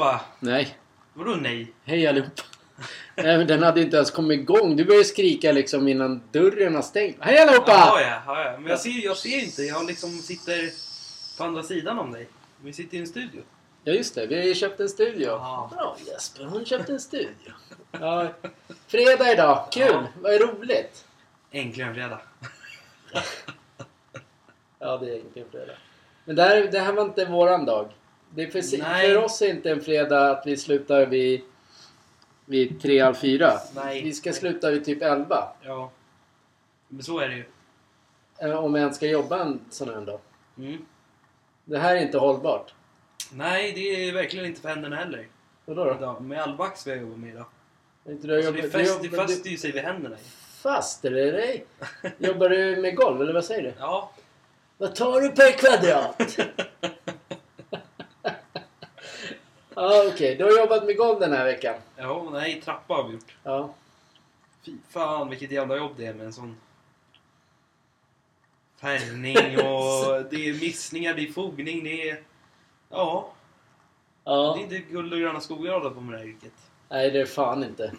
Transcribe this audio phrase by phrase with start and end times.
[0.00, 0.20] allihopa!
[0.40, 0.76] Nej.
[1.14, 1.72] Vadå nej?
[1.84, 2.42] Hej allihopa.
[3.16, 4.76] Nej, men den hade inte ens kommit igång.
[4.76, 7.16] Du började skrika liksom innan dörren har stängt.
[7.20, 7.72] Hej allihopa!
[7.72, 8.58] Ja, ja, ja.
[8.58, 9.62] Men jag ser, jag ser inte.
[9.62, 10.70] Jag liksom sitter
[11.38, 12.28] på andra sidan om dig.
[12.62, 13.42] Vi sitter i en studio.
[13.84, 15.28] Ja just det, vi har ju köpt en studio.
[15.28, 15.70] Ja.
[15.72, 17.52] Bra Jesper, hon köpte en studio.
[17.92, 18.28] Ja,
[18.86, 19.86] fredag idag, kul!
[19.90, 20.06] Ja.
[20.20, 21.04] Vad roligt!
[21.50, 22.20] Äntligen fredag.
[24.82, 25.72] Ja, det är egentligen fredag.
[26.24, 27.92] Men det här, det här var inte våran dag.
[28.34, 29.08] Det är för, Nej.
[29.08, 31.40] för oss är inte en fredag att vi slutar vid,
[32.44, 33.52] vid tre, halv fyra.
[33.74, 34.02] Nej.
[34.02, 35.48] Vi ska sluta vid typ elva.
[35.62, 35.90] Ja.
[36.88, 37.44] Men så är det ju.
[38.38, 40.20] Eh, Om jag ens ska jobba en sån här dag.
[40.58, 40.86] Mm.
[41.64, 42.74] Det här är inte hållbart.
[43.32, 45.26] Nej, det är verkligen inte för händerna heller.
[45.64, 45.94] Vadå då?
[45.94, 46.22] Idag.
[46.22, 47.46] Med all vax vi har jobbat med idag.
[48.04, 49.82] Är inte du Så jobbar, det, du fäst, det jobbar, fäster du, ju sig vid
[49.82, 50.16] händerna.
[50.62, 51.64] fast eller dig?
[52.18, 53.72] Jobbar du med golv eller vad säger du?
[53.78, 54.10] Ja.
[54.78, 56.38] Vad tar du per kvadrat?
[59.80, 61.74] Ja okej, du har jobbat med golv den här veckan.
[61.96, 63.36] Ja, nej, trappa har vi gjort.
[63.42, 63.74] Ja.
[64.66, 66.56] Fy fan vilket jävla jobb det är med en sån
[68.80, 72.20] färgning och det är missningar, det är fogning, det är...
[72.90, 73.32] Ja,
[74.24, 74.58] det är ja.
[74.58, 76.52] inte guld och gröna skogar att hålla på med det här yrket.
[76.88, 77.92] Nej det är fan inte.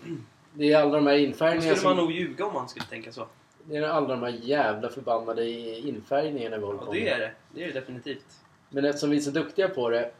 [0.53, 2.05] Det är alla de här infärgningarna skulle man som...
[2.05, 3.27] nog ljuga om man skulle tänka så.
[3.63, 7.13] Det är alla de här jävla förbannade infärgningarna vi håller Ja, på det med.
[7.13, 7.31] är det.
[7.53, 8.25] Det är det definitivt.
[8.69, 10.11] Men eftersom vi är så duktiga på det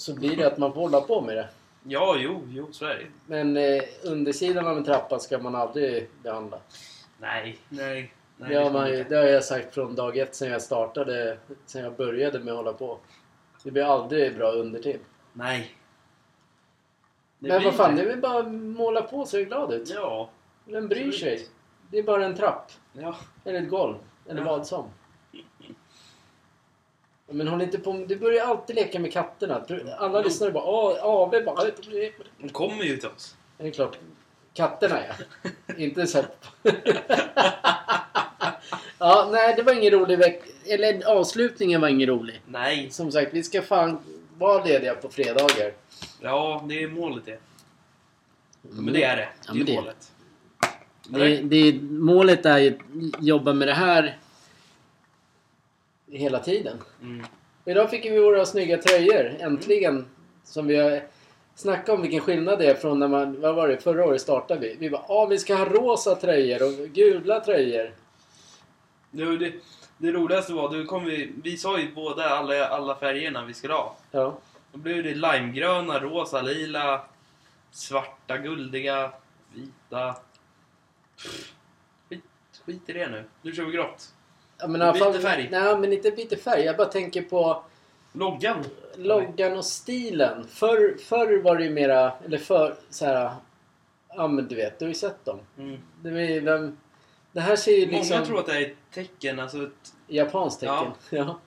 [0.00, 1.48] så blir det att man får hålla på med det.
[1.82, 3.06] Ja, jo, jo, så är det.
[3.26, 6.58] Men eh, undersidan av en trappa ska man aldrig behandla.
[7.18, 8.12] Nej, nej.
[8.36, 11.38] nej Det har, man, ju- det har jag sagt från dag ett sen jag startade,
[11.66, 12.98] sen jag började med att hålla på.
[13.62, 14.98] Det blir aldrig bra undertill.
[15.32, 15.74] Nej.
[17.38, 19.46] Det Men blir vad fan, det är väl bara att måla på så är det
[19.46, 19.90] glad ut.
[19.94, 20.30] Ja.
[20.64, 21.20] Vem bryr absolut.
[21.20, 21.46] sig?
[21.90, 22.72] Det är bara en trapp.
[22.92, 23.16] Ja.
[23.44, 23.94] Eller ett golv.
[24.28, 24.46] Eller Ja.
[24.56, 24.84] vad som.
[27.30, 29.64] Men håll inte på Du börjar alltid leka med katterna.
[29.98, 30.24] Alla Jo.
[30.24, 31.64] lyssnare bara åh, AW bara...
[32.38, 33.36] De kommer ju till oss.
[33.58, 33.98] Det är klart.
[34.54, 35.14] Katterna ja.
[35.76, 36.24] inte så
[38.98, 40.46] ja, nej det var ingen rolig vecka.
[40.66, 42.40] Eller avslutningen var ingen rolig.
[42.46, 42.90] Nej.
[42.90, 43.98] Som sagt, vi ska fan
[44.38, 45.72] vara lediga på fredagar.
[46.20, 47.38] Ja, det är målet det.
[48.62, 49.28] Men det är det.
[49.46, 50.12] Ja, Det är det- målet.
[51.08, 54.18] Det, det, målet är ju att jobba med det här
[56.10, 56.76] hela tiden.
[57.02, 57.26] Mm.
[57.64, 60.06] Idag fick vi våra snygga tröjor, äntligen.
[60.44, 61.02] Som vi har
[61.54, 64.60] snackat om vilken skillnad det är från när man, vad var det, förra året startade
[64.60, 64.76] vi.
[64.78, 67.94] Vi bara, ah, vi ska ha rosa tröjor och gula tröjor.
[69.10, 69.52] Nu, det,
[69.98, 73.74] det roligaste var, då kom vi, vi sa ju båda alla, alla färgerna vi skulle
[73.74, 73.96] ha.
[74.10, 74.38] Ja.
[74.72, 77.04] Då blev det limegröna, rosa, lila,
[77.70, 79.12] svarta, guldiga,
[79.54, 80.16] vita.
[82.08, 82.24] Skit,
[82.66, 83.24] skit i det nu.
[83.42, 84.14] Nu kör vi grått.
[84.60, 85.48] Ja men alla fall, färg.
[85.50, 86.64] Nej, men inte lite färg.
[86.64, 87.62] Jag bara tänker på
[88.12, 88.64] Loggan.
[88.96, 90.46] loggan och stilen.
[90.46, 93.30] Förr, förr var det ju mera, eller för så här.
[94.08, 95.40] Ja men du vet, du har ju sett dem.
[95.58, 95.78] Mm.
[96.02, 96.78] Det, är, vem,
[97.32, 98.16] det här ser ju liksom...
[98.16, 99.94] Många tror att det är ett tecken, alltså ett...
[100.06, 100.92] Japanskt tecken.
[101.10, 101.38] Ja.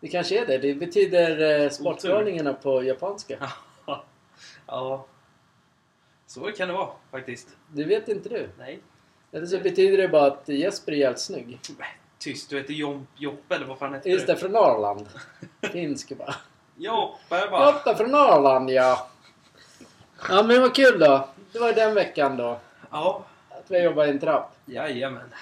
[0.00, 0.58] Det kanske är det.
[0.58, 3.52] Det betyder eh, sportgalningarna på japanska.
[4.66, 5.06] ja.
[6.26, 7.56] Så kan det vara faktiskt.
[7.68, 8.50] Det vet inte du.
[8.58, 8.80] Nej.
[9.32, 11.58] Eller så betyder det bara att Jesper är jävligt snygg.
[12.18, 15.08] Tyst, du heter Jomp, Joppe eller vad fan heter Just det, från Norrland.
[15.72, 16.34] Finsk bara.
[16.76, 17.66] Joppe bara.
[17.72, 19.08] Joppa från Norrland ja.
[20.28, 21.28] Ja men vad kul då.
[21.52, 22.60] Det var den veckan då.
[22.90, 24.52] Ja, Att vi jobbar i en trapp.
[24.66, 25.34] jajamän.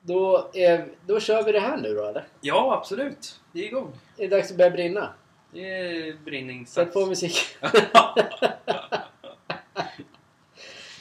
[0.00, 2.26] Då, är, då kör vi det här nu då eller?
[2.40, 3.40] Ja, absolut.
[3.52, 3.92] Det är igång.
[4.16, 5.08] Är det dags att börja brinna?
[5.52, 6.74] Det är brinningssats.
[6.74, 7.56] Sätt på musik.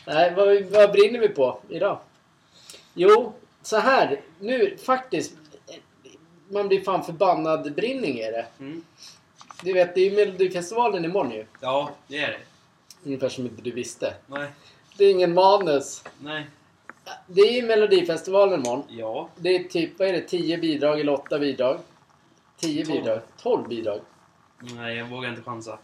[0.08, 2.00] Nej, vad, vad brinner vi på idag?
[2.94, 4.22] Jo, så här.
[4.40, 5.34] Nu faktiskt.
[6.50, 8.46] Man blir fan förbannad brinning är det.
[8.60, 8.84] Mm.
[9.64, 11.46] Du vet, det är ju Melodifestivalen imorgon ju.
[11.60, 12.40] Ja, det är det.
[13.06, 14.14] Ungefär som inte du visste.
[14.28, 14.50] Nej.
[14.98, 16.04] Det är ingen manus.
[16.20, 16.46] Nej.
[17.28, 18.84] Det är ju Melodifestivalen imorgon.
[18.90, 19.30] Ja.
[19.36, 21.80] Det är typ, vad är det, 10 bidrag eller 8 bidrag?
[22.58, 22.96] 10 Tolv.
[22.98, 23.22] bidrag?
[23.42, 24.00] 12 bidrag?
[24.60, 25.78] Nej, jag vågar inte chansa.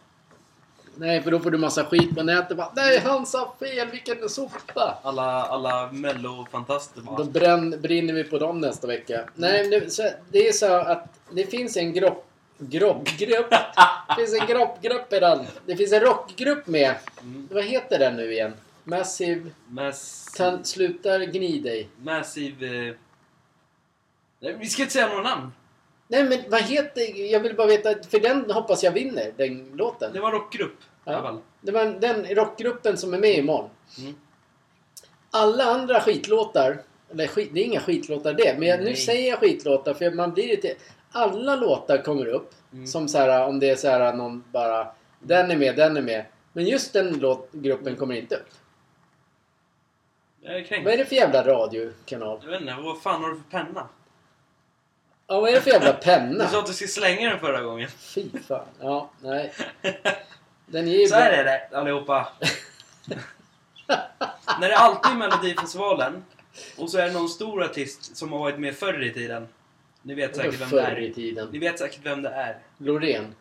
[1.00, 2.58] Nej, för då får du massa skit på nätet.
[2.58, 4.98] Bara, Nej, han sa fel, vilken sopa!
[5.04, 7.18] Alla, alla mellofantaster bara.
[7.18, 9.30] Då bränn, brinner vi på dem nästa vecka.
[9.36, 12.26] Nej, det, så, det är så att det finns en gropp...
[12.58, 13.50] Groppgrupp?
[13.50, 15.46] Det finns en groppgrupp i den.
[15.66, 16.96] Det finns en rockgrupp med.
[17.22, 17.48] Mm.
[17.52, 18.54] Vad heter den nu igen?
[18.84, 19.50] Massive...
[19.68, 20.30] Mass...
[20.38, 21.90] Kan, sluta gni dig.
[22.02, 22.88] Massive...
[22.88, 22.96] Eh...
[24.40, 25.52] Nej, vi ska inte säga några namn.
[26.08, 27.32] Nej men vad heter...
[27.32, 30.14] Jag vill bara veta, för den hoppas jag vinner, den låten.
[30.14, 30.78] Det var rockgrupp.
[31.14, 31.40] Ja.
[31.62, 33.70] Det var den rockgruppen som är med imorgon.
[33.98, 34.16] Mm.
[35.32, 39.40] Alla andra skitlåtar, eller skit, det är inga skitlåtar det, men jag, nu säger jag
[39.40, 40.76] skitlåtar för man blir lite...
[41.12, 42.52] alla låtar kommer upp.
[42.74, 42.88] Mm.
[42.88, 44.88] Som så här, om det är så här någon bara...
[45.20, 46.26] Den är med, den är med.
[46.54, 48.50] Men just den låt, gruppen kommer inte upp.
[50.84, 52.40] Vad är det för jävla radiokanal?
[52.44, 53.88] Jag vet inte, vad fan har du för penna?
[55.28, 56.48] Ja, vad är det för jävla Du penna?
[56.48, 57.90] sa att du skulle slänga den förra gången.
[57.90, 58.66] Fy fan.
[58.80, 59.54] Ja, nej.
[60.72, 62.28] Den är ju Så här är det allihopa.
[64.62, 66.26] När det alltid är Melodifestivalen
[66.78, 69.48] och så är det någon stor artist som har varit med förr i tiden.
[70.02, 71.14] Ni vet säkert vem det Förr i är.
[71.14, 71.50] tiden.
[71.52, 72.58] Ni vet säkert vem det är.
[72.78, 73.36] Loreen.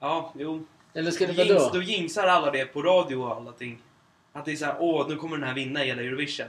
[0.00, 0.66] Ja, jo.
[0.94, 1.82] Eller ska det Jinx, då då?
[1.82, 3.78] jinxar alla det på radio och allting.
[4.32, 6.46] Att det är såhär, åh nu kommer den här vinna hela Eurovision.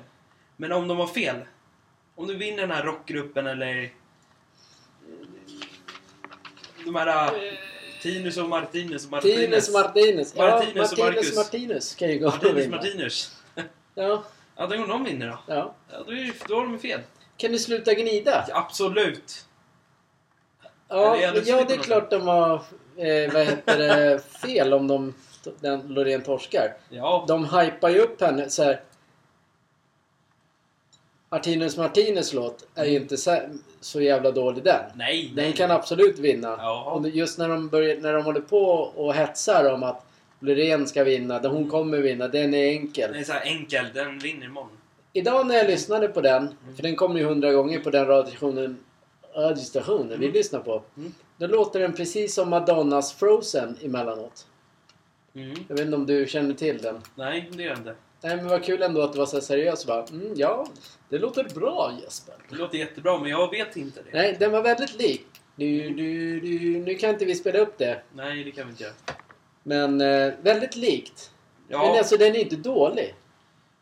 [0.58, 1.36] Men om de har fel.
[2.16, 3.90] Om du vinner den här rockgruppen eller...
[6.86, 7.08] De här...
[7.28, 7.54] eh,
[8.02, 9.38] Tinus och Martinus och Martinez.
[9.38, 10.34] Tinus Martinez.
[10.38, 11.36] Ja, Martinus och Martinus Marcus.
[11.36, 12.76] Martinus kan ju gå och Martinus vinna.
[12.76, 13.36] Martinus.
[13.96, 14.24] Ja,
[14.58, 15.40] Ja, då om de vinner då.
[15.48, 15.76] ja.
[15.92, 17.00] Ja, då, är, då har de ju fel.
[17.38, 18.46] Kan du sluta gnida?
[18.50, 19.46] Ja, absolut.
[20.88, 22.54] Ja, ja det är klart de har
[22.98, 25.14] eh, vad heter det, fel om de,
[25.60, 26.74] den Loreen torskar.
[26.90, 27.26] Ja.
[27.28, 28.82] De hypar ju upp henne så här.
[31.30, 33.38] Martinus Martinez låt är ju inte så,
[33.80, 34.82] så jävla dålig den.
[34.96, 35.54] Nej, Den nej.
[35.54, 36.48] kan absolut vinna.
[36.60, 36.92] Ja.
[36.92, 38.60] Och just när de, börjar, när de håller på
[38.96, 40.06] och hetsar om att
[40.40, 43.12] Loreen ska vinna, där hon kommer vinna, den är enkel.
[43.12, 43.86] Den är så enkel.
[43.94, 44.70] Den vinner imorgon.
[45.14, 48.78] Idag när jag lyssnade på den, för den kommer ju hundra gånger på den radiostationen,
[49.36, 50.32] radiostationen vi Mm.
[50.34, 50.82] lyssnar på.
[50.98, 51.14] Mm.
[51.38, 54.48] Då låter den precis som Madonnas Frozen emellanåt.
[55.36, 55.56] Mm.
[55.68, 57.02] Jag vet inte om du känner till den?
[57.16, 57.96] Nej, det gör jag inte.
[58.22, 60.68] Nej men vad kul ändå att du var så seriös och bara mm, ja,
[61.10, 62.36] det låter bra Jesper.
[62.50, 64.10] Det låter jättebra, men jag vet inte det.
[64.14, 65.26] Nej, den var väldigt lik.
[65.56, 66.80] Du, du, du.
[66.80, 68.02] Nu kan inte vi spela upp det.
[68.14, 68.94] Nej, det kan vi inte göra.
[69.64, 71.32] Men eh, väldigt likt.
[71.68, 73.16] Ja, Men alltså den är inte dålig.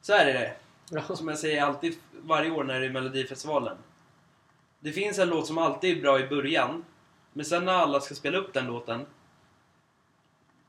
[0.01, 0.53] så här är det.
[0.89, 1.15] Ja.
[1.15, 3.77] Som jag säger alltid varje år när det är Melodifestivalen.
[4.79, 6.85] Det finns en låt som alltid är bra i början.
[7.33, 9.05] Men sen när alla ska spela upp den låten.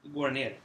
[0.03, 0.59] Då går den ner.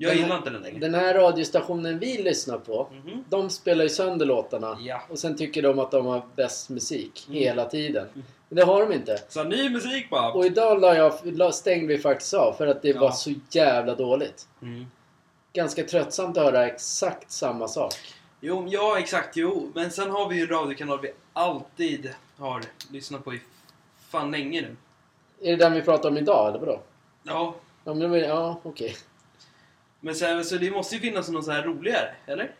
[0.00, 0.78] Jag Den gillar inte den längre.
[0.78, 2.88] Den här radiostationen vi lyssnar på.
[2.92, 3.24] Mhm.
[3.28, 4.78] De spelar ju sönder låtarna.
[4.80, 5.02] Ja.
[5.08, 7.38] Och sen tycker de att de har bäst musik Mm.
[7.40, 8.06] hela tiden.
[8.48, 9.18] Men det har de inte.
[9.28, 10.32] Så ny musik bara.
[10.32, 13.00] Och idag la jag, la- stängde vi faktiskt av för att det Ja.
[13.00, 14.48] var så jävla dåligt.
[14.62, 14.86] Mm.
[15.52, 17.94] Ganska tröttsamt att höra exakt samma sak.
[18.40, 19.70] Jo, ja exakt, jo.
[19.74, 23.40] Men sen har vi ju en radiokanal vi alltid har lyssnat på i
[24.10, 24.76] fan länge nu.
[25.40, 26.80] Är det den vi pratar om idag eller vadå?
[27.22, 27.54] Ja,
[27.84, 28.96] Ja, men, ja okej.
[30.00, 32.50] Men sen, så det måste ju finnas något så här roligare, eller?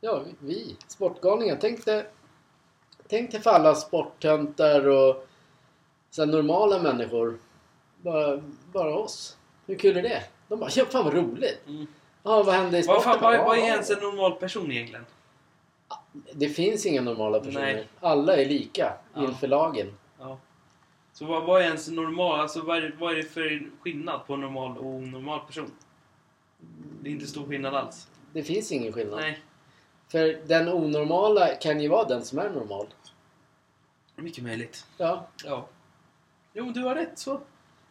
[0.00, 0.76] Ja, vi.
[0.86, 1.58] Sportgalningar.
[1.60, 2.06] Tänk dig,
[3.08, 5.26] tänk dig för alla sporttöntar och
[6.10, 7.38] så här normala människor.
[8.02, 8.42] Bara,
[8.72, 9.36] bara oss.
[9.66, 10.22] Hur kul är det?
[10.48, 11.60] De bara, ja fan vad roligt.
[11.66, 11.86] Mm.
[12.22, 13.20] Ja, vad hände i Vad, sporten?
[13.20, 15.06] fan, vad, vad är ens en normal person egentligen?
[16.32, 17.60] Det finns inga normala personer.
[17.74, 17.88] Nej.
[18.00, 19.22] Alla är lika Ja.
[19.24, 19.98] inför lagen.
[20.18, 20.38] Ja.
[21.12, 24.36] Så vad, vad är ens normal, alltså vad är, vad är det för skillnad på
[24.36, 25.70] normal och onormal person?
[27.02, 28.06] Det är inte stor skillnad alls.
[28.32, 29.20] Det finns ingen skillnad.
[29.20, 29.42] Nej,
[30.08, 32.86] För den onormala kan ju vara den som är normal.
[34.16, 34.84] mycket möjligt.
[34.96, 35.28] Ja.
[35.44, 35.68] Ja.
[36.52, 37.40] Jo, du har rätt så.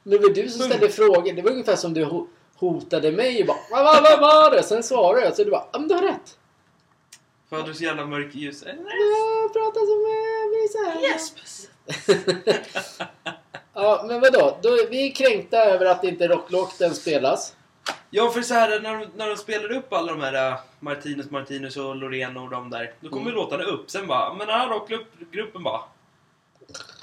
[0.03, 1.33] Men det var du som ställde frågor.
[1.33, 4.63] Det var ungefär som du ho- hotade mig och bara vad, vad, vad var det?
[4.63, 6.37] Sen svarade jag så du bara ja men du har rätt.
[7.49, 8.63] För hade du så jävla mörk ljus.
[8.63, 8.93] Eh, nej.
[9.43, 11.01] Jag pratar som jag blir så här.
[11.03, 11.69] Yes!
[13.73, 14.57] Ja men vadå?
[14.61, 17.55] Då är vi kränkta över att inte rocklåten spelas.
[18.09, 21.29] Ja, för så här när de, när de spelar upp alla de här uh, Martinus,
[21.31, 22.93] Martinus och Loreen och de där.
[22.99, 23.35] Då kommer Mm.
[23.35, 23.89] låtarna upp.
[23.91, 25.81] Sen bara, men den här rockgruppen bara.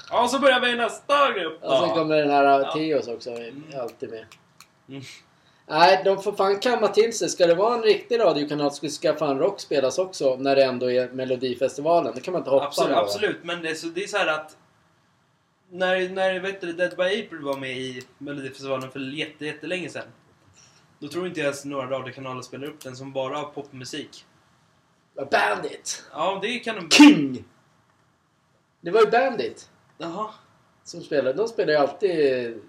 [0.09, 2.71] Ja, så börjar vi i nästa grupp Och sen kommer den här Ja.
[2.73, 3.29] Theos också.
[3.29, 3.63] Mm.
[3.81, 4.25] Alltid med.
[4.89, 5.01] Mm.
[5.67, 7.29] Nej, de får fan kamma till sig.
[7.29, 10.91] Ska det vara en riktig radiokanal så ska fan rock spelas också när det ändå
[10.91, 12.15] är Melodifestivalen.
[12.15, 14.17] Det kan man inte hoppa Absolut, med, absolut, men det är, så, det är så
[14.17, 14.57] här att
[15.69, 20.07] när, när vet du, Dead by April var med i Melodifestivalen för jätte, jättelänge sedan.
[20.99, 24.25] Då tror inte jag att några radiokanaler spelar upp den som bara har popmusik.
[25.31, 26.03] Bandit!
[26.11, 26.89] Ja, det kan de...
[26.89, 27.45] King!
[28.81, 30.29] Det var ju Bandit Jaha.
[30.83, 31.33] som spelade.
[31.33, 32.61] De spelar ju alltid...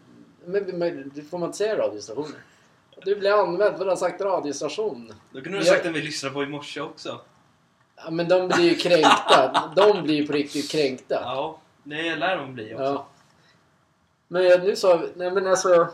[0.44, 2.40] Men, men det får man inte säga radiostationer.
[3.04, 5.12] Du blir använd för att ha sagt radiostation.
[5.32, 7.20] Då kunde du ha sagt den vi lyssnade på i morse också.
[7.96, 9.72] Ja, men de blir ju kränkta.
[9.76, 11.20] De blir ju på riktigt kränkta.
[11.22, 12.84] Ja, det lär de bli också.
[12.84, 13.08] Ja.
[14.28, 15.08] Men jag, nu sa vi...
[15.16, 15.88] Nej men alltså...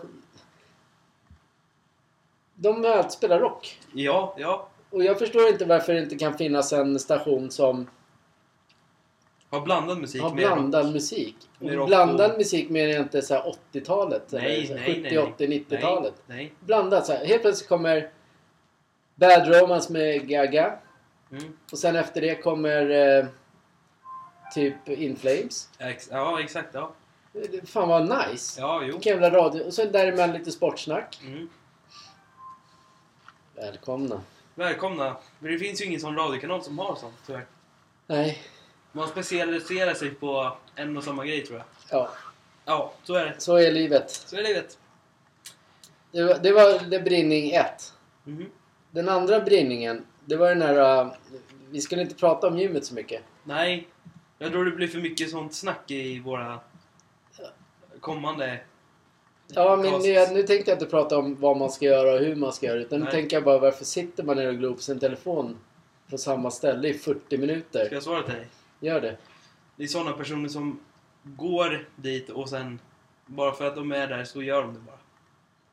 [2.62, 3.78] De är att spela rock.
[3.92, 4.68] Ja, ja.
[4.90, 7.90] Och jag förstår inte varför det inte kan finnas en station som
[9.50, 10.52] Har blandad musik har med rock.
[10.54, 11.36] blandad musik.
[11.58, 14.32] Med rock blandad och- musik menar jag inte så här 80-talet.
[14.32, 16.14] Nej, eller nej, 70, nej, 80, 90-talet.
[16.26, 16.52] Nej.
[16.60, 17.24] Blandat så här.
[17.26, 18.10] Helt plötsligt kommer
[19.14, 20.78] Bad Romance med Gaga.
[21.32, 21.56] Mm.
[21.72, 23.26] Och sen efter det kommer eh,
[24.54, 25.68] typ In Flames.
[25.78, 26.68] Ex- Ja, exakt.
[26.72, 26.92] Ja.
[27.32, 28.60] Det- Fan vad nice!
[28.60, 28.92] Ja, jo.
[28.92, 29.62] Vilken jävla radio.
[29.62, 31.20] Och så däremellan lite sportsnack.
[31.26, 31.48] Mm.
[33.62, 34.20] Välkomna.
[34.54, 35.16] Välkomna.
[35.38, 37.46] Men det finns ju ingen sån radiokanal som har sånt, tyvärr.
[38.06, 38.42] Nej.
[38.92, 41.66] Man specialiserar sig på en och samma grej, tror jag.
[41.90, 42.10] Ja,
[42.64, 43.40] Ja, så är det.
[43.40, 44.10] så är livet.
[44.10, 44.78] Så är livet.
[46.12, 47.92] Det var, det var det brinning 1.
[48.24, 48.50] Mhm.
[48.90, 51.04] Den andra brinningen, det var den här...
[51.04, 51.12] uh,
[51.70, 53.22] vi skulle inte prata om gymmet så mycket.
[53.44, 53.88] Nej,
[54.38, 56.60] jag tror det blir för mycket sånt snack i våra
[58.00, 58.60] kommande...
[59.54, 62.36] Ja, men nu, nu tänkte jag inte prata om vad man ska göra och hur
[62.36, 62.78] man ska göra.
[62.78, 63.14] Utan nu Nej.
[63.14, 65.58] tänker jag bara varför sitter man ner och glor på sin telefon
[66.10, 67.84] på samma ställe i 40 minuter?
[67.84, 68.46] Ska jag svara till dig?
[68.80, 69.16] Gör det.
[69.76, 70.80] Det är såna personer som
[71.24, 72.78] går dit och sen
[73.26, 74.96] bara för att de är där så gör de det bara.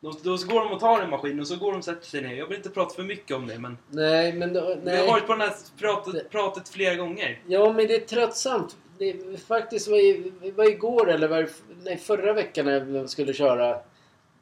[0.02, 2.06] Då, då så går de och tar en maskin och så går de och sätter
[2.06, 2.34] sig ner.
[2.34, 5.08] Jag vill inte prata för mycket om det men Nej, men då, vi har nej.
[5.08, 7.42] varit på det här pratet, pratet flera gånger.
[7.48, 8.78] Ja, men det är tröttsamt.
[9.00, 11.50] Det faktiskt var, i, var igår eller var
[11.84, 13.80] nej, förra veckan när vi skulle köra.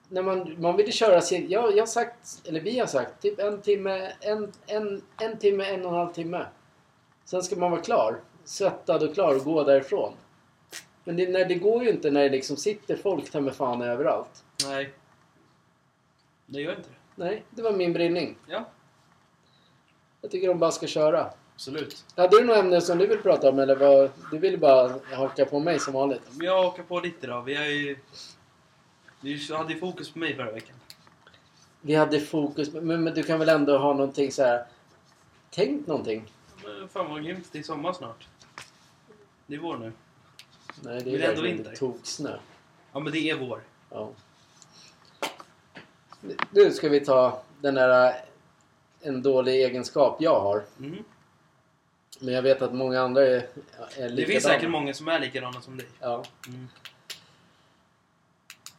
[0.09, 1.49] När man, man ville köra sin...
[1.49, 5.65] Jag, jag har sagt, eller vi har sagt, typ en timme, en, en, en timme,
[5.65, 6.45] en och en halv timme.
[7.25, 8.19] Sen ska man vara klar.
[8.43, 10.13] Svettad och klar och gå därifrån.
[11.03, 13.81] Men det, nej, det går ju inte när det liksom sitter folk ta med fan
[13.81, 14.43] överallt.
[14.65, 14.93] Nej.
[16.45, 17.23] Det gör inte det.
[17.23, 18.37] Nej, det var min brinning.
[18.47, 18.65] Ja,
[20.21, 21.33] Jag tycker de bara ska köra.
[21.57, 22.05] Absolut.
[22.15, 25.45] Hade du något ämne som du vill prata om eller vad, du vill bara haka
[25.45, 26.21] på mig som vanligt?
[26.31, 27.43] Men jag hakar på ditt idag.
[27.43, 27.97] Vi har ju...
[29.21, 30.75] Vi hade ju fokus på mig förra veckan.
[31.81, 34.65] Vi hade fokus, men, men du kan väl ändå ha någonting så här.
[35.49, 36.33] Tänk någonting.
[36.63, 38.27] Men fan vad grymt, det är sommar snart.
[39.47, 39.91] Det är vår nu.
[40.81, 41.75] Nej, det är det är ändå vinter.
[41.75, 42.37] toksnö.
[42.93, 43.61] Ja men det är vår.
[43.89, 44.09] Ja.
[46.51, 48.15] Nu ska vi ta den där
[49.01, 50.63] en dålig egenskap jag har.
[50.77, 51.03] Mhm.
[52.19, 53.39] Men jag vet att många andra är, är
[53.95, 54.15] likadana.
[54.15, 55.88] Det finns säkert många som är likadana som dig.
[56.00, 56.24] Ja.
[56.47, 56.67] Mm.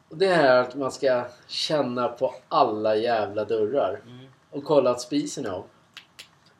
[0.09, 4.01] Och det här att man ska känna på alla jävla dörrar.
[4.07, 4.27] Mm.
[4.51, 5.65] Och kolla att spisen är av.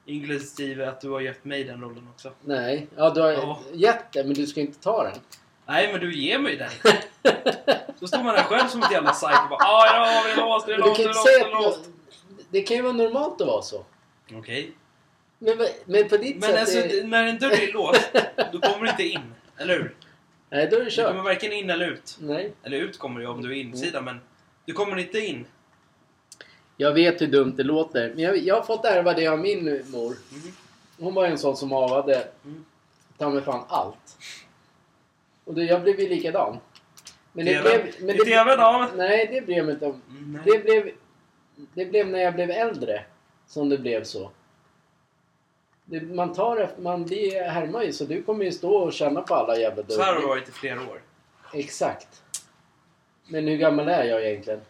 [0.05, 2.33] Inklusive att du har gett mig den rollen också.
[2.41, 3.61] Nej, ja du har Ja.
[3.73, 5.19] gett det men du ska inte ta den.
[5.67, 6.71] Nej men du ger mig den.
[8.01, 10.37] Då står man där själv som ett jävla psycho och bara ah, ja, det är
[10.37, 11.91] låst, det är låst, det inte är låst, det är låst.
[12.51, 13.85] det kan ju vara normalt att vara så.
[14.33, 14.73] Okej.
[15.39, 16.59] Men, men på ditt Men sätt...
[16.61, 17.05] alltså, är...
[17.05, 18.11] när en dörr är låst,
[18.53, 19.21] då kommer du inte in.
[19.57, 19.95] Eller hur?
[20.51, 21.07] Nej, då är det Du kört.
[21.09, 22.17] kommer varken in eller ut.
[22.21, 22.53] Nej.
[22.63, 24.21] Eller ut kommer du om du är insida, men
[24.65, 25.47] du kommer inte in.
[26.77, 28.09] Jag vet hur dumt det låter.
[28.15, 30.17] Men jag, jag har fått ärva det av min mor.
[30.33, 30.53] Mhm.
[30.99, 32.65] Hon var en sån som avade Mm.
[33.19, 34.17] ta mig fan allt.
[35.45, 36.59] Och det, jag blev ju likadan.
[37.33, 37.83] Men det TV.
[37.83, 37.95] blev...
[38.07, 38.89] Men I TV då?
[38.97, 39.87] Nej, det blev inte.
[39.87, 40.39] Mm.
[40.45, 40.91] Det blev,
[41.75, 43.05] det blev när jag blev äldre
[43.47, 44.31] som det blev så.
[45.91, 49.23] Det, man tar efter, man blir härmar ju så du kommer ju stå och känna
[49.23, 50.29] på alla jävla Så här har det dörrar.
[50.29, 51.03] varit i flera år.
[51.55, 52.23] Exakt.
[53.29, 54.61] Men hur gammal är jag egentligen?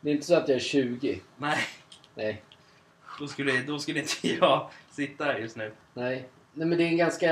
[0.00, 1.20] Det är inte så att jag är 20.
[1.36, 1.58] Nej,
[2.14, 2.42] Nej.
[3.20, 5.72] då skulle, då skulle inte jag sitta här just nu.
[5.94, 6.28] Nej.
[6.52, 7.28] Nej men det är en ganska...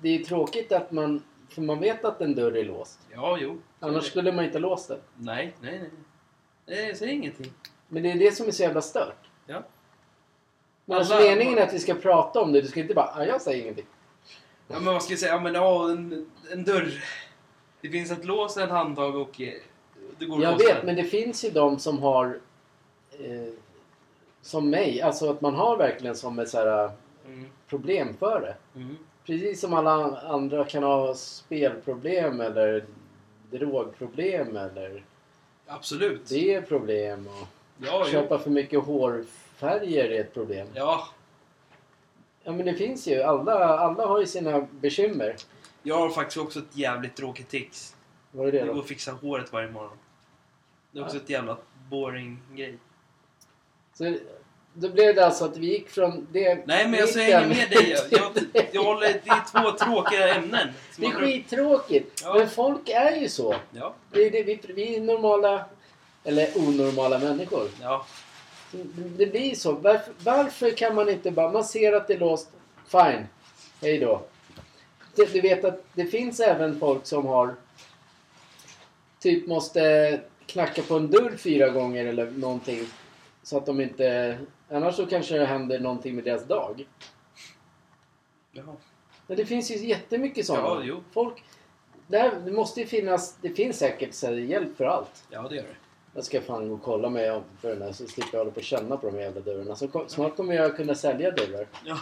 [0.00, 1.22] Det är tråkigt att man...
[1.48, 2.98] För man vet att en dörr är låst.
[3.12, 3.58] Ja, jo.
[3.80, 4.98] Annars skulle man inte låst den.
[5.16, 5.90] Nej, nej, nej.
[6.66, 6.86] nej.
[6.88, 7.52] Jag säger ingenting.
[7.88, 9.28] Men det är det som är så jävla stört.
[9.46, 9.62] Ja.
[10.88, 12.60] Men alltså Alla- meningen är att vi ska prata om det.
[12.60, 13.12] Du ska inte bara...
[13.16, 13.86] "Ah, jag säger ingenting.
[14.68, 15.32] Ja, men vad ska jag säga?
[15.32, 17.04] Ja, men ja, en, en dörr.
[17.80, 19.52] Det finns ett lås, ett handtag och eh,
[20.18, 22.38] det går att Jag vet, men det finns ju de som har...
[23.10, 23.52] Eh,
[24.42, 25.00] som mig.
[25.02, 26.90] Alltså att man har verkligen som ett så här,
[27.26, 28.80] Mm, problem för det.
[28.80, 28.96] mm.
[29.26, 32.84] Precis som alla andra kan ha spelproblem eller
[33.50, 35.04] drogproblem eller
[35.66, 36.28] Absolut.
[36.28, 37.26] det är problem.
[37.26, 37.46] Och
[37.86, 38.12] Ja, jo.
[38.12, 38.84] köpa för mycket
[39.60, 40.68] hårfärger är ett problem.
[40.74, 41.08] Ja,
[42.44, 43.22] Ja men det finns ju.
[43.22, 45.36] Alla, alla har ju sina bekymmer.
[45.82, 47.96] jag har faktiskt också ett jävligt tråkigt tics.
[48.30, 48.80] Vad är det Jag går då?
[48.80, 49.96] och fixar håret varje morgon.
[50.92, 51.22] Det är också Ja.
[51.22, 51.56] ett jävla
[51.90, 52.78] boring grej.
[53.94, 54.16] Så,
[54.74, 56.54] då blev det alltså att vi gick från det...
[56.66, 57.90] Nej, men jag mitt hänger med dig.
[58.10, 58.20] Jag,
[58.54, 60.68] jag, jag håller, det är två tråkiga ämnen.
[60.96, 62.20] Det är skittråkigt.
[62.24, 62.34] Ja.
[62.34, 63.54] Men folk är ju så.
[63.72, 65.64] Ja, Det är det, vi, vi är normala,
[66.24, 67.68] eller onormala människor.
[67.82, 68.06] ja.
[69.16, 69.72] Det blir så.
[69.72, 71.52] Varför, varför kan man inte bara...
[71.52, 72.48] Man ser att det är låst.
[72.86, 73.26] Fine.
[73.80, 74.22] Hej då.
[75.14, 77.54] Du vet att det finns även folk som har...
[79.20, 82.86] Typ måste knacka på en dörr fyra gånger eller någonting.
[83.42, 84.38] Så att de inte...
[84.70, 86.86] Annars så kanske det händer någonting med deras dag.
[88.52, 88.76] Jaha.
[89.26, 90.66] Men det finns ju jättemycket sådana.
[90.66, 91.02] Ja, jo.
[91.12, 91.42] Folk...
[92.06, 93.36] Där, det måste ju finnas...
[93.40, 95.24] Det finns säkert så hjälp för allt.
[95.30, 95.87] Ja, det gör det.
[96.14, 98.50] Jag ska fan gå och kolla mig om för den här så slipper jag hålla
[98.50, 99.76] på och känna på de här jävla dörrarna.
[99.76, 101.66] Så kom, snart kommer jag kunna sälja dörrar.
[101.84, 101.98] Ja.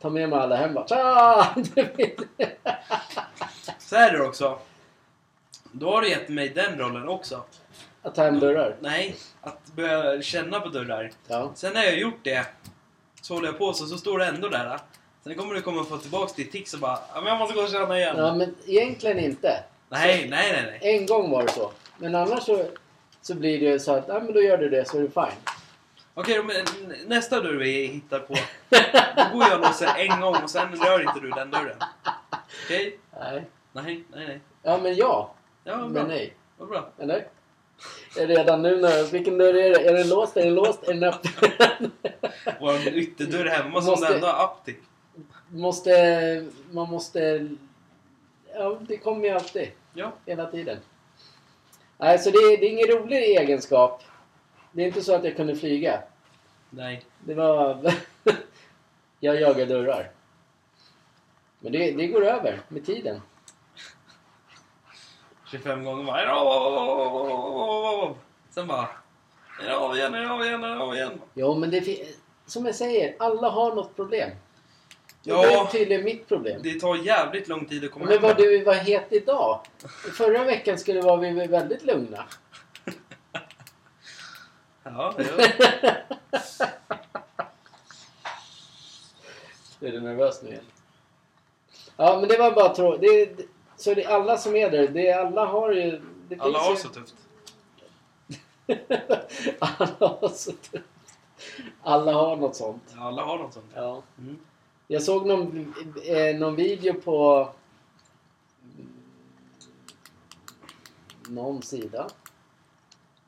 [0.00, 0.86] Ta med mig alla hem bara.
[0.88, 1.54] Tja!
[3.78, 4.58] Så är det också.
[5.72, 7.42] Då har du gett mig den rollen också.
[8.02, 8.76] Att ta hem dörrar?
[8.80, 11.10] Nej, att börja känna på dörrar.
[11.28, 11.52] Ja.
[11.54, 12.46] Sen när jag har gjort det
[13.22, 14.78] så håller jag på så, så står det ändå där.
[15.24, 17.68] Sen kommer du komma få tillbaks ditt tics och bara men jag måste gå och
[17.68, 18.16] känna igen.
[18.18, 19.64] Ja, men egentligen inte.
[19.88, 20.96] Nej, nej, nej, nej.
[20.98, 21.70] En gång var det så.
[21.98, 22.64] Men annars så,
[23.22, 25.38] så blir det så att, ja men då gör du det så är det fine.
[26.14, 26.56] Okej, men
[27.06, 28.34] nästa dörr vi hittar på.
[29.16, 31.76] Då går jag och låser en gång och sen rör inte du den dörren.
[32.64, 32.98] Okej?
[33.20, 33.42] Nej.
[33.72, 34.40] Nej, nej, nej.
[34.62, 35.34] Ja men ja.
[35.64, 36.04] Ja, Men bra.
[36.06, 36.34] nej.
[36.58, 36.88] Vad bra.
[36.98, 37.26] Eller?
[38.18, 39.04] Är redan nu när...
[39.12, 39.88] Vilken dörr är det?
[39.88, 40.36] Är den låst?
[40.36, 40.82] Är den låst?
[40.88, 41.90] Är den öppen?
[42.60, 44.74] Vår ytterdörr hemma som Måste- ändå har app till.
[45.48, 46.44] måste...
[46.70, 47.48] Man måste...
[48.54, 49.68] Ja, det kommer ju alltid.
[49.94, 50.12] Ja.
[50.26, 50.76] Hela tiden.
[52.02, 54.02] Nej, så det, är- det är ingen rolig egenskap.
[54.72, 56.02] Det är inte så att jag kunde flyga.
[56.70, 57.04] Nej.
[57.20, 57.92] Det var...
[59.20, 60.10] jag jagar dörrar.
[61.60, 63.20] Men det, det går över med tiden.
[65.50, 66.24] 25 gånger bara...
[68.50, 68.88] Sen bara...
[69.62, 71.20] Är det av igen, är det av igen, är det av igen?
[71.34, 72.06] Jo, men det
[72.46, 74.30] Som jag säger, alla har något problem.
[75.22, 75.42] Ja.
[75.42, 76.60] Det är tydligen mitt problem.
[76.62, 78.22] Det tar jävligt lång tid att komma Men hem.
[78.22, 79.60] vad du var het idag.
[80.16, 82.24] Förra veckan skulle var vi väldigt lugna.
[84.84, 85.24] Ja, ja.
[89.80, 90.64] Är du nervös nu igen?
[91.96, 93.00] Ja, men det var bara tråkigt.
[93.00, 93.42] Det, det,
[93.76, 94.88] så det är alla som är där.
[94.88, 96.02] Det, är- alla har ju...
[96.28, 97.14] Det Alla har ju- så tufft.
[99.58, 99.88] alla
[100.20, 100.84] har så tufft.
[101.82, 102.82] Alla har något sånt.
[102.98, 103.72] Alla har något sånt.
[103.74, 104.02] Ja.
[104.18, 104.38] Mm.
[104.92, 107.48] Jag såg någon, eh, någon video på
[111.28, 112.08] någon sida.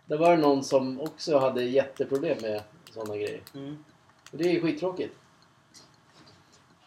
[0.07, 3.41] Där var det någon som också hade jätteproblem med sådana grejer.
[3.55, 3.85] Mm.
[4.33, 5.19] Och det är skittråkigt.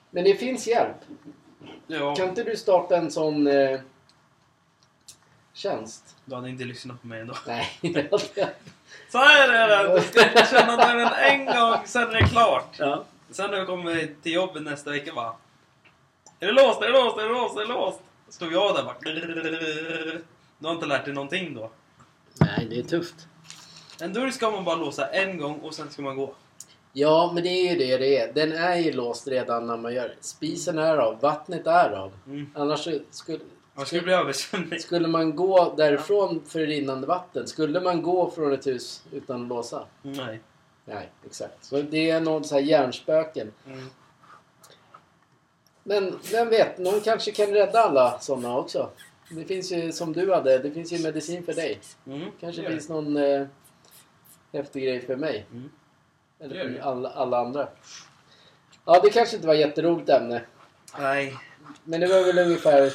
[0.10, 0.98] Men det finns hjälp.
[1.88, 3.80] Ja, Kan inte du starta en sån eh,
[5.54, 6.16] tjänst?
[6.26, 7.34] du hade inte lyssnat på mig ändå.
[7.48, 8.50] Nej, det hade jag
[9.10, 9.96] Så här är det!
[9.96, 12.76] Du ska känna dörren en gång, sen är det klart.
[12.80, 13.06] ja.
[13.32, 15.34] Sen när jag kommer till jobbet nästa vecka bara...
[16.40, 16.82] Är det låst?
[16.82, 17.18] Är det låst?
[17.18, 17.58] Är det låst?
[17.58, 18.00] Är det låst?
[18.30, 18.96] Stod jag där bara...
[20.60, 21.72] Du har inte lärt dig någonting då.
[22.40, 23.28] Nej, det är tufft.
[24.02, 26.34] En dörr ska man bara låsa en gång och sen ska man gå.
[26.94, 28.34] Ja, men det är ju det det är.
[28.34, 30.16] Den är ju låst redan när man gör det.
[30.22, 32.12] Spisen är av, vattnet är av.
[32.28, 32.50] Mm.
[32.56, 33.40] Annars så skulle,
[33.74, 34.80] Man skulle bli översvämning.
[34.80, 39.48] skulle man gå därifrån för rinnande vatten, skulle man gå från ett hus utan att
[39.48, 39.86] låsa?
[40.02, 40.40] Nej.
[40.90, 41.64] Nej, exakt.
[41.64, 43.54] Så det är någon så här hjärnspöken.
[43.66, 43.90] Mm.
[45.84, 48.90] Men vem vet, någon kanske kan rädda alla sådana också.
[49.30, 51.80] Det finns ju som du hade, det finns ju medicin för dig.
[52.06, 52.32] Mm.
[52.40, 53.48] Kanske det finns någon eh,
[54.54, 55.46] häftig grej för mig.
[55.52, 55.70] Mm.
[56.40, 57.68] Eller för alla, alla andra.
[58.86, 60.42] Ja, det kanske inte var ett jätteroligt ämne.
[61.00, 61.34] Nej.
[61.84, 62.94] Men det var väl ungefär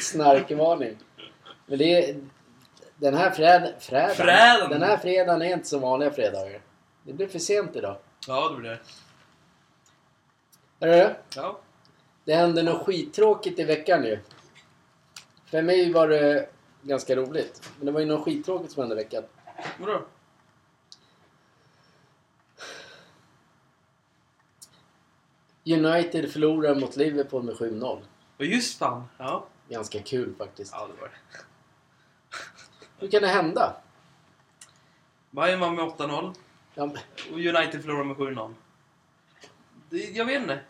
[0.00, 0.96] snarkvarning.
[1.66, 2.16] Men det är...
[2.96, 4.70] Den här fräd, Frädan.
[4.70, 6.60] Den här fredagen är inte som vanliga fredagar.
[7.02, 7.96] Det blev för sent idag.
[8.26, 8.78] Ja, det blir det.
[10.80, 11.60] Hörru, Ja.
[12.24, 14.18] det hände något skittråkigt i veckan ju.
[15.46, 16.48] För mig var det
[16.82, 17.70] ganska roligt.
[17.76, 19.22] Men det var ju något skittråkigt som hände i veckan.
[19.80, 20.02] Vadå?
[25.66, 27.98] United förlorar mot Liverpool med 7-0.
[28.38, 29.04] Och just fan.
[29.18, 29.46] Ja.
[29.68, 30.72] Ganska kul faktiskt.
[30.72, 31.38] Ja, det var det.
[33.04, 33.76] Hur kan det hända?
[35.30, 36.34] Bayern vann med 8-0.
[36.74, 36.96] Ja, men-
[37.32, 38.54] Och United förlorade med 7-0.
[39.90, 40.60] Det, jag vet inte.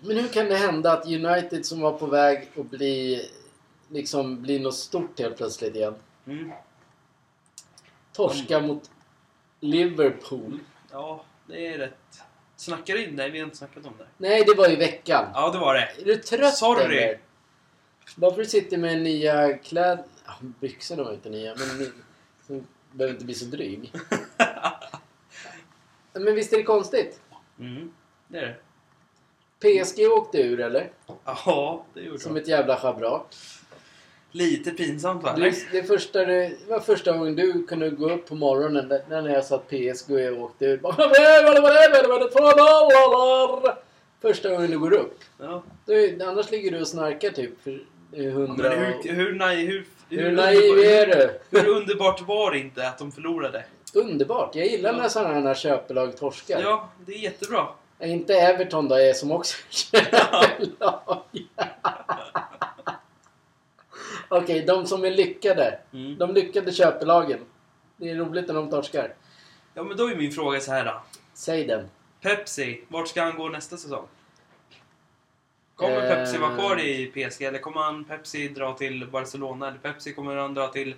[0.00, 3.22] men hur kan det hända att United som var på väg att bli
[3.88, 5.94] liksom bli något stort helt plötsligt igen.
[6.26, 6.52] Mm.
[8.12, 8.90] Torska mot
[9.60, 10.58] Liverpool.
[10.92, 12.20] Ja, det är rätt.
[12.56, 13.16] Snackar in?
[13.16, 14.06] Nej, vi har inte snackat om det.
[14.16, 15.24] Nej, det var i veckan.
[15.34, 15.88] Ja, det var det.
[16.00, 16.96] Är du trött Sorry.
[16.96, 17.20] eller?
[18.16, 20.04] Bara för att du sitter med nya kläder...
[20.26, 21.90] Ja, byxorna var inte nya, men ni...
[22.46, 23.92] så behöver inte bli så dryg.
[26.12, 27.20] Men visst är det konstigt?
[27.58, 27.92] Mm,
[28.28, 28.56] det är det.
[29.58, 30.90] PSG åkte ur eller?
[31.24, 32.40] Ja, det gjorde Som de.
[32.40, 33.34] ett jävla schabrak.
[34.30, 35.36] Lite pinsamt va?
[35.36, 39.44] Du, det, första, det var första gången du kunde gå upp på morgonen när jag
[39.44, 40.80] sa att PSG åkte ur.
[44.20, 45.18] Första gången du går upp.
[45.38, 45.62] Ja.
[45.84, 48.70] Du, annars ligger du och snarkar typ för Ja, hundra...
[48.70, 51.38] Men hur, hur, nej, hur, Hur naiv är du?
[51.50, 53.64] Hur underbart var det inte att de förlorade?
[53.94, 54.54] Underbart!
[54.54, 54.96] Jag gillar Ja.
[54.98, 56.60] när sådana här köpelag torskar.
[56.60, 57.66] Ja, det är jättebra.
[57.98, 61.16] Är inte Everton då är som också köpelag?
[64.28, 65.78] Okej, de som är lyckade.
[65.92, 66.18] Mm.
[66.18, 67.40] De lyckade köpelagen.
[67.96, 69.14] Det är roligt när de torskar.
[69.74, 71.02] Ja, men då är min fråga så här då.
[71.34, 71.88] Säg den.
[72.22, 74.06] Pepsi, vart ska han gå nästa säsong?
[75.76, 76.08] Kommer Eh.
[76.08, 79.68] Pepsi vara kvar i PSG eller kommer han Pepsi dra till Barcelona?
[79.68, 80.94] Eller Pepsi kommer han dra till...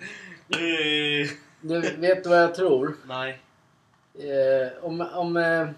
[1.60, 2.96] Du vet vad jag tror?
[3.06, 3.40] nej.
[4.14, 5.68] Eh, om om eh,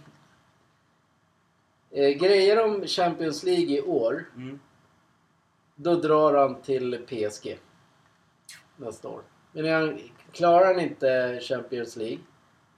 [1.90, 4.60] eh, grejer om Champions League i år, Mm.
[5.76, 7.58] då drar han till PSG
[8.76, 9.22] nästa år.
[9.52, 10.00] Men han,
[10.32, 12.18] klarar han inte Champions League,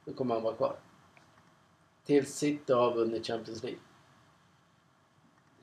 [0.04, 0.76] då kommer han vara kvar.
[2.06, 3.80] Tills City har vunnit Champions League.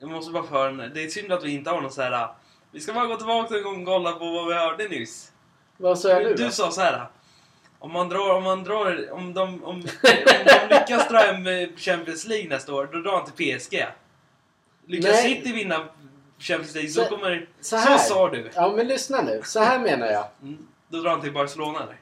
[0.00, 2.28] Jag måste bara för Det är synd att vi inte har någon så här.
[2.70, 5.32] Vi ska bara gå tillbaka en gång och kolla på vad vi hörde nyss.
[5.76, 6.50] Vad sa nu Du då?
[6.50, 7.06] sa så här.
[7.78, 11.68] Om man drar, om man drar, om de, om, om de lyckas dra hem eh,
[11.76, 13.86] Champions League nästa år, då drar han till PSG.
[14.86, 15.34] Lyckas Nej.
[15.34, 15.88] City vinna
[16.38, 17.48] Champions League så, Så- kommer...
[17.60, 17.98] så Så, här.
[17.98, 18.50] sa du.
[18.54, 20.26] Ja men lyssna nu, så här menar jag.
[20.42, 21.96] Mm, då drar han till Barcelona eller?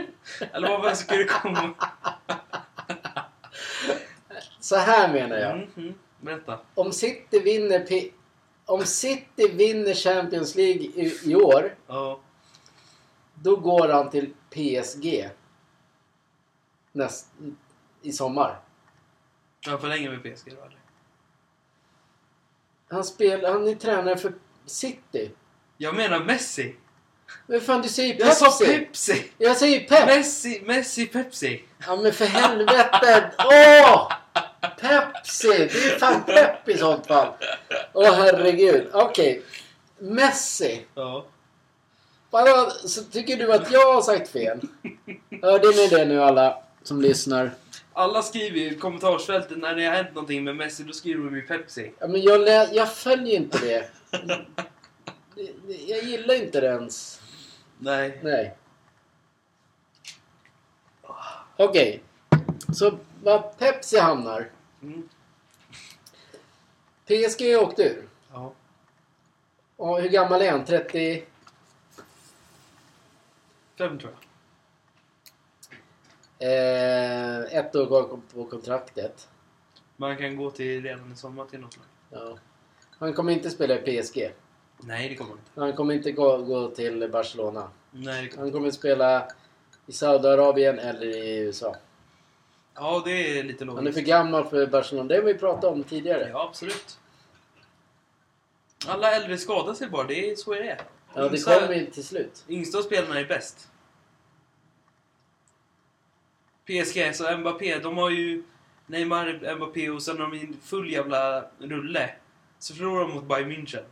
[0.52, 1.70] eller vad ska du komma?
[4.62, 5.50] Så här menar jag.
[5.52, 6.58] Mm, mm, berätta.
[6.74, 8.10] Om City vinner P-
[8.66, 12.20] om City vinner Champions League i, i år, Ja.
[13.34, 15.30] då går han till PSG
[16.92, 17.26] näst,
[18.02, 18.60] i sommar.
[19.66, 20.78] Han förlänger med PSG då eller?
[22.90, 24.34] Han, spel, han är tränare för
[24.66, 25.30] City.
[25.76, 26.76] Jag menar Messi.
[27.46, 28.44] Men fan du säger Jag Pepsi!
[28.50, 29.30] sa Pepsi!
[29.38, 30.06] Jag säger Pep!
[30.06, 31.64] Messi, Messi, Pepsi.
[31.86, 33.32] Ja men för helvete!
[33.38, 34.12] Åh!
[34.82, 35.48] Pepsi!
[35.48, 35.62] Det
[35.94, 37.28] är fan Pep i sånt fall.
[37.92, 38.88] Åh herregud.
[38.92, 39.42] Okej.
[39.98, 40.84] Messi.
[40.94, 41.24] Ja.
[42.30, 42.70] Vadå?
[42.70, 44.60] Så tycker du att jag har sagt fel?
[45.42, 47.50] Hörde ni det nu alla som lyssnar?
[47.92, 51.36] Alla skriver ju i kommentarsfältet när det har hänt någonting med Messi, då skriver de
[51.36, 51.92] ju Pepsi.
[51.98, 53.88] Ja, men jag, lä- jag följer inte det.
[54.10, 57.20] Det- det- Jag gillar inte det ens.
[57.78, 58.18] Nej.
[58.22, 58.56] Nej.
[61.56, 62.02] Okej.
[62.74, 64.50] Så vad Pepsi hamnar.
[64.82, 65.08] Mm.
[67.06, 68.08] PSG åkte ur.
[68.32, 68.52] Ja.
[69.76, 70.64] Och hur gammal är han?
[70.64, 71.24] 30?
[73.78, 74.22] Fem tror jag.
[76.38, 79.28] Eh, ett år kvar på kontraktet.
[79.96, 81.86] Man kan gå till redan i sommar till något lag.
[82.20, 82.38] Ja.
[82.98, 84.32] Han kommer inte spela i PSG.
[84.80, 85.60] Nej, det kommer han inte.
[85.60, 87.70] Han kommer inte gå, gå till Barcelona.
[87.90, 89.28] Nej, det kommer Han kommer spela
[89.86, 91.76] i Saudiarabien eller i USA.
[92.74, 93.98] Ja, det är lite Han är logiskt.
[93.98, 95.08] för gammal för Barcelona.
[95.08, 96.28] Det har vi pratat om tidigare.
[96.28, 96.98] Ja, absolut.
[98.86, 100.78] Alla äldre skadar sig bara, det är, så är det.
[101.14, 102.44] Ja, det Yngsta- kommer ju till slut.
[102.48, 103.68] Yngsta spelarna är bäst.
[106.66, 108.42] PSG, så Mbappé, de har ju
[108.86, 112.10] Neymar, Mbappé och sen har de en full jävla rulle.
[112.58, 113.84] Så förlorar de mot Bayern München.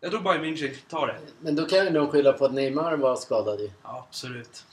[0.00, 1.18] Jag tror Bayern München tar det.
[1.40, 3.70] Men då kan ju de skylla på att Neymar var skadad ju.
[3.82, 4.64] Ja, absolut.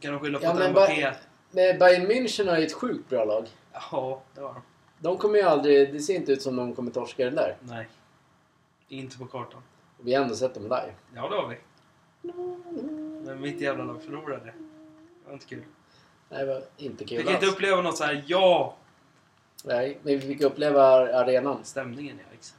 [0.00, 1.02] Kan de skylla på Ja, att men Mbappé...
[1.10, 1.16] Ba-
[1.52, 3.48] Bayern München har ju ett sjukt bra lag.
[3.72, 4.62] Ja, det har de.
[4.98, 5.92] De kommer ju aldrig...
[5.92, 7.56] Det ser inte ut som de kommer torska den där.
[7.60, 7.88] Nej.
[8.88, 9.62] Inte på kartan.
[10.00, 10.94] Vi har ändå sett dem live.
[11.14, 11.56] Ja, det har vi.
[13.26, 14.44] Men mitt jävla lag förlorade.
[14.44, 14.52] Det
[15.26, 15.64] var inte kul.
[16.28, 17.54] Nej, det var inte kul Fick inte alls.
[17.54, 18.76] uppleva något så här ja!
[19.64, 20.84] Nej, men vi fick uppleva
[21.20, 21.64] arenan.
[21.64, 22.34] Stämningen, ja.
[22.34, 22.58] Exakt.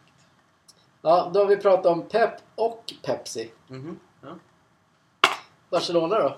[1.02, 3.52] Ja, då har vi pratat om Pep och Pepsi.
[3.68, 4.00] Mhm.
[4.22, 4.36] Ja.
[5.70, 6.38] Barcelona då?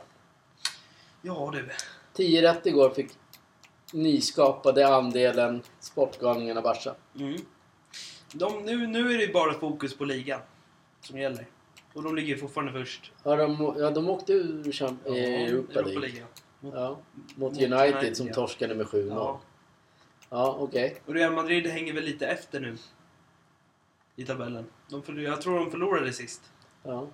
[1.21, 1.69] ja, du.
[2.15, 3.11] 10 rätt igår fick
[3.93, 6.95] nyskapade andelen Sportgalningarna Barca.
[7.19, 7.37] Mm.
[8.33, 10.41] De, nu, nu är det bara fokus på ligan
[11.01, 11.47] som gäller.
[11.93, 13.11] Och de ligger fortfarande först.
[13.23, 15.91] Ja, de, ja, de åkte ur Champ- Ja, i Europa League.
[15.91, 16.27] Europa-ligan.
[16.61, 16.99] Ja,
[17.35, 18.33] mot, Mot United, United, som ja.
[18.33, 19.07] torskade med 7-0.
[19.09, 19.41] Ja.
[20.29, 21.01] Ja, okej.
[21.05, 22.77] Och Real Madrid hänger väl lite efter nu.
[24.15, 24.65] I tabellen.
[24.89, 26.41] De jag tror de förlorade sist.
[26.83, 27.07] Ja.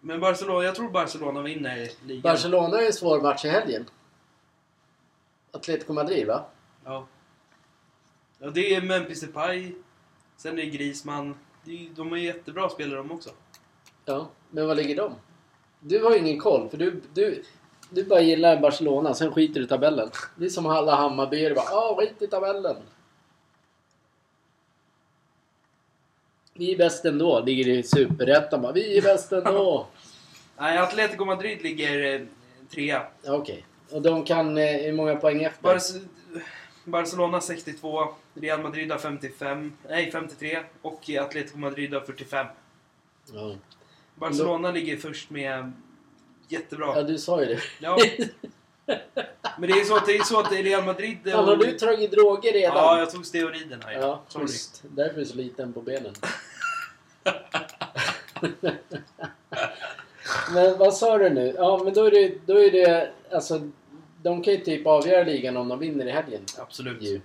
[0.00, 2.22] Men Barcelona, jag tror Barcelona vinner ligan.
[2.22, 3.90] Barcelona är en svår match i helgen.
[5.52, 6.44] Atletico Madrid, va?
[6.84, 7.06] Ja.
[8.38, 9.72] Ja, det är Memphis Depay.
[10.36, 11.34] Sen är det Griezmann.
[11.96, 13.30] De är jättebra spelare de också.
[14.04, 15.12] Ja, men var ligger de?
[15.80, 17.44] Du har ingen koll, för du, du,
[17.90, 20.10] du bara gillar Barcelona, sen skiter du i tabellen.
[20.36, 22.76] Det är som alla Hammarbyare bara Åh, skit i tabellen.
[26.58, 29.86] Vi är bäst ändå, ligger i Superettan Vi är bäst ändå.
[30.58, 32.20] Nej, Atletico Madrid ligger eh,
[32.70, 33.06] trea.
[33.26, 33.66] Okej.
[33.90, 35.62] Och de kan, eh, hur många poäng efter?
[35.62, 35.80] Bar-
[36.84, 42.46] Barcelona 62, Real Madrid har 55, nej 53 och Atletico Madrid har 45.
[43.32, 43.54] Ja.
[44.14, 45.72] Barcelona ligger först med
[46.48, 46.92] jättebra.
[46.96, 47.60] ja, du sa ju det.
[47.80, 47.98] Ja.
[49.58, 51.18] Men det är så att, det är så att Real Madrid...
[51.24, 52.76] Fan, har du tagit droger redan?
[52.76, 53.92] Ja, jag tog steroiderna.
[53.92, 54.22] Ja.
[54.40, 54.82] Just.
[54.90, 56.14] Därför är du så liten på benen.
[60.54, 61.54] Men vad sa du nu?
[61.56, 62.46] Ja, men då är det...
[62.46, 63.60] Då är det alltså,
[64.22, 66.44] de kan ju typ avgöra ligan om de vinner i helgen.
[66.58, 67.02] Absolut.
[67.02, 67.20] Ju.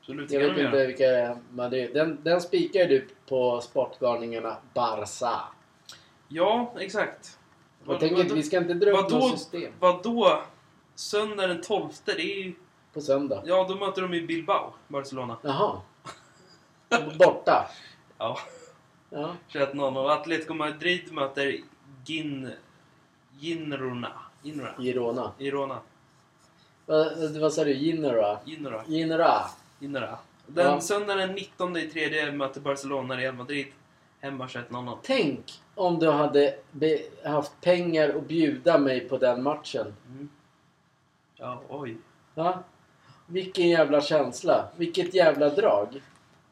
[0.00, 0.86] Absolut, Jag vet inte göra.
[0.86, 1.38] vilka
[1.70, 5.40] det, den, den spikar du på Sportgalningarna Barca.
[6.28, 7.38] Ja, exakt.
[7.84, 10.42] Jag Vad- tänker vadå- vi ska inte dra upp något system Vadå?
[10.94, 12.52] Söndag den 12, det är ju...
[12.92, 13.42] på söndag.
[13.46, 15.36] Ja, då möter de i Bilbao, Barcelona.
[15.42, 15.80] Jaha.
[17.18, 17.70] Borta.
[18.18, 18.38] Ja,
[19.10, 19.36] Ja.
[19.48, 19.96] 21-0.
[19.96, 21.56] Och Atletico Madrid möter
[22.04, 22.50] Gin...
[23.38, 24.12] Ginrona.
[24.42, 24.74] Ginra.
[24.78, 25.32] Girona.
[25.38, 25.78] Irona.
[26.86, 27.72] Vad, vad sa du?
[27.72, 28.38] Ginora?
[28.44, 28.82] Ginra.
[28.86, 29.40] Ginora.
[29.78, 30.18] Ginra.
[30.46, 30.80] Den Ja.
[30.80, 33.66] söndagen den 19 i tredje möter Barcelona Real Madrid.
[34.20, 34.98] Hemma 21-0.
[35.02, 36.54] Tänk om du hade
[37.24, 39.94] haft pengar att bjuda mig på den matchen.
[40.08, 40.28] Mm.
[41.36, 41.96] Ja, oj.
[42.34, 42.58] Va?
[43.26, 44.68] Vilken jävla känsla.
[44.76, 46.00] Vilket jävla drag.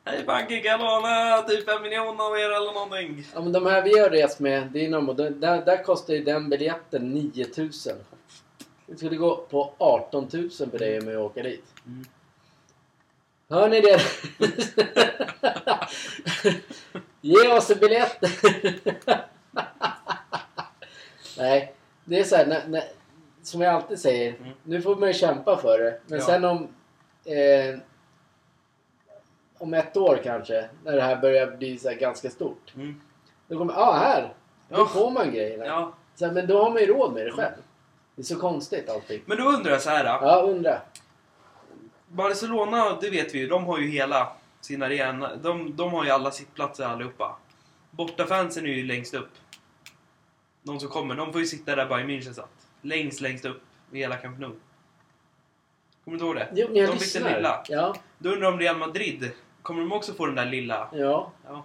[0.06, 3.24] Hej banken kan låna typ en miljon av er eller någonting.
[3.34, 6.50] Ja, men de här vi har rest med, Dynamo, där, där där kostar ju den
[6.50, 7.96] biljetten 9000.
[8.86, 11.64] Det skulle gå på 18 000 för dig med att åka dit.
[11.86, 12.04] Mm.
[13.50, 14.00] Hör ni det?
[17.20, 18.18] Ge oss en biljett!
[21.38, 22.82] Nej, det är så här, när, när,
[23.42, 24.52] som jag alltid säger, Mm.
[24.62, 26.00] nu får man ju kämpa för det.
[26.06, 26.24] Men Ja.
[26.26, 26.68] sen om...
[27.24, 27.78] Eh,
[29.64, 32.72] om ett år kanske, när det här börjar bli så ganska stort.
[32.74, 33.00] Mm.
[33.48, 34.34] Då kommer, ja ah, här!
[34.68, 34.86] Då Ja.
[34.86, 35.64] får man grejerna.
[35.66, 35.92] Ja.
[36.14, 37.54] Så här, men då har man ju råd med det själv.
[38.16, 39.22] Det är så konstigt allting.
[39.26, 40.04] Men då undrar jag så här.
[40.04, 40.80] Ja, undra.
[42.08, 45.36] Barcelona, det vet vi ju, de har ju hela sin arena.
[45.36, 47.36] De, de har ju alla sittplatser allihopa.
[47.90, 49.30] Bortafansen är ju längst upp.
[50.62, 52.50] De som kommer, de får ju sitta där Bayern München satt.
[52.82, 54.52] Längst, längst upp i hela Camp Nou.
[56.04, 56.48] Kommer du ihåg det?
[56.54, 57.36] Jo, men jag de lyssnar.
[57.36, 57.64] lilla.
[57.68, 59.30] Ja, Då undrar om Real Madrid,
[59.64, 60.88] kommer de också få den där lilla?
[60.92, 61.32] ja.
[61.46, 61.64] Ja.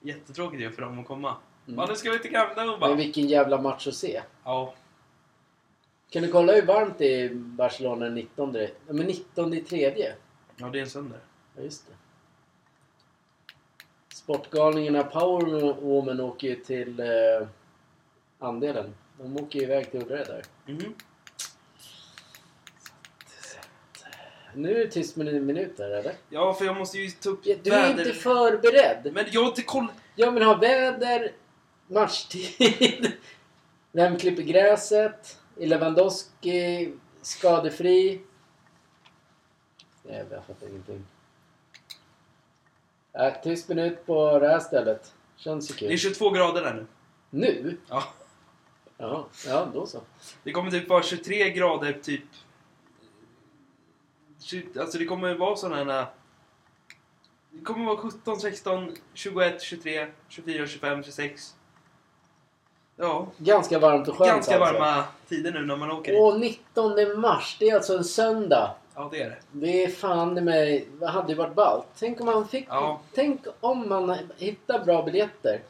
[0.00, 1.36] Jättetråkigt ju för dem att komma.
[1.66, 1.80] Mm.
[1.80, 2.88] Ja, nu ska vi till Nou bara.
[2.88, 4.22] Men vilken jävla match att se.
[4.44, 4.74] Ja.
[6.10, 8.54] Kan du kolla hur varmt det är i Barcelona den 19?
[8.54, 10.14] Ja, men 19 i tredje.
[10.56, 11.16] ja, det är en söndag.
[11.56, 11.94] Ja, just det.
[14.14, 17.48] Sportgalningarna Powerwoman åker ju till eh,
[18.38, 18.94] andelen.
[19.18, 20.42] De åker ju iväg till Udre där.
[20.66, 20.94] Mhm.
[24.54, 26.14] Nu är det tyst med en minut där eller?
[26.28, 28.06] Ja, för jag måste ju ta upp Ja, Du är väder...
[28.08, 29.12] inte förberedd.
[29.14, 29.86] Men jag har inte koll...
[30.16, 31.32] Jag vill ha väder,
[31.86, 33.12] matchtid,
[33.92, 38.20] vem klipper gräset, är Lewandowski skadefri?
[40.02, 41.04] Nej, jag fattar ingenting.
[43.12, 45.12] Äh, tyst minut på det här stället.
[45.36, 45.98] Känns ju Det är kul.
[45.98, 46.86] 22 grader där nu.
[47.30, 47.76] Nu?
[47.88, 48.04] Ja.
[48.98, 50.00] Ja, ja då så.
[50.42, 52.24] Det kommer typ vara 23 grader typ...
[54.80, 56.06] Alltså det kommer vara sådana här...
[57.50, 61.54] Det kommer vara 17, 16, 21, 23, 24, 25, 26.
[62.96, 64.74] Ja, Ganska varmt och skönt ganska alltså.
[64.80, 66.20] varma tider nu när man åker dit.
[66.20, 68.74] Och 19 mars, det är alltså en söndag.
[68.94, 69.38] Ja, det är det.
[69.52, 71.86] Det är fan i mig, det hade ju varit ballt.
[71.98, 73.00] Tänk om man fick, Ja.
[73.14, 75.60] tänk om man hittar bra biljetter.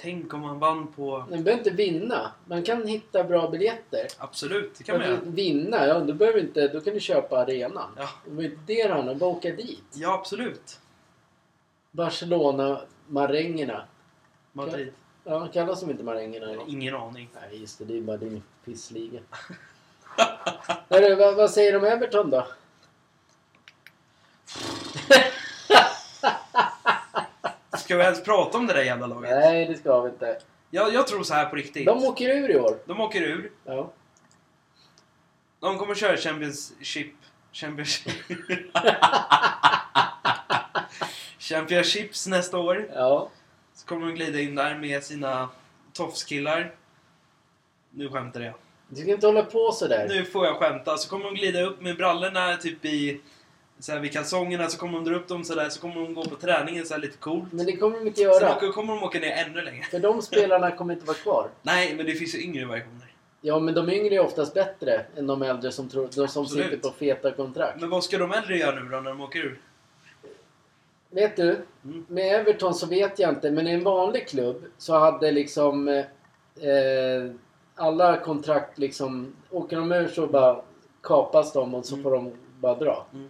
[0.00, 1.18] Tänk om man vann på...
[1.18, 2.32] Man behöver inte vinna.
[2.44, 4.06] Man kan hitta bra biljetter.
[4.18, 5.24] Absolut, det kan man Man göra.
[5.24, 7.90] vinna, ja då behöver inte, då kan du köpa arenan.
[7.96, 9.84] Ja, Det var inte det det handlar om, bara åka dit.
[9.94, 10.78] ja absolut.
[11.90, 13.84] Barcelona, marängerna.
[14.52, 14.92] Madrid.
[15.24, 16.54] Ja, kallas de inte marängerna?
[16.68, 17.28] Ingen aning.
[17.34, 19.20] Nej just det, det är bara din pissliga.
[20.88, 22.46] Hörru, vad, vad säger de om Everton då?
[27.88, 29.30] Ska vi ens prata om det där jävla laget?
[29.30, 30.38] Nej, det ska vi inte.
[30.70, 31.86] Jag, jag tror så här på riktigt.
[31.86, 32.78] De åker ur i år.
[32.86, 33.52] De åker ur.
[33.64, 33.92] Ja.
[35.60, 37.14] De kommer köra Championship...
[37.52, 38.12] Championship...
[41.38, 42.90] Championships nästa år.
[42.94, 43.30] Ja.
[43.74, 45.48] Så kommer de glida in där med sina
[45.92, 46.74] tofskillar.
[47.90, 48.54] Nu skämtar jag.
[48.88, 50.06] Du ska inte hålla på sådär.
[50.08, 50.96] Nu får jag skämta.
[50.96, 53.20] Så kommer de glida upp med brallorna typ i...
[53.80, 55.68] Så här, vid kalsongerna så kommer de dra upp dem sådär.
[55.68, 57.52] Så kommer de gå på träningen så här lite coolt.
[57.52, 58.56] Men det kommer de inte Sen göra.
[58.56, 59.82] åker, kommer de åka ner ännu längre.
[59.84, 61.48] För de spelarna kommer inte vara kvar.
[61.62, 63.14] Nej, men det finns ju yngre versioner.
[63.40, 66.64] Ja, men de yngre är oftast bättre än de äldre som, tror, de som Absolut.
[66.70, 67.80] sitter på feta kontrakt.
[67.80, 69.60] Men vad ska de äldre göra nu då när de åker ur?
[71.10, 71.58] Vet du?
[71.84, 72.06] Mm.
[72.08, 76.04] Med Everton så vet jag inte, men i en vanlig klubb så hade liksom eh,
[77.74, 79.36] alla kontrakt liksom...
[79.50, 80.60] Åker de ur så bara
[81.02, 82.02] kapas de och så Mm.
[82.02, 83.06] får de bara dra.
[83.12, 83.28] Mm.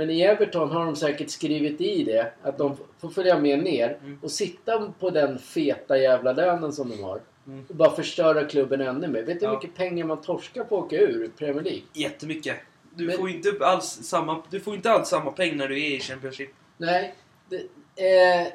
[0.00, 3.98] Men i Everton har de säkert skrivit i det att de får följa med ner
[4.02, 4.18] Mm.
[4.22, 7.20] och sitta på den feta jävla lönen som de har.
[7.46, 7.64] Mm.
[7.68, 9.22] Och bara förstöra klubben ännu mer.
[9.22, 11.82] Vet du hur mycket pengar man torskar på att åka ur Premier League?
[11.92, 12.56] Jättemycket.
[12.94, 15.96] Du Men- får inte alls samma, du får inte alls samma pengar när du är
[15.96, 16.50] i Championship.
[16.78, 17.14] Nej.
[17.48, 17.56] Det,
[17.96, 18.46] eh,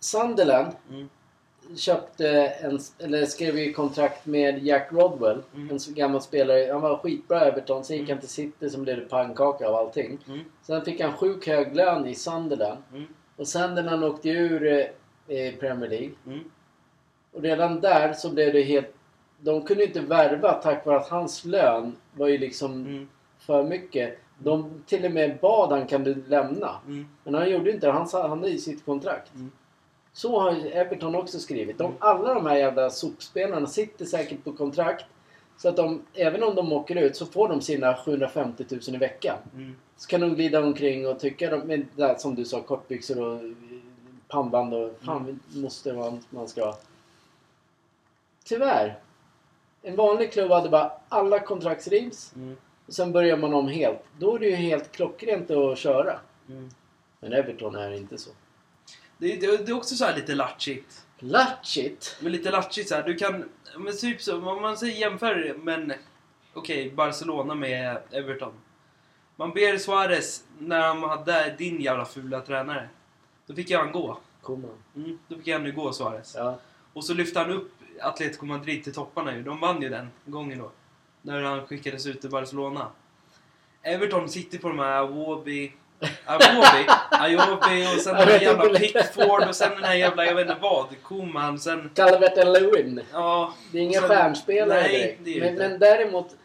[0.00, 1.08] Sunderland Mm.
[1.76, 5.42] Köpte en, eller skrev ju kontrakt med Jack Rodwell.
[5.54, 5.70] Mm.
[5.70, 6.72] En gammal spelare.
[6.72, 7.84] Han var skitbra i Everton.
[7.84, 8.16] Sen gick Mm.
[8.16, 10.18] han till City som blev pannkaka av allting.
[10.28, 10.40] Mm.
[10.62, 12.78] Sen fick han sjuk hög lön i Sunderland.
[12.92, 13.04] Mm.
[13.36, 14.66] Och Sunderland åkte ur
[15.28, 16.10] eh, i Premier League.
[16.26, 16.40] Mm.
[17.32, 18.94] Och redan där så blev det helt...
[19.42, 23.08] De kunde inte värva tack vare att hans lön var ju liksom Mm.
[23.38, 24.18] för mycket.
[24.38, 26.76] De till och med bad han kan du lämna.
[27.24, 27.92] Men han gjorde inte det.
[27.92, 29.32] Han han hade i sitt kontrakt.
[30.24, 30.34] Mm.
[30.34, 31.78] Så har ju Everton också skrivit.
[31.78, 31.96] De, Mm.
[32.00, 35.04] alla de här jävla sopspelarna sitter säkert på kontrakt.
[35.56, 38.98] Så att de, även om de åker ut så får de sina 750 000 i
[38.98, 39.36] veckan.
[39.54, 39.76] Mm.
[39.96, 43.40] Så kan de glida omkring och tycka, de, här, som du sa, kortbyxor och
[44.28, 46.74] pannband och fan måste man, man ska.
[48.44, 48.98] Tyvärr.
[49.82, 52.56] En vanlig klubb hade bara alla kontraktsrivs Mm.
[52.86, 54.02] och sen börjar man om helt.
[54.18, 56.18] Då är det ju helt klockrent att köra.
[56.48, 56.70] Mm.
[57.20, 58.30] Men Everton är inte så.
[59.20, 61.06] Det, det, det är också så här lite latchigt.
[61.18, 62.16] Latchigt.
[62.20, 63.02] Men lite latchigt så här.
[63.02, 63.48] Du kan...
[63.76, 65.92] Men typ så, om man säger jämför men
[66.54, 68.52] Okej, Barcelona med Everton.
[69.36, 72.88] Man ber Suarez, när han hade din jävla fula tränare.
[73.46, 74.18] Då fick jag han gå.
[74.42, 74.70] Koman.
[74.96, 76.34] Mm, då fick jag nu gå Suarez.
[76.38, 76.58] Ja.
[76.92, 79.42] Och så lyfte han upp Atletico Madrid till topparna ju.
[79.42, 80.70] De vann ju den gången då.
[81.22, 82.90] När han skickades ut till Barcelona.
[83.82, 85.72] Everton sitter på de här Awobi...
[86.24, 86.86] Awobi?
[87.10, 88.78] Awobi och sen den här jävla.
[88.78, 91.58] Pickford och sen den här jävla, jag vet inte vad, Koman.
[91.58, 91.90] Sen...
[91.94, 93.00] Calvert-Lewin.
[93.12, 93.54] Ja...
[93.72, 95.20] Det är inga sen- stjärnspelare Nej, direkt.
[95.24, 95.68] det är men, inte.
[95.68, 96.36] men däremot...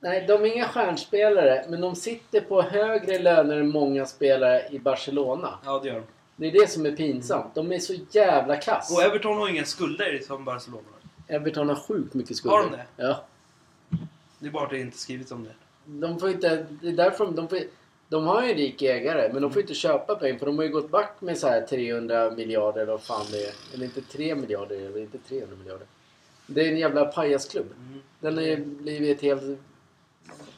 [0.00, 1.64] Nej, de är inga stjärnspelare.
[1.68, 5.58] Men de sitter på högre löner än många spelare i Barcelona.
[5.64, 6.06] Ja, det gör de.
[6.36, 7.54] Det är det som är pinsamt.
[7.54, 8.96] De är så jävla kass.
[8.96, 10.82] Och Everton har inga skulder som Barcelona.
[11.28, 12.56] Everton har sjukt mycket skulder.
[12.56, 12.84] Har de det?
[12.96, 13.24] Ja.
[14.38, 15.50] Det är bara att det inte skrivits om det.
[15.84, 16.66] De får inte...
[16.82, 17.58] Det är därför de får...
[18.12, 20.64] De har ju en rik ägare, men de får inte köpa pengar för de har
[20.64, 23.52] ju gått back med så här 300 miljarder eller fan det är.
[23.74, 25.86] Eller inte 3 miljarder, eller inte 300 miljarder.
[26.46, 27.66] Det är en jävla pajasklubb.
[27.78, 28.00] Mm.
[28.20, 29.42] Den har ju blivit helt...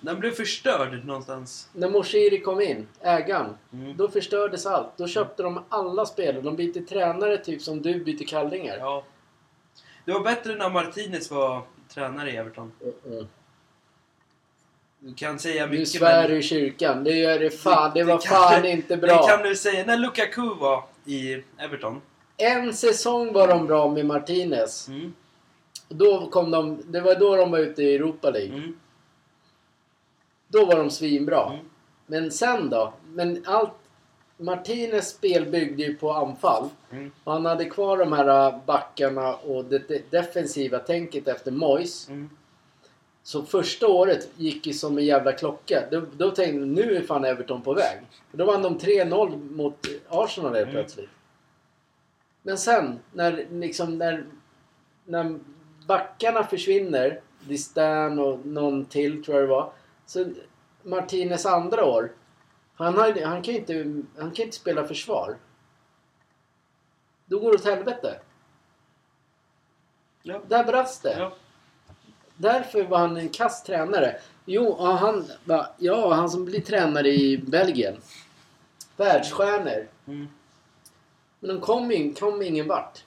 [0.01, 1.69] Den blev förstörd någonstans.
[1.73, 3.97] När Moshiri kom in, ägaren, Mm.
[3.97, 4.97] då förstördes allt.
[4.97, 6.43] Då köpte de alla spelare.
[6.43, 8.77] De bytte tränare typ som du byter kallingar.
[8.79, 9.05] Ja.
[10.05, 12.73] Det var bättre när Martinez var tränare i Everton.
[13.07, 13.27] Mm.
[15.07, 17.05] Du kan säga Du mycket svär i kyrkan.
[17.05, 17.91] Det gör det fan.
[17.95, 19.27] Det var kan fan du- inte Det bra.
[19.27, 19.85] kan du säga.
[19.87, 22.01] När Lukaku var i Everton.
[22.37, 24.89] En säsong var de bra med Martinez.
[24.89, 25.15] Mm.
[25.89, 28.57] Då kom de, det var då de var ute i Europa League.
[28.57, 28.79] Mm.
[30.49, 31.47] Då var de svinbra.
[31.53, 31.65] Mm.
[32.07, 32.93] Men sen då?
[33.09, 33.73] Men allt...
[34.37, 36.69] Martinez spel byggde ju på anfall.
[36.93, 37.11] Mm.
[37.25, 42.09] Och han hade kvar de här backarna och det det defensiva tänket efter Moyes.
[42.09, 42.31] Mm.
[43.27, 45.85] Så första året gick ju som en jävla klocka.
[45.91, 48.01] Då, då tänkte jag nu är fan Everton på väg.
[48.33, 50.75] Då vann de 3-0 mot Arsenal helt Mm.
[50.75, 51.11] plötsligt.
[52.43, 54.25] Men sen när liksom när,
[55.05, 55.39] när
[55.87, 59.73] backarna försvinner, Distan och någon till tror jag det var.
[60.07, 60.27] Så
[60.83, 62.13] Martinez andra år.
[62.75, 65.37] Han, har, han, kan ju inte, han kan inte spela försvar.
[67.27, 68.21] Då går det åt helvete.
[70.23, 70.41] Ja.
[70.49, 71.19] Där brast det.
[71.19, 71.33] Ja.
[72.37, 74.17] Därför var han en kass tränare.
[74.45, 77.97] Jo, han, va, ja, han som blir tränare i Belgien.
[78.97, 79.89] Världsstjärnor.
[80.07, 80.29] Mm.
[81.41, 83.05] Men de kom, in, kom ingen vart.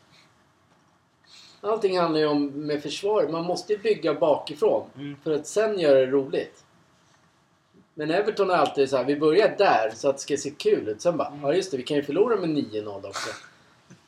[1.61, 3.27] Allting handlar ju om med försvar.
[3.27, 4.89] Man måste ju bygga bakifrån.
[4.95, 5.15] Mm.
[5.23, 6.63] För att sen göra det roligt.
[7.93, 10.87] Men Everton är alltid så här, vi börjar där så att det ska se kul
[10.87, 11.01] ut.
[11.01, 13.29] Sen bara, ja just det, vi kan ju förlora med 9-0 också.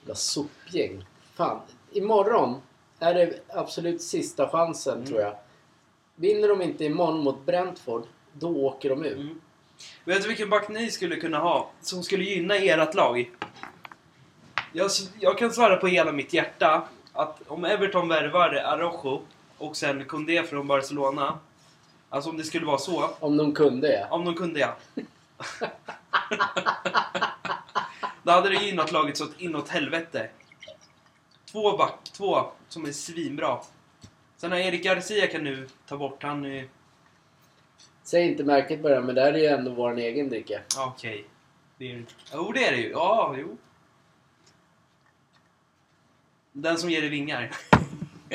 [0.01, 1.05] Jävla sopgäng.
[1.35, 1.59] Fan,
[1.91, 2.61] imorgon
[2.99, 5.05] är det absolut sista chansen Mm.
[5.05, 5.35] tror jag.
[6.15, 9.13] Vinner de inte imorgon mot Brentford, då åker de ur.
[9.19, 9.41] Mm.
[10.05, 11.69] Vet du vilken back ni skulle kunna ha?
[11.81, 13.31] Som skulle gynna ert lag?
[14.73, 19.21] Jag, jag kan svara på hela mitt hjärta att om Everton värvar Araujo
[19.57, 21.39] och sen Koundé från Barcelona.
[22.09, 23.09] Alltså om det skulle vara så.
[23.19, 24.07] Om de kunde ja.
[24.09, 24.75] Om de kunde ja.
[28.23, 30.29] Då hade det gynnat laget så att inåt helvete.
[31.51, 33.59] Två back, två som är svinbra.
[34.37, 36.69] Sen har Erik Garcia kan nu ta bort, han är...
[38.03, 40.61] Säg inte märket bara, men det här är ju ändå vår egen dricka.
[40.77, 41.25] Okej.
[41.77, 42.05] Det är...
[42.33, 42.89] Jo, det är det ju.
[42.89, 43.57] Ja, jo.
[46.51, 47.51] Den som ger dig vingar.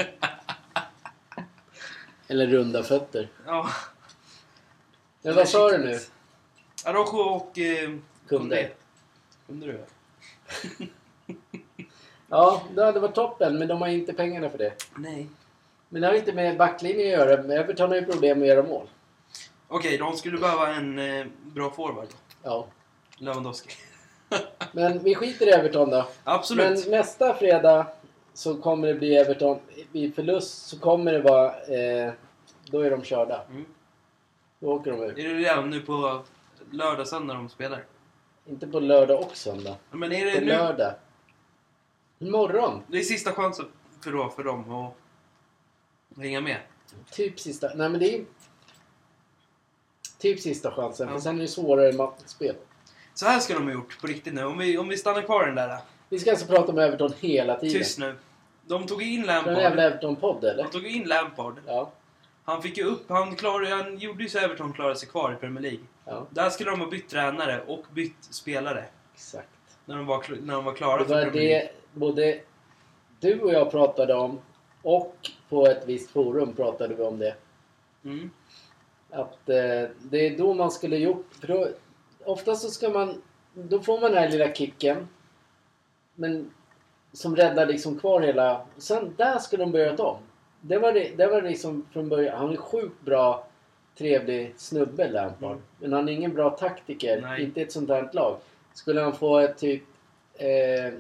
[2.29, 3.29] Eller runda fötter.
[3.47, 3.69] Ja.
[5.23, 5.99] Men vad sa du nu?
[6.85, 7.59] Araujo och...
[7.59, 7.91] Eh,
[8.29, 8.71] Kunde.
[9.47, 9.85] Kunde du?
[12.35, 14.73] Ja, det hade varit toppen, men de har inte pengarna för det.
[14.97, 15.29] Nej.
[15.89, 17.43] Men det har inte med backlinjen att göra.
[17.43, 18.87] Men Everton har ju problem med att göra mål.
[19.69, 22.09] Okej, de skulle behöva en eh, bra forward.
[22.43, 22.67] Ja.
[23.19, 23.71] Lewandowski.
[24.73, 26.07] Men vi skiter i Everton då.
[26.25, 26.85] Absolut.
[26.85, 27.87] Men nästa fredag
[28.33, 29.59] så kommer det bli Everton.
[29.93, 31.47] Vid förlust så kommer det vara...
[31.47, 32.13] Eh,
[32.65, 33.43] då är de körda.
[33.51, 33.65] Mm.
[34.59, 35.19] Då åker de ut.
[35.19, 36.23] Är det redan nu på
[36.71, 37.85] lördag, söndag de spelar?
[38.47, 39.77] Inte på lördag och söndag.
[39.91, 40.53] Men är På det nu?
[40.53, 40.95] lördag.
[42.27, 42.83] Imorgon.
[42.89, 43.67] Det är sista chansen
[44.05, 44.93] för, då, för dem att
[46.23, 46.59] hänga med.
[47.11, 47.67] Typ sista...
[47.75, 48.25] Nej men det är...
[50.19, 51.09] Typ sista chansen.
[51.09, 51.15] Ja.
[51.15, 52.55] För sen är det svårare matchspel.
[53.15, 54.45] Så här ska de ha gjort på riktigt nu.
[54.45, 55.79] Om vi, om vi stannar kvar den där.
[56.09, 57.79] Vi ska alltså prata om Everton hela tiden.
[57.81, 58.15] Tyst nu.
[58.67, 59.59] De tog in Lampard.
[59.59, 60.63] jävla Everton-podd eller?
[60.63, 61.55] De tog in Lampard.
[61.67, 61.93] Ja.
[62.45, 65.37] Han fick ju upp, han, klarade, han gjorde ju så Everton klarade sig kvar i
[65.37, 65.79] Premier League.
[66.05, 68.85] Ja, Där skulle de ha bytt tränare och bytt spelare.
[69.15, 69.49] exakt.
[69.85, 71.65] När de var, när de var klara Det för var Premier League.
[71.65, 72.41] det både
[73.21, 74.41] du och jag pratade om
[74.83, 75.17] och
[75.49, 77.35] på ett visst forum pratade vi om det.
[78.05, 78.31] Mm.
[79.11, 81.27] Att eh, det är då man skulle gjort...
[81.41, 81.69] För då,
[82.25, 83.23] ofta så ska man...
[83.55, 85.09] Då får man den här lilla kicken.
[86.15, 86.51] Men
[87.13, 88.67] som räddar liksom kvar hela...
[88.77, 90.17] Sen där skulle de börjat om.
[90.61, 92.39] Det var, det, det var liksom från början...
[92.39, 93.47] Han är sjukt bra,
[93.99, 95.51] trevlig snubbe Lampard.
[95.51, 95.63] Mm.
[95.79, 97.21] Men han är ingen bra taktiker.
[97.21, 97.43] Nej.
[97.43, 98.37] Inte ett sånt här lag.
[98.73, 99.83] Skulle han få ett typ...
[100.35, 100.93] Eh,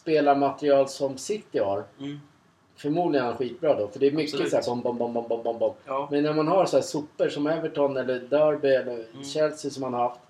[0.00, 1.84] spelarmaterial som City har.
[1.98, 2.20] Mm.
[2.76, 3.88] Förmodligen är han skitbra då.
[3.88, 4.64] För det är mycket Absolut.
[4.64, 5.74] så här bom, bom, bom, bom, bom, bom, bom.
[5.86, 6.08] Ja.
[6.10, 9.24] Men när man har så här sopor som Everton eller Derby eller Mm.
[9.24, 10.20] Chelsea som man har haft.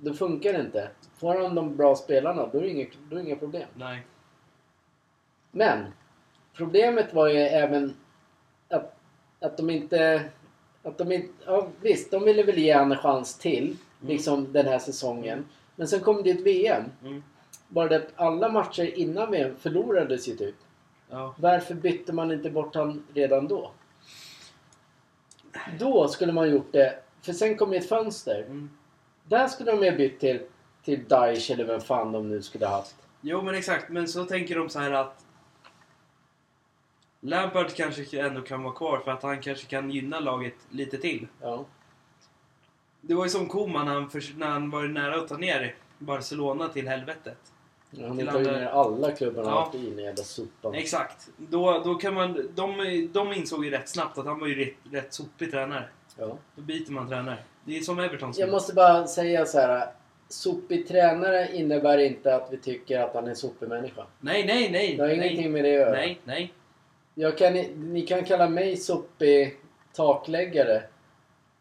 [0.00, 0.88] Då funkar det inte.
[1.16, 3.68] Får han de bra spelarna då är det inga, då är det inga problem.
[3.74, 4.06] Nej.
[5.50, 5.78] Men
[6.56, 7.94] problemet var ju även
[8.68, 8.96] att,
[9.40, 10.24] att de inte...
[10.82, 13.76] Att de inte ja, visst, de ville väl ge han en chans till.
[14.00, 15.44] Liksom den här säsongen.
[15.76, 16.84] Men sen kom det ett VM.
[17.02, 17.22] Mm.
[17.68, 20.54] Bara det att alla matcher innan VM förlorades ju typ.
[21.10, 21.34] Ja.
[21.38, 23.70] Varför bytte man inte bort han redan då?
[25.78, 26.98] Då skulle man gjort det.
[27.22, 28.40] För sen kom ju ett fönster.
[28.40, 28.70] Mm.
[29.24, 30.40] Där skulle de ju bytt till,
[30.84, 32.96] till Daesh eller vem fan de nu skulle ha haft.
[33.20, 35.24] Jo men exakt, men så tänker de så här att
[37.20, 41.26] Lampard kanske ändå kan vara kvar för att han kanske kan gynna laget lite till.
[41.40, 41.64] Ja.
[43.00, 46.68] Det var ju som Koman när han, när han var nära att ta ner Barcelona
[46.68, 47.52] till helvetet.
[48.00, 49.72] Han tagit andra- ner alla klubbarna Ja.
[49.74, 50.74] i den jävla sopan.
[50.74, 51.28] Exakt.
[51.36, 54.74] Då, då kan man, de, de insåg ju rätt snabbt att han var ju rätt,
[54.92, 55.84] rätt sopig tränare.
[56.18, 56.38] Ja.
[56.56, 57.38] Då byter man tränare.
[57.64, 59.86] Det är som Everton Jag måste bara säga så här.
[60.28, 64.06] Sopig tränare innebär inte att vi tycker att han är en sopig människa.
[64.20, 64.96] Nej, nej, nej.
[64.96, 65.16] Det har nej.
[65.28, 65.90] ingenting med det att göra.
[65.92, 66.52] Nej, nej.
[67.14, 67.52] Jag kan,
[67.92, 69.56] ni kan kalla mig sopig
[69.92, 70.82] takläggare.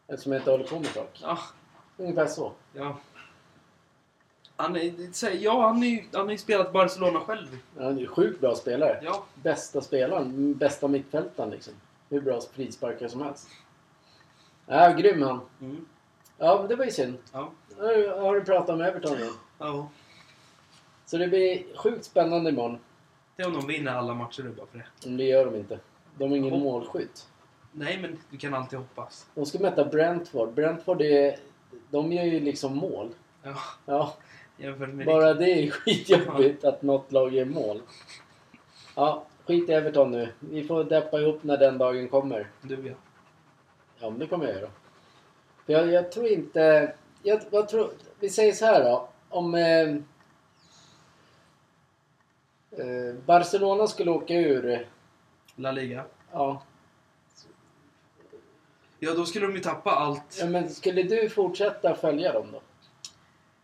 [0.07, 1.19] Eftersom jag inte håller på med tak.
[1.21, 1.37] Ja,
[1.97, 2.51] Ungefär så.
[2.73, 2.97] ja.
[4.55, 7.57] Han är, så- ja, han, är, ju- han har ju spelat Barcelona själv.
[7.77, 8.99] Han är ju sjukt bra spelare.
[9.03, 9.23] Ja.
[9.35, 10.53] Bästa spelaren.
[10.53, 11.73] Bästa mittfältaren liksom.
[12.09, 13.47] Hur bra frisparkare som helst.
[14.65, 15.39] Ja, grym han.
[15.61, 15.85] Mm.
[16.37, 17.17] Ja, men det var ju synd.
[17.31, 17.51] Ja.
[17.79, 19.33] Nu har du pratat om Everton igen.
[19.59, 19.89] ja.
[21.05, 22.77] Så det blir sjukt spännande imorgon.
[23.35, 24.85] Det är om de vinner alla matcher, är bara för det.
[25.05, 25.79] Men det gör de inte.
[26.17, 26.61] De är ingen Hopp.
[26.63, 27.27] målskytt.
[27.71, 29.25] Nej, men du kan alltid hoppas.
[29.35, 30.53] De ska möta Brentford.
[30.53, 31.35] Brentford är...
[31.91, 33.09] De gör ju liksom mål.
[33.43, 34.13] Ja, Ja,
[34.63, 37.81] jämfört med bara det är skitjobbigt att något lag gör mål.
[38.95, 40.29] Ja, skit i Everton nu.
[40.39, 42.47] Vi får deppa ihop när den dagen kommer.
[42.61, 42.93] du ja.
[43.99, 44.69] Ja, men det kommer jag göra.
[45.65, 46.93] För jag, jag tror inte...
[47.23, 49.09] Jag, jag tror, vi säger så här då.
[49.29, 49.89] Om eh,
[52.71, 54.87] eh, Barcelona skulle åka ur...
[55.55, 56.05] La Liga.
[56.31, 56.61] Ja,
[59.05, 60.37] Ja, då skulle de ju tappa allt.
[60.39, 62.61] ja, men skulle du fortsätta följa dem då?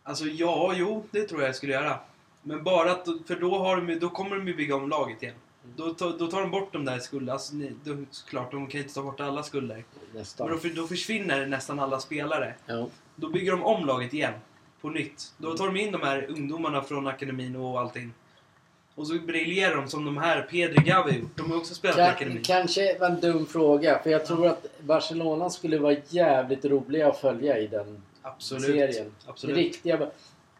[0.09, 1.99] Alltså, ja, jo, det tror jag jag skulle göra.
[2.43, 5.35] Men bara att, för då, har de, då kommer de ju bygga om laget igen.
[5.75, 7.33] Då, tar- då tar de bort de där skulderna.
[7.33, 9.83] Alltså, ni- de, såklart, de kan inte ta bort alla skulder.
[10.13, 10.49] Nästan.
[10.49, 12.53] Men då, då försvinner nästan alla spelare.
[12.65, 12.87] Ja.
[13.15, 14.33] Då bygger de om laget igen.
[14.81, 15.33] På nytt.
[15.37, 18.11] Då tar de in de här ungdomarna från akademin och allting.
[18.95, 21.37] Och så briljerar de som de här Pedri Gavi gjort.
[21.37, 22.43] De har också spelat i akademin.
[22.43, 23.99] kanske var en dum fråga.
[24.03, 28.65] För jag tror att Barcelona skulle vara jävligt roliga att följa i den Absolut.
[28.65, 29.11] serien.
[29.27, 29.57] Absolut.
[29.57, 30.09] Riktiga...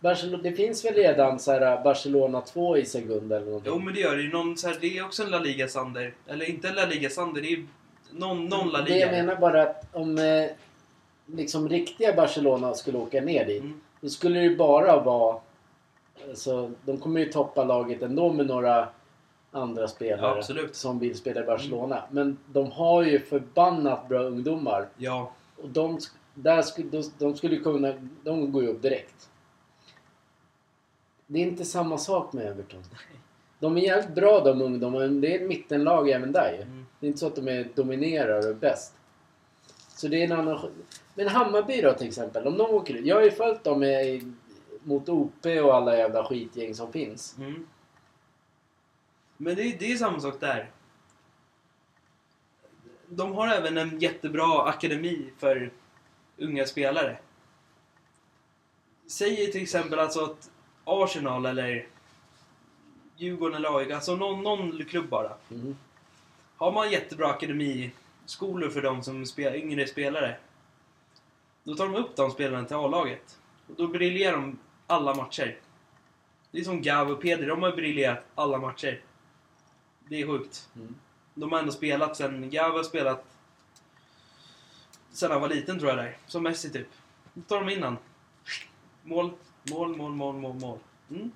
[0.01, 3.71] Barcelona, det finns väl redan så här Barcelona 2 i sekund eller någonting?
[3.75, 4.29] Jo men det gör det ju.
[4.31, 6.13] Någon, så här, det är också en La Liga Sander.
[6.27, 7.65] Eller inte en La Liga Sander, det är
[8.11, 9.11] någon, någon La Det jag Liga.
[9.11, 10.45] menar bara att om eh,
[11.25, 13.61] liksom riktiga Barcelona skulle åka ner dit.
[13.61, 13.81] Mm.
[14.01, 15.37] Då skulle det ju bara vara...
[16.29, 18.87] Alltså, de kommer ju toppa laget ändå med några
[19.51, 22.03] andra spelare Ja, som vill spela i Barcelona.
[22.11, 24.87] Men de har ju förbannat bra ungdomar.
[24.97, 25.99] Ja, Och de,
[26.43, 27.93] där skulle, de, de skulle kunna...
[28.23, 29.29] De går ju upp direkt.
[31.27, 32.83] Det är inte samma sak med Everton.
[33.59, 36.61] De är jävligt bra de ungdomarna, det är ett mittenlag även där ju.
[36.61, 36.85] Mm.
[36.99, 38.93] Det är inte så att de är dominerar och bäst.
[39.87, 40.69] Så det är en annan...
[41.15, 43.05] Men Hammarby då till exempel, om de åker ut.
[43.05, 44.33] Jag har ju följt dem i,
[44.83, 47.37] mot OP och alla jävla skitgäng som finns.
[47.37, 47.67] mm.
[49.37, 50.71] Men det, är- det är samma sak där.
[53.07, 55.71] De har även en jättebra akademi för
[56.39, 57.17] unga spelare.
[59.07, 60.49] Säg till exempel alltså att
[60.83, 61.87] Arsenal eller
[63.17, 65.33] Djurgården eller AIK, alltså någon, någon klubb bara.
[65.51, 65.77] Mm.
[66.57, 70.37] Har man jättebra akademiskolor för de som spelar, yngre spelare.
[71.63, 73.37] Då tar de upp de spelarna till A-laget.
[73.67, 75.57] Och då briljerar de alla matcher.
[76.51, 79.01] Det är som Gav och Pedri, de har briljerat alla matcher.
[80.07, 80.69] Det är sjukt.
[80.75, 80.95] Mm.
[81.33, 83.25] De har ändå spelat sen, Gav har spelat
[85.19, 86.17] sen han var liten tror jag där.
[86.27, 86.87] Som Messi typ.
[87.33, 87.97] Då tar de in han.
[89.03, 89.31] Mål,
[89.71, 90.79] mål, mål, mål, mål, mål.
[91.09, 91.31] Mm.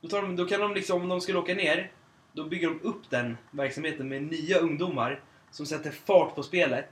[0.00, 1.92] Då, tar de, då kan de liksom, om de skulle åka ner,
[2.32, 6.88] då bygger de upp den verksamheten med nya ungdomar som sätter fart på spelet.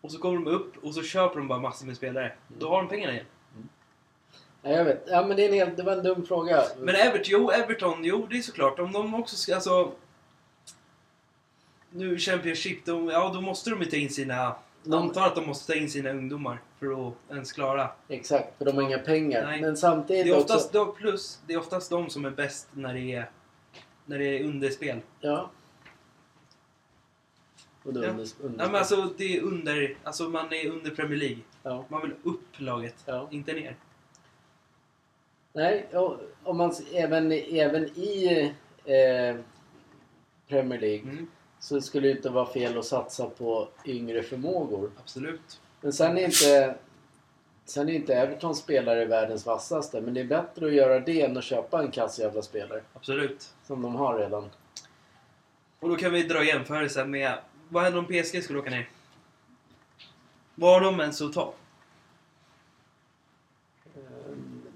[0.00, 2.32] Och så kommer de upp och så köper de bara massor med spelare.
[2.58, 3.26] Då har de pengarna igen.
[4.62, 5.04] Ja, jag vet.
[5.06, 6.64] Ja, men det, är en helt, det var en dum fråga.
[6.78, 8.78] Men Everton, jo, Everton, jo det är såklart.
[8.78, 9.92] Om de också ska, alltså...
[11.90, 14.56] Nu Championship, de, ja då måste de ju ta in sina...
[14.84, 17.90] De- antar att de måste ta in sina ungdomar för att ens klara.
[18.08, 19.46] Exakt, för de har inga pengar.
[19.46, 19.60] Nej.
[19.60, 20.84] Men samtidigt Det är oftast, också...
[20.84, 23.30] då, plus, det är oftast de som är bäst när det är,
[24.06, 25.00] när det är underspel.
[25.20, 25.50] Ja.
[27.82, 28.08] Och då Ja.
[28.08, 31.38] under, under, Ja, men alltså det är under, alltså man är under Premier League.
[31.62, 31.84] ja.
[31.88, 33.28] Man vill upp laget, Ja.
[33.30, 33.76] inte ner.
[35.52, 38.40] Nej, och, om man även, även i
[38.84, 39.36] eh,
[40.48, 41.26] Premier League Mm,
[41.64, 44.90] så skulle det inte vara fel att satsa på yngre förmågor.
[45.00, 45.60] absolut.
[45.80, 46.74] Men sen är inte
[47.64, 51.36] Sen är inte Everton spelare världens vassaste, men det är bättre att göra det än
[51.36, 52.82] att köpa en kass jävla spelare.
[52.92, 53.54] Absolut.
[53.66, 54.50] Som de har redan.
[55.80, 57.38] Och då kan vi dra jämförelsen med,
[57.68, 58.88] vad händer om PSG skulle åka ner?
[60.54, 61.54] Vad har de ens att ta?
[63.94, 64.00] Eh,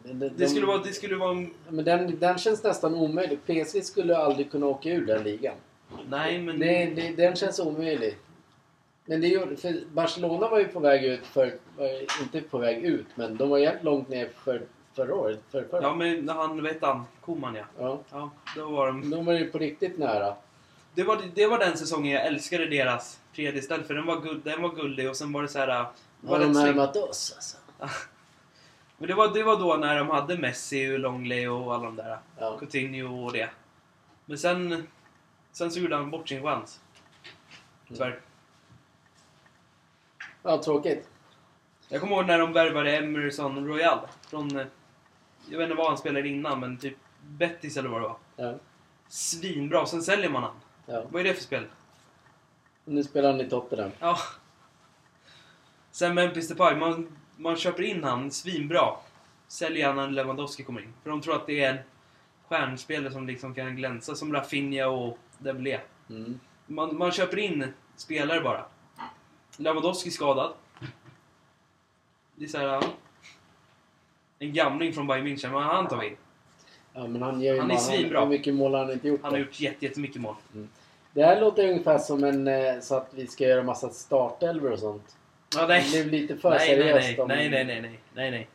[0.04, 1.54] de- Det skulle vara, det skulle vara en...
[1.68, 3.38] Men den, den känns nästan omöjlig.
[3.46, 5.54] PSG skulle aldrig kunna åka ur den ligan.
[6.08, 6.58] Nej, men...
[6.58, 8.18] Det, det, den känns omöjlig.
[9.04, 11.52] Men det gjorde, för Barcelona var ju på väg ut för,
[12.22, 14.62] inte på väg ut, men de var jävligt långt ner för,
[14.94, 15.40] förra året.
[15.50, 17.64] För, för, Ja, men när han, vet han, Koman ja.
[17.78, 18.00] ja.
[18.10, 19.10] Ja, då var de...
[19.10, 20.34] De var ju på riktigt nära.
[20.94, 24.44] Det var, det var den säsongen jag älskade deras tredje ställ för den var, guld,
[24.44, 25.66] den var guldig och sen var det så här...
[25.66, 25.84] Det
[26.20, 27.56] var Har de närmat oss alltså?
[28.98, 31.96] Men det var, det var då när de hade Messi och Longley och alla de
[31.96, 32.18] där.
[32.38, 32.58] Ja.
[32.58, 33.50] Coutinho och det.
[34.24, 34.86] Men sen...
[35.52, 36.80] Sen så gjorde han bort sin chans.
[37.88, 38.20] Tyvärr.
[40.42, 41.08] ja, tråkigt.
[41.88, 44.58] Jag kommer ihåg när de värvade Emerson Royal från...
[44.58, 44.66] eh,
[45.50, 46.96] Jag vet inte vad han spelade innan, men typ
[47.26, 48.16] Betis eller vad det var.
[48.36, 48.54] Ja.
[49.08, 49.86] Svinbra.
[49.86, 50.54] Sen säljer man han.
[50.86, 51.04] Ja.
[51.10, 51.66] Vad är det för spel?
[52.84, 53.90] Nu spelar han i Tottenham.
[54.00, 54.18] Ja.
[55.90, 58.96] Sen Memphis Depay, man, man köper in han svinbra.
[59.48, 60.92] Säljer han när Lewandowski kommer in.
[61.02, 61.78] För de tror att det är en
[62.48, 65.80] stjärnspelare som liksom kan glänsa som Rafinha och Dembélé.
[66.10, 66.40] Mm.
[66.66, 68.64] Man, man köper in spelare bara.
[69.56, 70.52] Lewandowski skadad.
[72.34, 72.82] Det är så här.
[74.38, 76.16] En gamling från Bayern München, men han tar vi in.
[76.92, 78.20] Ja, men han ger ju Han är svinbra.
[78.20, 79.20] Hur mycket mål har han inte gjort?
[79.22, 79.44] Han har då?
[79.44, 80.34] gjort jätte, jättemycket mål.
[81.12, 82.48] Det här låter ungefär som en...
[82.48, 85.16] eh, Så att vi ska göra massa startelvor och sånt.
[85.54, 85.90] Ja, Det nej.
[85.90, 87.08] blev lite för Nej, nej, seriöst.
[87.08, 88.48] nej, om- nej, nej, nej, nej, nej, nej.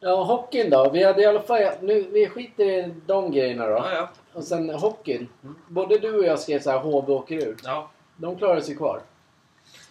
[0.00, 0.90] Ja, hockeyn då.
[0.90, 1.62] Vi hade i alla fall...
[1.80, 3.72] Nu, vi skiter i de grejerna då.
[3.72, 4.08] Ja, ja.
[4.32, 5.28] Och sen hockeyn.
[5.42, 5.54] Mm.
[5.68, 7.60] Både du och jag skrev så här HV åker ut.
[7.64, 7.90] ja.
[8.16, 9.00] De klarar sig kvar.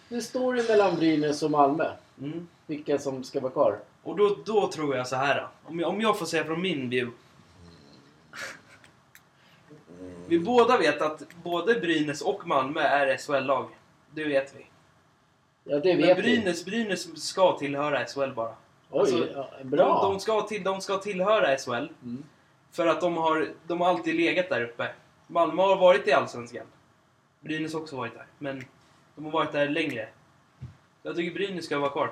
[0.08, 1.90] Nu står det mellan Brynäs och Malmö.
[2.20, 2.48] Mm.
[2.66, 3.78] Vilka som ska vara kvar.
[4.02, 5.48] Och då, då tror jag så här.
[5.64, 7.16] Om jag, om jag får säga från min view.
[10.26, 13.68] Vi båda vet att både Brynäs och Malmö är SHL-lag.
[14.10, 14.66] Det vet vi.
[15.64, 16.22] Ja, det Men vet vi.
[16.22, 18.54] Brynäs, Brynäs ska tillhöra SHL bara.
[18.90, 20.02] Oj, alltså, ja, bra.
[20.02, 21.70] De, de, ska till, de ska tillhöra SHL.
[21.70, 22.24] Mm.
[22.70, 24.88] För att de har, de har alltid legat där uppe.
[25.26, 26.66] Malmö har varit i Allsvenskan.
[27.40, 28.26] Brynäs har också varit där.
[28.38, 28.64] Men
[29.14, 30.08] de har varit där längre.
[31.02, 32.10] Jag tycker Brynäs ska vara kvar.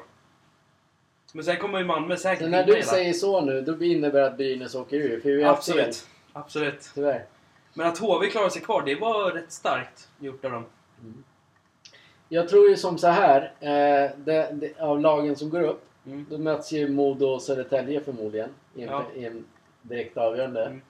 [1.32, 2.86] Men sen kommer ju Malmö säkert Så när du hela.
[2.86, 5.20] säger så nu, då innebär det att Brynäs åker ur.
[5.20, 5.48] För vi fel.
[5.48, 6.06] Absolut.
[6.32, 6.90] Absolut.
[6.94, 7.26] Tyvärr.
[7.74, 10.64] Men att HV klarar sig kvar, det var rätt starkt gjort av dem.
[12.28, 13.52] Jag tror ju som så här.
[13.60, 15.87] Eh, det, det, av lagen som går upp.
[16.06, 16.26] Mm.
[16.30, 18.50] Då möts ju Modo och Södertälje förmodligen.
[18.74, 19.06] I en, Ja.
[19.14, 19.44] i en
[19.82, 20.64] direkt avgörande.
[20.66, 20.80] Mm.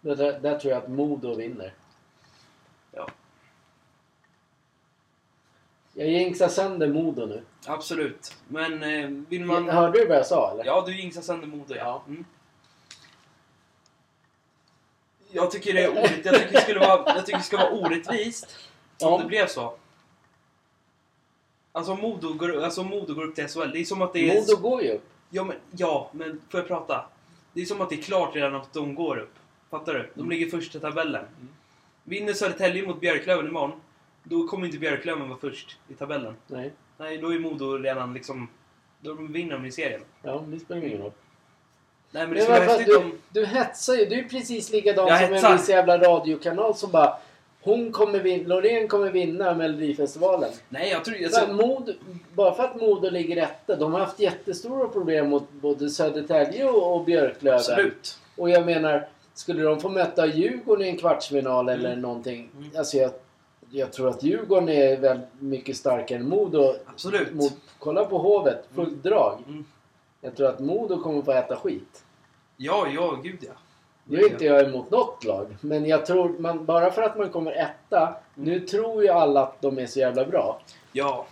[0.00, 1.74] Där, där tror jag att Modo vinner.
[2.92, 3.08] Ja.
[5.94, 7.42] Jag jinxar sönder Modo nu.
[7.66, 8.36] Absolut.
[8.48, 9.68] Men eh, vill man...
[9.68, 10.64] Hörde du vad jag sa eller?
[10.64, 11.76] Ja, du jinxar sönder Modo, ja.
[11.84, 12.02] Ja.
[12.08, 12.24] Mm.
[15.30, 16.24] Jag tycker det är orätt.
[16.24, 18.44] Jag tycker det, skulle vara, jag tycker det ska vara orättvist
[19.02, 19.18] om Ja.
[19.18, 19.76] det blev så.
[21.76, 23.70] Alltså Modo, går, alltså Modo går upp till SHL.
[23.72, 24.34] Det är som att det är...
[24.40, 25.04] Modo går ju upp.
[25.30, 27.04] Ja, men, ja, men får jag prata?
[27.52, 29.34] Det är som att det är klart redan att de går upp.
[29.70, 30.10] Fattar du?
[30.14, 30.30] De Mm.
[30.30, 31.24] ligger först i tabellen.
[32.04, 33.80] Vinner Södertälje mot Björklöven imorgon,
[34.22, 36.34] då kommer inte Björklöven vara först i tabellen.
[36.46, 36.72] Nej.
[36.98, 38.48] Nej, då är Modo redan liksom...
[39.00, 40.00] Då vinner de i serien.
[40.22, 41.12] Ja, det spelar ingen roll.
[42.10, 43.12] Nej, men det Men skulle vara häftigt du, om...
[43.28, 44.04] du hetsar ju.
[44.04, 45.50] Du är precis likadan Jag som hetsar.
[45.50, 47.16] en viss jävla radiokanal som bara...
[47.66, 50.50] Hon kommer vinna, Loreen kommer vinna Melodifestivalen.
[50.68, 51.14] Nej, jag tror...
[51.28, 51.94] Så Alltså, Mod,
[52.34, 53.76] bara för att Modo ligger etta.
[53.76, 57.58] De har haft jättestora problem mot både Södertälje och, och Björklöven.
[57.58, 58.18] absolut.
[58.36, 62.00] Och jag menar, skulle de få möta Djurgården i en kvartsfinal eller Mm.
[62.00, 62.50] någonting.
[62.56, 62.70] Mm.
[62.78, 63.10] Alltså jag,
[63.70, 66.74] jag tror att Djurgården är väldigt mycket starkare än Modo.
[66.86, 67.34] Absolut.
[67.34, 69.00] Mot, kolla på Hovet, fullt Mm.
[69.02, 69.38] drag.
[69.48, 69.64] Mm.
[70.20, 72.02] Jag tror att Modo kommer få äta skit.
[72.56, 73.52] Ja, ja, gud ja.
[74.08, 75.56] Nu är inte jag emot något lag.
[75.60, 78.16] Men jag tror, man, bara för att man kommer etta.
[78.34, 80.60] Nu tror ju alla att de är så jävla bra.
[80.92, 81.26] Ja.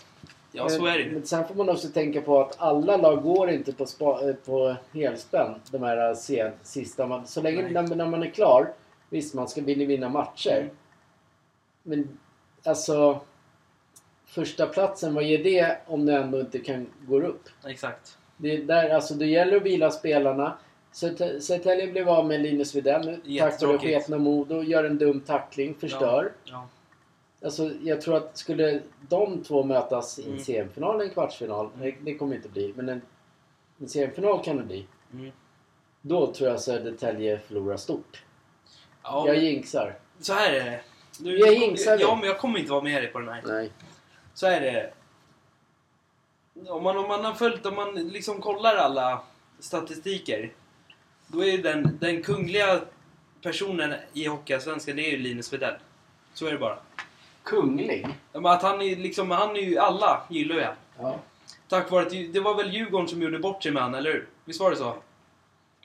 [0.52, 1.10] Ja, så är det.
[1.12, 4.34] Men sen får man också tänka på att alla lag går inte på, spa, eh,
[4.34, 5.54] på helspänn.
[5.70, 7.06] De här eh, sen, sista.
[7.06, 8.72] Man, så länge när, när man är klar.
[9.10, 10.58] Visst, man ska vilja vinna matcher.
[10.58, 10.70] Mm.
[11.82, 12.18] Men
[12.64, 13.20] alltså.
[14.26, 17.48] Första platsen vad ger det om det ändå inte kan gå upp?
[17.66, 18.18] Exakt.
[18.36, 20.56] Det, är där, alltså, det gäller att vila spelarna.
[20.94, 23.04] Södertä- Södertälje blev av med Linus Widell.
[23.38, 24.62] Tack vare sketna Modo.
[24.62, 25.74] Gör en dum tackling.
[25.74, 26.32] Förstör.
[26.44, 26.68] Ja.
[27.44, 30.44] Alltså, jag tror att skulle de två mötas i en Mm.
[30.44, 31.70] semifinal en kvartsfinal.
[31.80, 32.72] Det, det kommer inte bli.
[32.76, 33.02] Men en,
[33.80, 34.86] en semifinal kan det bli.
[35.12, 35.30] Mm.
[36.02, 38.22] Då tror jag Södertälje förlorar stort.
[39.02, 39.24] ja.
[39.26, 39.94] Jag jinxar.
[40.20, 40.80] Så här är det.
[41.20, 43.42] Nu, Jag jinxar Ja, men jag kommer inte vara med dig på den här.
[43.46, 43.70] Nej.
[44.34, 44.92] Så här är det.
[46.70, 49.22] Om man, om man har följt, om man liksom kollar alla
[49.60, 50.52] statistiker.
[51.34, 52.80] Då är den, den kungliga
[53.42, 55.74] personen i Hockeyallsvenskan, det är ju Linus Widell.
[56.34, 56.78] Så är det bara.
[57.42, 58.06] Kunglig.
[58.32, 60.74] Ja, men Att han är liksom, han är ju, alla gillar ju han.
[60.98, 61.18] Ja.
[61.68, 64.28] Tack vare att, det var väl Djurgården som gjorde bort sig med han, eller hur?
[64.44, 64.96] Visst var det så?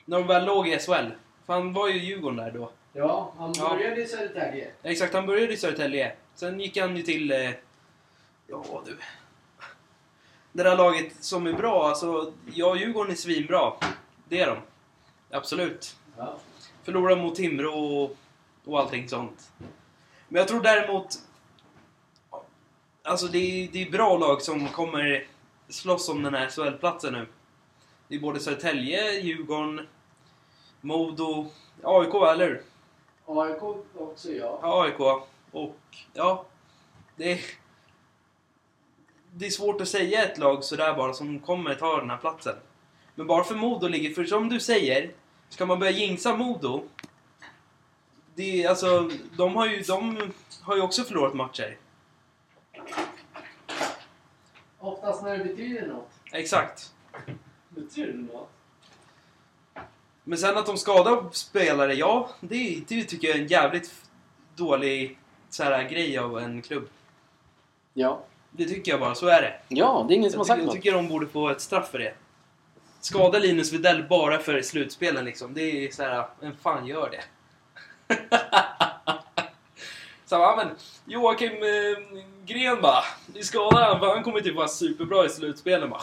[0.04, 1.10] När de väl låg i SHL.
[1.46, 2.70] För han var ju i Djurgården där då.
[2.92, 3.68] Ja, han Ja.
[3.68, 4.70] började i Södertälje.
[4.82, 6.12] Exakt, han började i Södertälje.
[6.34, 7.32] Sen gick han ju till...
[7.32, 7.50] Eh,
[8.46, 8.96] ja du.
[10.52, 12.32] Det där laget som är bra, alltså...
[12.54, 13.72] Ja, Djurgården är svinbra.
[14.28, 14.56] Det är de.
[15.30, 15.96] Absolut.
[16.16, 16.36] Ja.
[16.82, 18.16] Förlora mot Timrå och,
[18.64, 19.52] och allting sånt.
[20.28, 21.06] Men jag tror däremot...
[23.02, 25.26] Alltså det är, det är bra lag som kommer
[25.68, 27.26] slåss om den här SHL-platsen nu.
[28.08, 29.86] Det är både Södertälje, Djurgården,
[30.80, 31.46] Modo,
[31.82, 32.62] AIK, eller?
[33.26, 33.62] AIK
[33.96, 34.58] också ja.
[34.62, 35.00] Ja, AIK.
[35.50, 35.76] Och
[36.12, 36.46] ja,
[37.16, 37.40] det är,
[39.32, 42.56] det är svårt att säga ett lag sådär bara som kommer ta den här platsen.
[43.14, 45.10] Men bara för Modo ligger, för som du säger,
[45.50, 46.82] ska man börja jinxa Modo.
[48.34, 50.30] Det är, alltså, de har ju, de
[50.62, 51.76] har ju också förlorat matcher.
[54.78, 56.10] Oftast när det betyder något.
[56.32, 56.92] Exakt.
[57.68, 58.50] Betyder det något?
[60.24, 63.92] Men sen att de skadar spelare, ja, det, det tycker jag är en jävligt
[64.56, 65.18] dålig
[65.50, 66.88] så här, grej av en klubb.
[67.94, 68.22] Ja.
[68.50, 69.60] Det tycker jag bara, så är det.
[69.68, 70.74] Ja, det är ingen som Jag, har tycker, sagt jag något.
[70.74, 72.14] tycker de borde få ett straff för det.
[73.00, 75.54] Skada Linus Widell bara för slutspelen liksom.
[75.54, 77.22] Det är så här, vem fan gör det?
[80.24, 80.68] så ja, men
[81.04, 85.90] Joakim eh, Gren bara, vi skadar han för han kommer typ vara superbra i slutspelen
[85.90, 86.02] bara.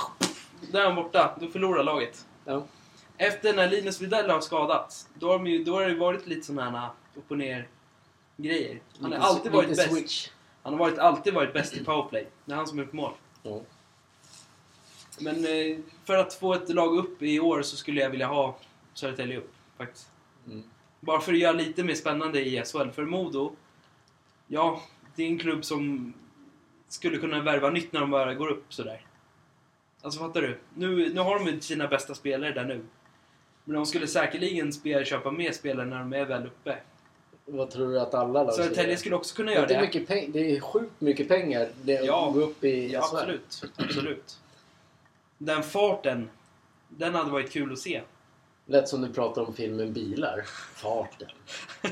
[0.72, 2.26] Där är han borta, då förlorar laget.
[2.46, 2.64] Ja.
[3.18, 6.80] Efter när Linus Widell har skadats, då har, ju, då har det varit lite sådana
[6.80, 7.68] här upp och ner
[8.38, 8.82] grejer.
[9.02, 10.32] Han har alltid varit bäst.
[10.64, 12.28] Han har varit, alltid varit bäst i powerplay.
[12.46, 13.14] Det är han som är på mål.
[13.44, 13.62] Ja.
[15.18, 18.58] Men eh, för att få ett lag upp i år så skulle jag vilja ha
[18.94, 20.08] Södertälje upp, faktiskt.
[20.48, 20.64] Mm.
[21.00, 22.90] Bara för att göra lite mer spännande i SHL.
[22.90, 23.56] För Modo,
[24.48, 24.82] ja,
[25.16, 26.14] det är en klubb som
[26.88, 29.06] skulle kunna värva nytt när de bara går upp sådär.
[30.02, 30.58] Alltså fattar du?
[30.76, 32.82] Nu, nu har de ju sina bästa spelare där nu.
[33.64, 36.78] Men de skulle säkerligen spela, köpa mer spelare när de är väl uppe.
[37.46, 39.82] Vad tror du att alla lag Södertälje skulle också kunna Det göra är, det.
[39.82, 42.28] mycket peng- det är sjukt mycket pengar det Ja.
[42.28, 43.16] att gå upp i Ja, SHL.
[43.18, 43.64] absolut.
[43.78, 44.40] Absolut.
[45.38, 46.30] Den farten,
[46.90, 48.02] den hade varit kul att se.
[48.66, 50.42] Lätt som du pratar om filmen Bilar.
[50.76, 51.30] Farten.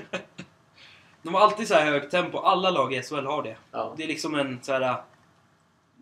[1.22, 2.38] De har alltid så här högt tempo.
[2.38, 3.58] Alla lag i SHL har det.
[3.72, 3.94] Ja.
[3.98, 5.04] Det är liksom en så här...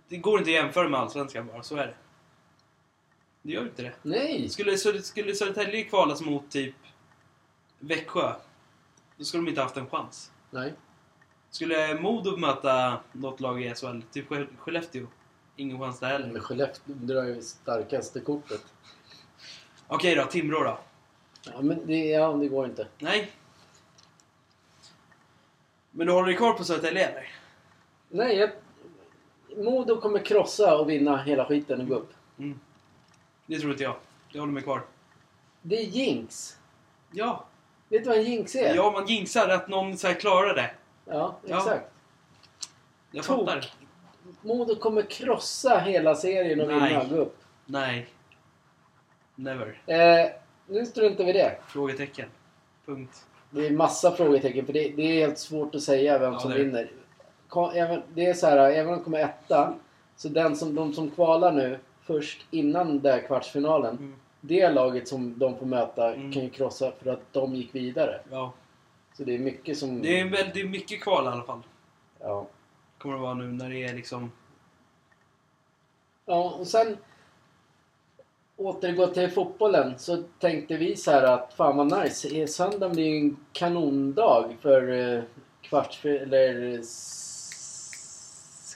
[0.07, 1.95] Det går inte att jämföra med Allsvenskan bara, så är det.
[3.41, 3.93] Det gör inte det.
[4.01, 4.49] Nej!
[4.49, 6.75] Skulle, skulle Södertälje kvalas mot typ
[7.79, 8.33] Växjö,
[9.17, 10.31] då skulle de inte haft en chans.
[10.51, 10.73] Nej.
[11.49, 15.07] Skulle Modo möta något lag i SHL, typ Skell- Skellefteå,
[15.55, 16.27] ingen chans där heller.
[16.27, 18.61] Men Skellefteå drar ju starkaste kortet.
[19.87, 20.79] Okej då, Timrå då?
[21.53, 22.87] Ja, men det, ja, det går inte.
[22.99, 23.31] Nej.
[25.91, 27.31] Men du håller dig kvar på Södertälje eller?
[28.09, 28.49] Nej, jag...
[29.57, 32.13] Modo kommer krossa och vinna hela skiten och gå upp.
[32.39, 32.59] Mm.
[33.45, 33.95] Det tror inte jag.
[34.29, 34.81] Jag håller mig kvar.
[35.61, 36.57] Det är jinx.
[37.11, 37.45] Ja.
[37.89, 38.75] Vet du vad en jinx är?
[38.75, 40.71] Ja, man jinxar att någon så här klarar det.
[41.05, 41.57] Ja, Ja.
[41.57, 41.91] exakt.
[43.11, 43.47] Jag Tok.
[43.47, 43.73] fattar.
[44.43, 46.99] Modo kommer krossa hela serien och Nej.
[46.99, 47.37] vinna upp.
[47.65, 48.07] Nej.
[49.35, 49.81] Never.
[49.87, 50.29] Eh,
[50.67, 51.57] nu struntar vi det.
[51.67, 52.29] Frågetecken.
[52.85, 53.25] Punkt.
[53.49, 56.51] Det är massa frågetecken för det, det är helt svårt att säga vem Ja, som
[56.51, 56.91] det vinner.
[57.47, 59.73] Kom, även, det är så här, även om de kommer etta,
[60.15, 64.15] så den som, de som kvalar nu först innan den där kvartsfinalen, Mm.
[64.41, 66.31] det laget som de får möta Mm.
[66.33, 68.21] kan ju krossa för att de gick vidare.
[68.31, 68.53] Ja.
[69.13, 70.01] Så det är mycket som...
[70.01, 71.61] Det är väldigt mycket kval i alla fall.
[72.19, 72.47] Ja.
[73.03, 74.31] Kommer det vara nu när det är liksom...
[76.25, 76.97] ja, och sen
[78.55, 82.47] återgå till fotbollen så tänkte vi så här att fan vad nice.
[82.47, 85.23] Söndagen blir ju en kanondag för eh,
[85.61, 86.81] kvarts, eller,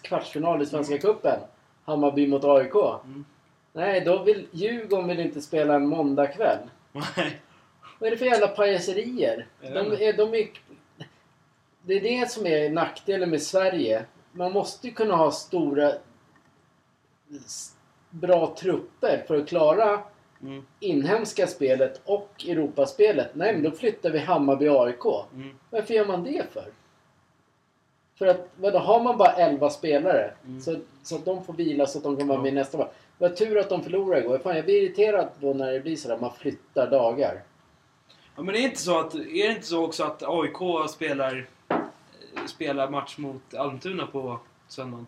[0.02, 1.40] kvartsfinal i Svenska Cupen.
[1.84, 2.76] Hammarby mot AIK.
[3.06, 3.26] Mm.
[3.74, 6.70] Nej, då vill Djurgården vill inte spela en måndagkväll.
[6.92, 7.42] Nej.
[8.00, 9.48] Vad är det för jävla pajaserier?
[9.62, 10.50] Jag De är, de är,
[11.82, 14.06] det är det som är nackdelen med Sverige.
[14.38, 15.92] Man måste ju kunna ha stora,
[18.10, 20.00] bra trupper för att klara
[20.42, 20.66] Mm.
[20.80, 23.30] inhemska spelet och Europaspelet.
[23.34, 25.26] Nej, men då flyttar vi Hammarby-AIK.
[25.34, 25.56] Mm.
[25.70, 26.66] Varför gör man det för?
[28.16, 30.62] För att, vadå, har man bara 11 spelare Mm.
[30.62, 32.88] så, så att de får vila så att de kan vara med nästa match.
[33.18, 34.38] Vad tur att de förlorar igår.
[34.38, 37.44] Fan, jag blir irriterad på när det blir sådär, man flyttar dagar.
[38.36, 39.16] Ja, men det är inte så att...
[39.16, 41.48] Är det inte så också att AIK spelar,
[42.48, 45.08] spelar match mot Almtuna på söndagen?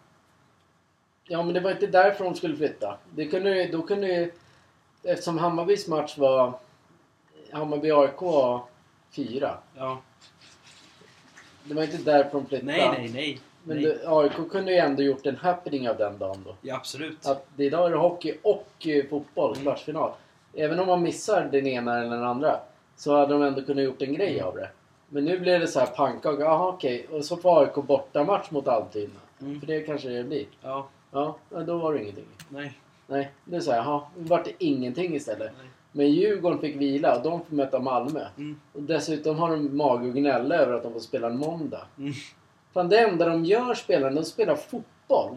[1.27, 2.97] Ja, men det var inte därför de skulle flytta.
[3.15, 4.31] Det kunde, då kunde ju...
[5.03, 6.53] Eftersom Hammarbys match var...
[7.51, 8.63] Hammarby-AIK var
[9.11, 9.57] fyra.
[9.77, 9.99] Ja.
[11.63, 12.71] Det var inte därför de flyttade.
[12.71, 13.39] Nej, nej, nej.
[13.63, 13.85] Men nej.
[13.85, 16.55] det, AIK kunde ju ändå gjort en happening av den dagen då.
[16.61, 17.25] Ja, absolut.
[17.25, 19.63] Att det idag är det hockey och eh, fotboll, Mm.
[19.63, 20.11] kvartsfinal.
[20.53, 22.59] Även om man missar den ena eller den andra
[22.95, 24.47] så hade de ändå kunnat gjort en grej Mm.
[24.47, 24.69] av det.
[25.09, 26.43] Men nu blir det så här pannkaka.
[26.43, 27.07] Jaha okej.
[27.11, 29.19] Och så får AIK bortamatch mot Almtuna.
[29.41, 29.59] Mm.
[29.59, 30.45] För det kanske det blir.
[30.61, 32.25] Ja, Ja, då var det ingenting.
[32.49, 32.79] nej.
[33.07, 33.77] Nej, är så här.
[33.77, 35.51] Jaha, nu vart det ingenting istället.
[35.57, 35.67] nej.
[35.91, 38.25] Men Djurgården fick vila och de får möta Malmö.
[38.37, 38.59] Mm.
[38.73, 41.81] Och dessutom har de mage att gnälla över att de får spela en måndag.
[41.97, 42.13] Mm.
[42.73, 45.35] Fan, det enda de gör spelarna, de spelar fotboll.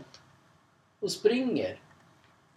[1.00, 1.78] Och springer.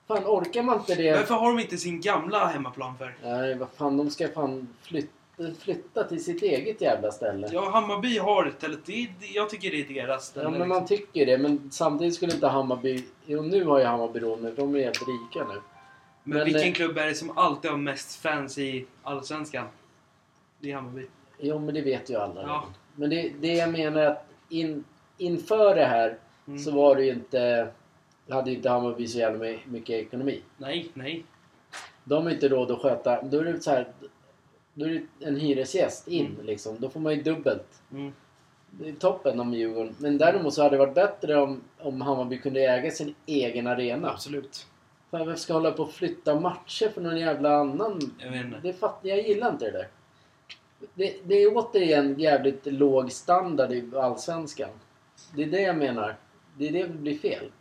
[0.07, 1.11] Fan, orkar man inte det?
[1.15, 3.15] Varför har de inte sin gamla hemmaplan för?
[3.23, 5.09] Nej, vad fan, de ska fan flytta,
[5.59, 7.49] flytta till sitt eget jävla ställe.
[7.51, 10.45] Ja, Hammarby har ett det, Jag tycker det är deras ställe.
[10.45, 10.97] Ja, men man liksom.
[10.97, 11.37] tycker det.
[11.37, 13.03] Men samtidigt skulle inte Hammarby...
[13.25, 15.61] Jo, nu har ju Hammarby råd med, de är helt rika nu.
[16.23, 19.67] men, men, vilken eh, klubb är det som alltid har mest fans i Allsvenskan?
[20.59, 21.07] Det är Hammarby.
[21.39, 22.41] Jo, men det vet ju alla.
[22.41, 22.65] Ja.
[22.95, 24.83] Men det, det jag menar är att in,
[25.17, 26.17] inför det här
[26.47, 26.59] Mm.
[26.59, 27.67] så var det ju inte...
[28.29, 30.41] Hade ju inte Hammarby så jävla my- mycket ekonomi.
[30.57, 31.25] Nej, nej.
[32.03, 33.21] De har inte råd att sköta...
[33.21, 33.87] Då är det så här...
[34.77, 36.45] Då är det en hyresgäst in Mm.
[36.45, 36.75] liksom.
[36.79, 37.81] Då får man ju dubbelt.
[37.91, 38.11] Mm.
[38.71, 39.95] Det är toppen om Djurgården.
[39.99, 44.09] Men däremot så hade det varit bättre om, om Hammarby kunde äga sin egen arena.
[44.11, 44.67] Absolut.
[45.11, 48.15] Fan, vem ska hålla på och flytta matcher för någon jävla annan?
[48.19, 48.59] Jag vet inte.
[48.63, 49.87] Det fatt, jag gillar inte det där.
[50.93, 54.69] Det, det är återigen jävligt låg standard i Allsvenskan.
[55.35, 56.15] Det är det jag menar.
[56.57, 57.51] Det är det som blir fel.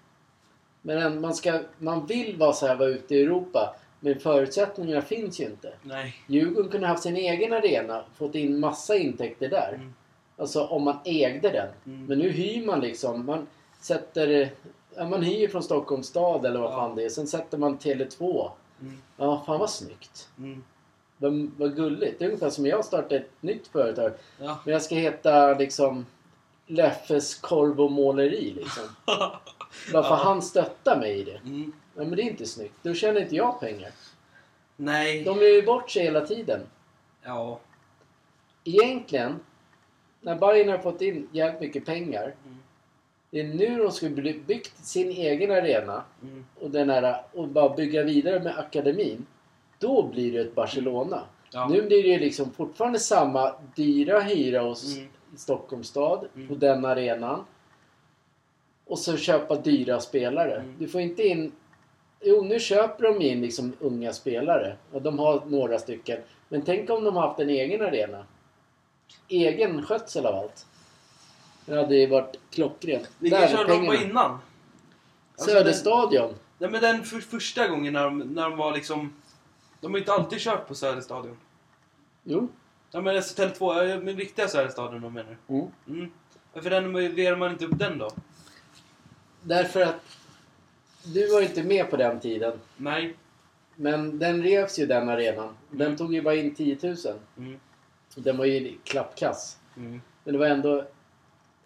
[0.82, 3.76] Men en- man, ska, man vill vara så här, vara ute i Europa.
[4.04, 5.72] Men förutsättningarna finns ju inte.
[5.82, 6.16] Nej.
[6.26, 8.04] Djurgården kunde haft sin egen arena.
[8.16, 9.72] Fått in massa intäkter där.
[9.74, 9.94] Mm.
[10.36, 11.68] Alltså om man ägde den.
[11.86, 12.06] Mm.
[12.06, 13.26] Men nu hyr man liksom.
[13.26, 13.46] Man
[13.80, 14.50] sätter...
[14.96, 16.76] Ja, man hyr från Stockholms stad eller vad Ja.
[16.76, 17.08] fan det är.
[17.08, 18.50] Sen sätter man Tele2.
[18.80, 18.98] Mm.
[19.16, 20.28] Ja, fan vad snyggt.
[20.38, 20.64] Mm.
[21.16, 22.18] Vad, vad gulligt.
[22.18, 24.12] Det är ungefär som jag startar ett nytt företag.
[24.40, 24.58] Ja.
[24.64, 26.06] Men jag ska heta liksom
[26.66, 28.82] Leffes korv och måleri liksom.
[29.92, 30.20] Bara för Ja.
[30.24, 31.36] han stöttar mig i det.
[31.44, 31.72] Mm.
[31.96, 32.74] Ja, men det är inte snyggt.
[32.82, 33.90] Då tjänar inte jag pengar.
[34.76, 35.24] Nej.
[35.24, 36.60] De gör ju bort sig hela tiden.
[37.22, 37.60] Ja.
[38.64, 39.34] Egentligen,
[40.20, 42.22] när Bayern har fått in jävligt mycket pengar.
[42.22, 42.58] Mm.
[43.30, 46.44] Det är nu de skulle bli byggt sin egen arena Mm.
[46.60, 49.26] och, den här, och bara bygga vidare med akademin.
[49.78, 51.22] Då blir det ett Barcelona.
[51.52, 51.68] Ja.
[51.68, 55.08] Nu blir det ju liksom fortfarande samma dyra hyra hos Mm.
[55.36, 56.48] Stockholms stad Mm.
[56.48, 57.44] på den arenan.
[58.86, 60.54] Och så köpa dyra spelare.
[60.60, 60.74] Mm.
[60.78, 61.52] Du får inte in...
[62.24, 64.76] Jo, nu köper de in liksom unga spelare.
[64.92, 66.18] Och de har några stycken.
[66.48, 68.24] Men tänk om de haft en egen arena.
[69.28, 70.66] Egen skötsel av allt.
[71.66, 73.10] Det hade ju varit klockrent.
[73.18, 74.38] Vilken är körde de på innan?
[75.32, 76.28] Alltså, Söderstadion.
[76.28, 79.12] Den, nej, men den för, första gången när de, när de var liksom...
[79.80, 81.36] De har ju inte alltid kört på Söderstadion.
[82.22, 82.48] Jo.
[82.90, 85.66] Ja men alltså Tele2, ja, men riktiga Söderstadion de menar Mm.
[85.88, 86.10] Mm.
[86.52, 88.10] Varför renoverar man inte upp den då?
[89.42, 90.00] Därför att
[91.04, 92.60] du var inte med på den tiden.
[92.76, 93.14] Nej.
[93.76, 95.56] Men den revs ju den arenan.
[95.70, 95.96] Den Mm.
[95.96, 96.96] tog ju bara in 10 000.
[97.38, 97.60] Mm.
[98.14, 99.58] Den var ju klappkass.
[99.76, 100.00] Mm.
[100.24, 100.84] Men det var ändå...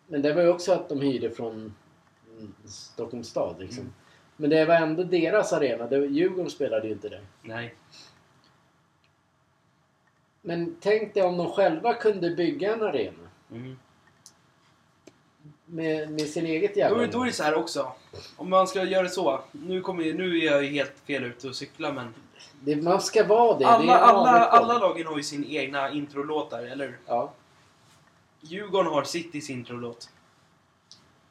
[0.07, 1.74] Men det var ju också att de hyrde från
[2.39, 3.80] mm, Stockholms stad liksom.
[3.82, 3.95] Mm.
[4.36, 5.86] Men det var ändå deras arena.
[5.86, 7.22] Det, Djurgården spelade ju inte där.
[7.43, 7.74] Nej.
[10.43, 13.28] Men tänk dig om de själva kunde bygga en arena.
[13.51, 13.78] Mm.
[15.71, 17.03] Med, med sin eget Då, jävla...
[17.03, 17.93] är- då är det så här också.
[18.37, 19.41] Om man ska göra det så.
[19.53, 22.14] Nu, kommer, nu är jag ju helt fel ute och cykla men.
[22.61, 23.64] det, man ska vara det.
[23.64, 26.99] det Alla, en alla, alla lagen har ju sin egna introlåtar, eller hur?
[27.07, 27.33] Ja.
[28.41, 30.09] Djurgården har Citys introlåt.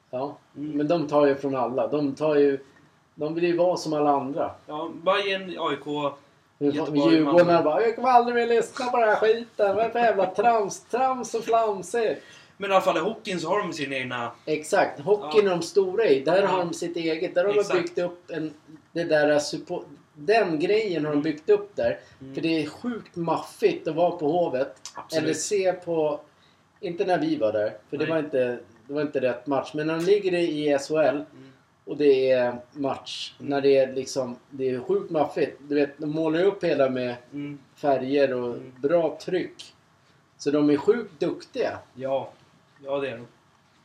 [0.09, 0.37] ja.
[0.57, 0.71] Mm.
[0.77, 1.87] Men de tar ju från alla.
[1.87, 2.59] De tar ju...
[3.15, 4.51] De vill ju vara som alla andra.
[4.65, 6.13] Ja, Bayern, AIK.
[6.59, 9.75] Göteborg, Djurgården bara Jag kommer aldrig vilja lyssna på den här skiten.
[9.75, 10.79] Vad är det för jävla trams?
[10.81, 12.23] Trams och flamsigt.
[12.57, 14.31] Men i alla fall i hockeyn så har de sin egna...
[14.45, 14.99] Exakt.
[14.99, 15.51] Hockeyn Ja.
[15.51, 16.19] är de stora i.
[16.19, 16.47] Där Ja.
[16.47, 17.35] har de sitt eget.
[17.35, 18.53] Där har de byggt upp en...
[18.91, 21.99] Det där support, Den grejen har de byggt upp där.
[22.21, 22.33] Mm.
[22.35, 24.75] För det är sjukt maffigt att vara på Hovet.
[24.95, 25.23] Absolut.
[25.23, 26.19] Eller se på...
[26.79, 27.77] Inte när vi var där.
[27.89, 29.71] För det var, inte, det var inte rätt match.
[29.73, 31.25] Men när de ligger i SHL Mm.
[31.85, 33.33] och det är match.
[33.39, 34.35] När det är liksom...
[34.49, 35.57] Det är sjukt maffigt.
[35.67, 37.59] Du vet, de målar upp hela med Mm.
[37.75, 38.73] färger och Mm.
[38.81, 39.73] bra tryck.
[40.37, 41.79] Så de är sjukt duktiga.
[41.95, 42.31] Ja.
[42.83, 43.27] Ja, det är de.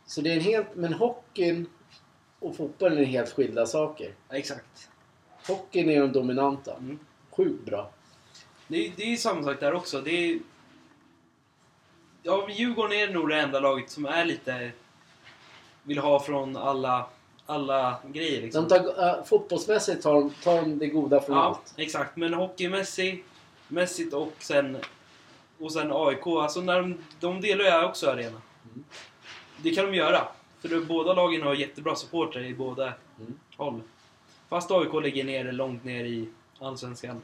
[0.06, 0.66] Så det är en helt...
[0.74, 1.66] Men hockeyn
[2.38, 4.14] och fotbollen är helt skilda saker.
[4.28, 4.88] Ja, exakt.
[5.46, 6.74] Hockeyn är de dominanta.
[6.76, 6.98] Mm.
[7.30, 7.90] Sjukt bra.
[8.68, 10.00] Det, är- det är ju samma sak där också.
[10.00, 10.38] Det är...
[12.22, 14.70] Ja, Djurgården är nog det enda laget som är lite...
[15.82, 17.06] Vill ha från alla,
[17.46, 18.68] alla grejer liksom.
[18.68, 21.74] De tar, äh, fotbollsmässigt tar de, tar de det goda från Ja, allt.
[21.76, 22.16] exakt.
[22.16, 23.26] Men hockeymässigt
[23.68, 24.78] mässigt och sen,
[25.58, 26.26] och sen AIK.
[26.26, 28.40] Alltså när de, de delar ju också arena.
[28.64, 28.84] Mm.
[29.62, 30.28] Det kan de göra.
[30.60, 33.34] För det, båda lagen har jättebra supportrar i båda Mm.
[33.56, 33.80] håll.
[34.48, 37.20] Fast AIK ligger ner långt ner i Allsvenskan.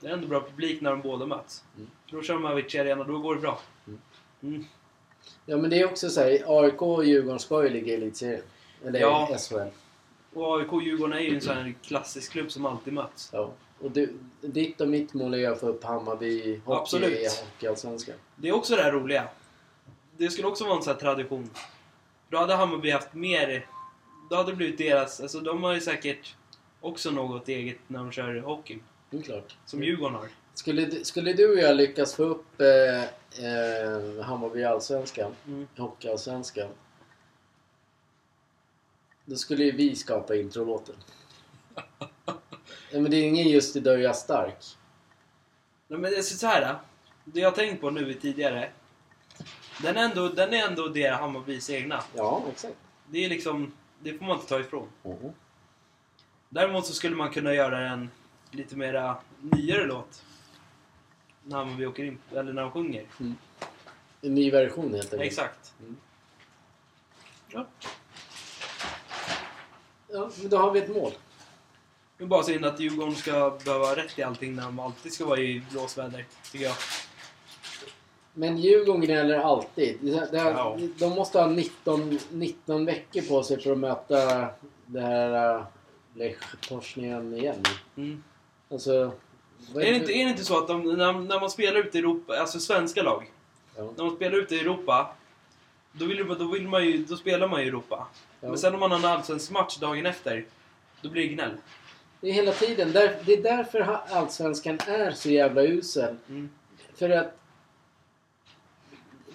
[0.00, 1.64] Det är ändå bra publik när de båda möts.
[1.76, 1.90] Mm.
[2.10, 3.60] Då kör man Avicii Arena, då går det bra.
[3.86, 4.00] Mm.
[4.42, 4.64] Mm.
[5.46, 8.42] Ja men det är också så här, AIK och Djurgården ska ju ligga i elitserien.
[8.84, 9.38] Eller Ja.
[9.38, 9.68] SHL.
[10.34, 13.30] Och AIK och Djurgården är ju en sån här klassisk klubb som alltid möts.
[13.32, 13.50] Ja.
[13.80, 17.12] Och du, ditt och mitt mål är att få upp Hammarby hockey Absolut.
[17.18, 18.14] i Hockeyallsvenskan.
[18.36, 19.28] Det är också det här roliga.
[20.16, 21.50] Det skulle också vara en sån här tradition.
[22.28, 23.66] Då hade Hammarby haft mer...
[24.30, 25.20] Då hade det blivit deras...
[25.20, 26.36] Alltså de har ju säkert
[26.80, 28.78] också något eget när de kör hockey.
[29.10, 29.56] Det är klart.
[29.66, 30.28] Som Djurgården har.
[30.54, 33.02] Skulle, skulle du och jag lyckas få upp eh,
[33.46, 35.66] eh, Hammarby Allsvenskan, Mm.
[35.76, 36.68] Hockeyallsvenskan.
[39.24, 40.94] Då skulle ju vi skapa introlåten.
[42.90, 44.64] ja, men det är ingen just idag jag är stark.
[45.88, 46.76] Nej, men det är så här.
[47.24, 48.70] Det jag har tänkt på nu tidigare.
[49.78, 52.02] Den är ändå, den är ändå det Hammarbys egna.
[52.14, 52.76] Ja, exakt.
[53.06, 53.72] Det är liksom...
[54.00, 54.88] Det får man inte ta ifrån.
[55.02, 55.32] Mhm.
[56.48, 58.10] Däremot så skulle man kunna göra en
[58.50, 60.24] lite mera nyare låt.
[61.44, 63.04] När Hammarby åker in, eller när de sjunger.
[64.20, 65.22] En ny version helt enkelt.
[65.22, 65.74] Exakt.
[65.80, 65.96] Mm.
[67.48, 67.66] Ja.
[70.08, 71.12] Ja, men då har vi ett mål.
[72.18, 75.12] Det är bara synd att Djurgården ska behöva ha rätt i allting när de alltid
[75.12, 76.76] ska vara i blåsväder, tycker jag.
[78.34, 79.98] Men Djurgården gnäller alltid.
[80.00, 80.78] Det, det, Ja.
[80.98, 84.48] De måste ha 19, 19 veckor på sig för att möta
[84.86, 85.64] det här uh,
[86.14, 87.62] Lech Poznan igen.
[87.96, 88.22] Mm.
[88.70, 89.12] Alltså...
[89.74, 92.00] Är, det inte, är det inte så att de, när, när man spelar ute i
[92.00, 93.30] Europa, alltså svenska lag,
[93.76, 93.92] Ja.
[93.96, 95.14] när man spelar ute i Europa,
[95.92, 98.06] då, vill, då, vill man ju, då spelar man i Europa.
[98.40, 98.48] Ja.
[98.48, 100.44] Men sen om man har en allsvensk match dagen efter,
[101.00, 101.52] då blir det gnäll.
[102.20, 102.92] Det är hela tiden.
[102.92, 106.16] Det är därför Allsvenskan är så jävla usel.
[106.28, 106.50] Mm.
[106.94, 107.38] För att...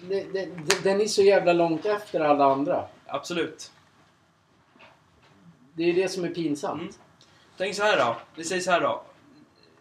[0.02, 2.84] Det, det, det, den är så jävla långt efter alla andra.
[3.06, 3.72] Absolut.
[5.74, 6.80] Det är det som är pinsamt.
[6.80, 6.94] Mm.
[7.56, 8.16] Tänk så här då.
[8.34, 9.02] Vi säger så här då.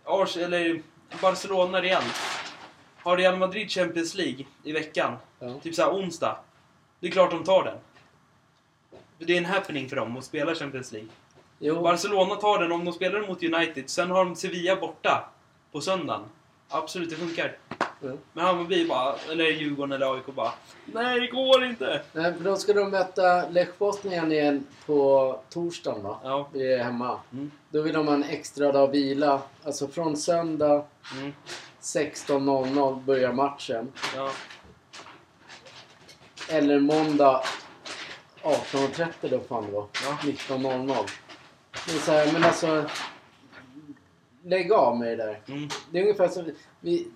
[0.03, 0.82] Ars, eller
[1.22, 2.03] Barcelona Real.
[2.97, 5.18] Har Real Madrid Champions League i veckan.
[5.39, 5.59] Ja.
[5.63, 6.39] Typ så här onsdag.
[6.99, 7.78] Det är klart de tar den.
[9.18, 11.09] Det är en happening för dem att spela Champions League.
[11.59, 13.89] Jo, Barcelona tar den om de spelar mot United.
[13.89, 15.30] Sen har de Sevilla borta
[15.72, 16.24] på söndagen.
[16.70, 17.57] Absolut, det funkar.
[18.02, 18.12] Ja.
[18.34, 20.52] Men Hammarby bara, eller Djurgården eller AIK bara
[20.86, 22.02] Nej, det går inte!
[22.14, 26.20] Nej, för då ska de möta Lech Poznan igen på torsdagen va?
[26.24, 26.50] Ja.
[26.54, 27.20] Vi är hemma.
[27.34, 27.52] Mm.
[27.70, 29.41] Då vill de ha en extra dag vila.
[29.64, 30.86] Alltså från söndag
[31.18, 31.34] Mm.
[31.82, 33.91] 16.00 börjar matchen.
[34.16, 34.32] Ja.
[36.50, 37.43] Eller måndag
[38.43, 39.86] 18.30 då fan det var.
[40.06, 40.18] Ja.
[40.22, 41.10] 19.00.
[41.86, 42.86] Det är så här, men alltså...
[44.43, 45.41] Lägg av med det där.
[45.48, 45.70] Mm.
[45.91, 46.52] Det är ungefär som...
[46.80, 47.08] Vi,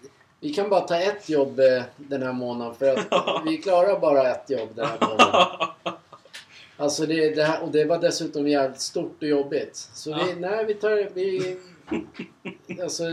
[0.42, 4.32] vi kan bara ta ett jobb eh, den här månaden för att vi klarar bara
[4.32, 5.68] ett jobb den här månaden.
[6.78, 9.76] Alltså det, det här, och det var dessutom jävligt stort och jobbigt.
[9.94, 10.26] Så vi, Ja.
[10.40, 11.10] nej vi tar...
[11.14, 11.58] Vi,
[12.84, 13.04] alltså,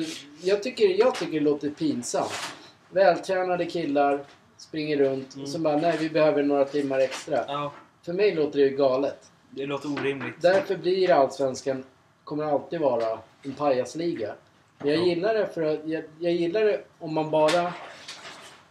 [0.42, 2.32] jag, tycker, jag tycker det låter pinsamt.
[2.90, 4.24] Vältränade killar
[4.58, 5.44] springer runt Mm.
[5.44, 7.44] och så bara nej vi behöver några timmar extra.
[7.48, 7.72] Ja,
[8.02, 9.30] För mig låter det ju galet.
[9.50, 10.42] det låter orimligt.
[10.42, 11.84] Därför blir Allsvenskan,
[12.24, 14.34] kommer alltid vara en pajasliga.
[14.78, 15.04] Men jag Ja.
[15.04, 17.74] gillar det för att, jag, jag gillar det om man bara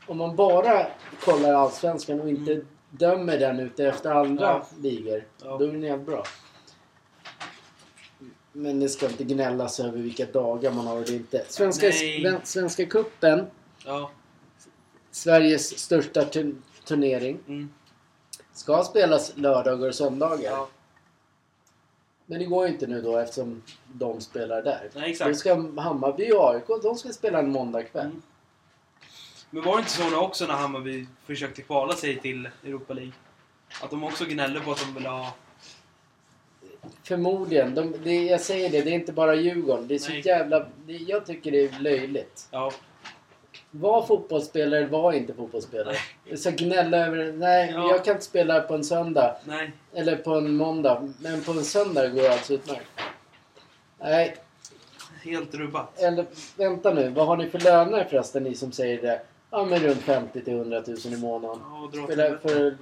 [0.07, 0.87] om man bara
[1.23, 2.67] kollar Allsvenskan och inte Mm.
[2.89, 4.67] dömer den ute efter andra Ja.
[4.81, 5.23] ligor.
[5.43, 5.57] Ja.
[5.57, 6.23] Då är den jävligt bra.
[8.51, 11.45] Men det ska inte gnällas över vilka dagar man har och inte.
[11.49, 12.21] Svenska, Nej.
[12.21, 13.45] Sven- Svenska cupen,
[13.85, 14.11] Ja.
[15.11, 16.55] Sveriges största tur-
[16.85, 17.69] turnering, Mm.
[18.53, 20.51] ska spelas lördagar och söndagar.
[20.51, 20.67] ja.
[22.29, 23.61] Men det går ju inte nu då eftersom
[23.93, 24.79] de spelar där.
[24.81, 25.37] Nej, Då exakt.
[25.37, 28.05] ska Hammarby och AIK, de ska spela en måndagkväll.
[28.05, 28.21] Mm.
[29.49, 33.13] Men var det inte så också när Hammarby försökte kvala sig till Europa League?
[33.83, 35.33] Att de också gnällde på att de ville ha...
[37.03, 37.75] Förmodligen.
[37.75, 39.87] De, det, jag säger det, det är inte bara Djurgården.
[39.87, 40.21] Det är så Nej.
[40.25, 40.67] jävla...
[40.85, 42.47] Det, jag tycker det är löjligt.
[42.51, 42.71] Ja.
[43.71, 45.95] Var fotbollsspelare, var inte fotbollsspelare.
[46.25, 47.31] Jag ska gnälla över...
[47.31, 47.89] Nej, Ja.
[47.91, 49.35] jag kan inte spela på en söndag.
[49.45, 49.71] Nej.
[49.93, 51.13] Eller på en måndag.
[51.19, 52.85] Men på en söndag går det alltså utmärkt.
[53.99, 54.37] Nej,
[55.23, 55.99] Helt rubbat.
[55.99, 56.25] eller
[56.57, 57.09] vänta nu.
[57.09, 59.21] Vad har ni för löner förresten, ni som säger det?
[59.51, 61.59] Ja, men runt 50 till 100 000 i månaden.
[61.93, 62.77] Ja, Spela, för,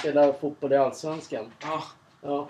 [0.00, 1.52] spela fotboll i Allsvenskan.
[1.62, 1.82] Ja.
[2.22, 2.48] Ja.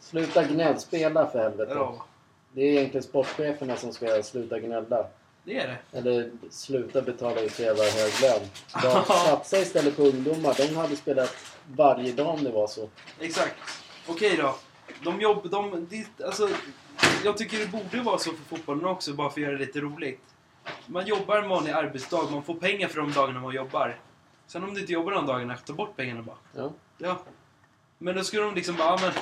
[0.00, 1.72] Sluta gnäll, spela för helvete.
[1.74, 2.04] ja.
[2.52, 5.06] Det är egentligen sportcheferna som ska sluta gnälla.
[5.44, 5.98] Det är det.
[5.98, 8.48] Eller sluta betala ut så jävla hög lön.
[8.82, 10.54] De satsa istället på ungdomar.
[10.56, 11.36] De hade spelat
[11.76, 12.88] varje dag om det var så.
[13.20, 13.54] Exakt.
[14.06, 14.56] Okej då.
[15.02, 15.50] De jobb...
[15.50, 16.48] De, det, alltså,
[17.24, 19.80] jag tycker det borde vara så för fotbollen också, bara för att göra det lite
[19.80, 20.20] roligt.
[20.86, 23.98] Man jobbar en vanlig arbetsdag, man får pengar för de dagarna man jobbar.
[24.46, 26.36] Sen om du inte jobbar de dagarna, ta bort pengarna bara.
[26.56, 26.72] Ja.
[26.98, 27.18] Ja.
[27.98, 29.12] Men då skulle de liksom bara, "Ja, men...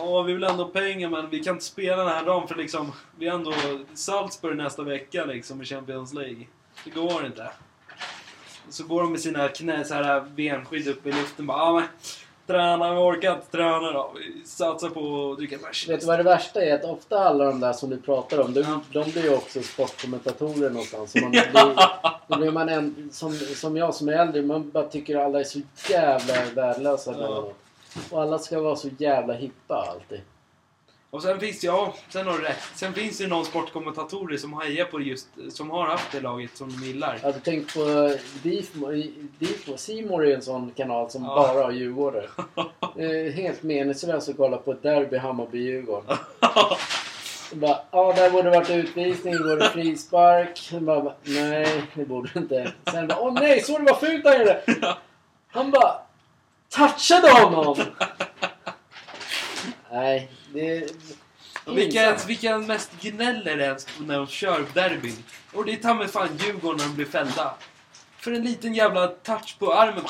[0.00, 2.54] Ja, vi vill ändå ha pengar men vi kan inte spela den här dagen för
[2.54, 2.92] liksom...
[3.18, 3.52] Vi är ändå
[3.94, 6.46] Salzburg nästa vecka liksom i Champions League.
[6.84, 7.50] Det går inte.
[8.70, 11.82] Så går de med sina knä, så här benskydd upp i luften bara, ja men...
[12.46, 14.12] Träna, vi orkar inte träna då.
[14.16, 15.88] Vi satsar på att dricka bärs.
[15.88, 16.74] Vet du vad det värsta är?
[16.74, 18.80] Att ofta alla de där som du pratar om, de, Ja.
[18.92, 21.14] de blir ju också sportkommentatorer någonstans.
[21.14, 21.50] Man blir,
[22.26, 25.44] då blir man en, som, som jag som är äldre, man bara tycker alla är
[25.44, 27.14] så jävla värdelösa.
[27.18, 27.52] Ja.
[28.10, 30.20] Och alla ska vara så jävla hippa alltid.
[31.10, 32.58] Och sen finns det, ja, sen har du rätt.
[32.74, 36.56] Sen finns det någon sportkommentatorer som hejar på det just, som har haft det laget
[36.56, 37.14] som de gillar.
[37.22, 39.76] Jag hade tänkt på Difmo.
[39.76, 41.34] Simor är en sån kanal som Ja.
[41.36, 42.26] bara har djurgårdare.
[43.32, 46.16] Helt meningslöst att kolla på ett derby Hammarby-Djurgården.
[47.52, 50.70] Bara, Ja, där borde det varit utvisning, det borde frispark.
[50.80, 52.72] Bara, nej, det borde inte.
[52.90, 54.62] Sen bara, åh nej, så det var fult han gjorde!
[55.52, 55.98] Han bara,
[56.70, 57.76] touchade honom!
[59.92, 60.92] Nej, det.
[61.66, 65.16] Vilka, vilka mest gnäller ens när de kör derbyn?
[65.52, 67.54] Och det är ta mig fan Djurgården när de blir fällda.
[68.16, 70.04] För en liten jävla touch på armen.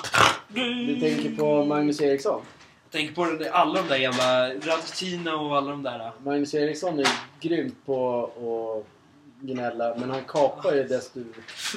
[0.86, 2.42] Du tänker på Magnus Eriksson?
[2.84, 6.12] Jag tänker på alla de där jävla Radicino och alla de där.
[6.24, 7.08] Magnus Eriksson är
[7.40, 9.00] grymt på att
[9.46, 11.20] gnälla, men han kapar ju desto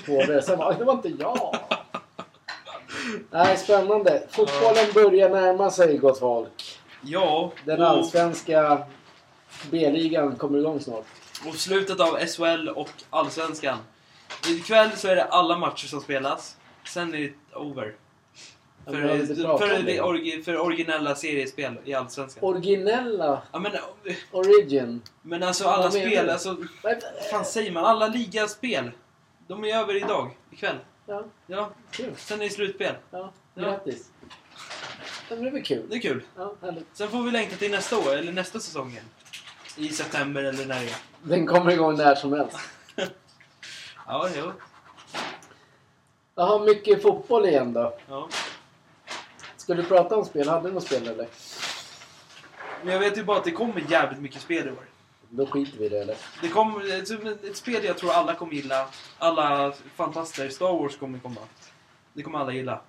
[0.07, 0.41] hårdare.
[0.41, 1.57] Sen bara, det var inte jag!
[3.31, 4.23] Nej, spännande.
[4.29, 6.79] Fotbollen börjar närma sig, gott folk.
[7.01, 8.83] Ja, Den och, allsvenska
[9.71, 11.05] B-ligan kommer igång snart.
[11.47, 13.77] och slutet av SHL och Allsvenskan.
[14.49, 16.57] Ikväll så är det alla matcher som spelas.
[16.87, 17.95] Sen är det over.
[18.85, 18.91] För,
[19.57, 20.01] för, det?
[20.01, 22.43] orgi- för originella seriespel i Allsvenskan.
[22.43, 23.71] Originella Ja, men,
[24.31, 25.01] Origin.
[25.21, 26.57] men alltså alla spel, alltså...
[26.83, 26.95] Vad
[27.31, 27.85] fan säger man?
[27.85, 28.91] Alla ligaspel.
[29.47, 30.75] De är över idag, ikväll.
[31.05, 32.13] Ja, Ja, kul.
[32.17, 32.95] sen är det slutspel.
[33.11, 33.61] Ja, Ja.
[33.63, 34.09] grattis.
[35.29, 35.85] Ja, men det blir kul.
[35.89, 36.23] Det är kul.
[36.37, 36.87] Ja, härligt.
[36.93, 39.05] Sen får vi längta till nästa år, eller nästa säsong igen.
[39.77, 40.95] I september eller när det är.
[41.23, 42.57] Den kommer igång när som helst.
[44.07, 44.51] Ja, jo.
[46.35, 47.97] Jaha, mycket fotboll igen då.
[48.09, 48.29] Ja.
[49.57, 50.49] Ska du prata om spel?
[50.49, 51.27] Hade du något spel eller?
[52.83, 54.85] Men jag vet ju bara att det kommer jävligt mycket spel i år.
[55.35, 56.17] Då skiter vi i det eller?
[56.41, 58.87] Det kommer ett, ett spel jag tror alla kommer gilla.
[59.17, 60.49] Alla fantaster.
[60.49, 61.41] Star Wars kommer komma.
[62.13, 62.81] Det kommer alla gilla.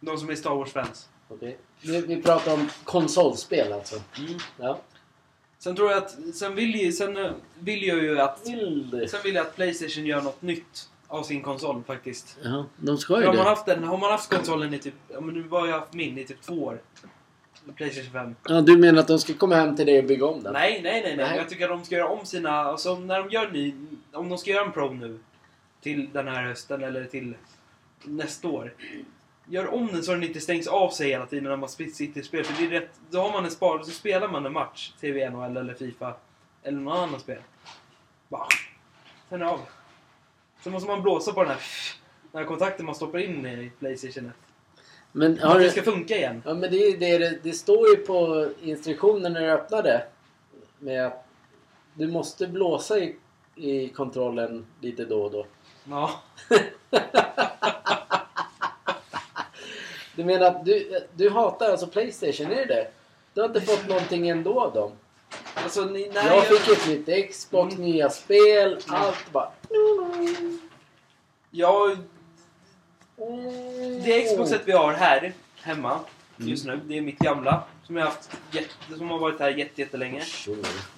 [0.00, 1.08] De som är Star Wars-fans.
[1.28, 1.58] Okej.
[1.80, 4.00] Vi, vi pratar om konsolspel alltså.
[4.18, 4.38] Mm.
[4.56, 4.80] Ja.
[5.58, 6.16] Sen tror jag att...
[6.34, 8.40] Sen vill, ju, sen eh, vill jag ju att...
[8.46, 9.08] Vill du?
[9.08, 12.38] Sen vill jag att Playstation gör något nytt av sin konsol faktiskt.
[12.42, 13.50] Ja, de ska ju har, man det.
[13.50, 14.94] haft den, har man haft konsolen i typ...
[15.08, 16.80] Ja men nu har jag haft min i typ två år.
[17.72, 18.34] Playstation 5.
[18.48, 20.52] Ja, du menar att de ska komma hem till dig och bygga om den?
[20.52, 21.26] Nej, nej, nej, nej.
[21.26, 21.36] Nej.
[21.36, 22.50] Jag tycker att de ska göra om sina...
[22.50, 23.74] Alltså när de gör ny...
[24.12, 25.18] Om de ska göra en Pro nu.
[25.80, 27.34] Till den här hösten eller till
[28.02, 28.74] nästa år.
[29.48, 32.24] Gör om den så den inte stängs av sig hela tiden när man sitter i
[32.24, 32.44] spel.
[32.44, 32.90] För det är rätt...
[33.10, 34.92] Då har man en spar så spelar man en match.
[35.00, 36.14] TV, NHL eller Fifa.
[36.62, 37.38] Eller något annat spel.
[38.28, 38.48] Bara...
[39.28, 39.60] Sen av.
[40.62, 41.60] Så måste man blåsa på den här,
[42.32, 44.34] den här kontakten man stoppar in i Playstationet.
[45.16, 46.42] Men har att det ska funka igen.
[46.46, 50.04] Ja men det, det, det, står ju på instruktionen när du öppnar det.
[50.78, 51.26] Med att
[51.94, 53.16] du måste blåsa i,
[53.54, 55.46] i kontrollen lite då och då.
[55.84, 56.10] Ja.
[60.16, 62.90] Du menar att du, du hatar alltså Playstation, är det det?
[63.34, 64.92] Du har inte fått någonting ändå av dem?
[65.54, 67.90] Alltså, ni, nej, jag fick ett nytt Xbox, Mm.
[67.90, 69.50] nya spel, allt bara...
[71.50, 71.98] Jag,
[74.04, 76.00] det Xboxet vi har här hemma
[76.38, 76.48] Mm.
[76.50, 77.62] just nu, det är mitt gamla.
[77.86, 80.22] Som jag haft jätte, som har varit här jätte, jättelänge.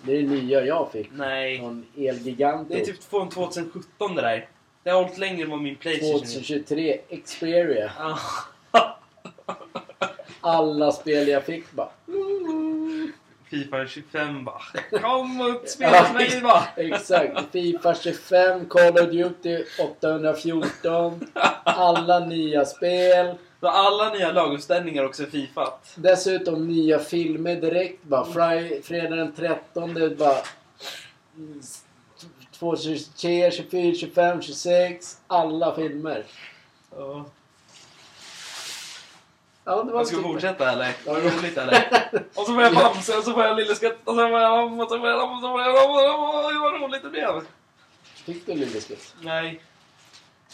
[0.02, 1.08] Det är det nya jag fick.
[1.12, 1.58] Nej.
[1.58, 2.74] Någon Elgiganto.
[2.74, 4.48] Det är typ från 2017 det där.
[4.82, 6.18] Det har hållit längre än vad min Playstation är.
[6.20, 7.92] 2023 Xperia.
[10.40, 11.90] Alla spel jag fick bara...
[13.50, 14.62] Fifa 25 bara.
[15.02, 16.64] Kom upp, spela hos mig bara.
[16.76, 17.52] Exakt.
[17.52, 21.26] Fifa 25, Call of Duty 814.
[21.64, 23.34] Alla nya spel.
[23.60, 25.92] Så alla nya laguppställningar också är Fifat.
[25.94, 28.02] Dessutom nya filmer direkt.
[28.02, 29.94] Bara fri, fredag den 13.
[29.94, 30.36] Det bara...
[32.58, 35.16] 2, 23, 24, 25, 26.
[35.26, 36.24] Alla filmer.
[36.96, 37.24] Ja.
[39.68, 40.92] Ja, det var Jag ska typ- fortsätta eller?
[41.06, 41.88] Var det roligt eller?
[42.34, 44.80] Och så får jag bamse och så får jag lilleskutt och så får jag lam
[44.80, 45.90] och så får jag lam och så får jag lam.
[46.46, 47.40] Oj, vad roligt det blev.
[48.04, 49.14] Fick du Lilleskutt?
[49.20, 49.60] Nej.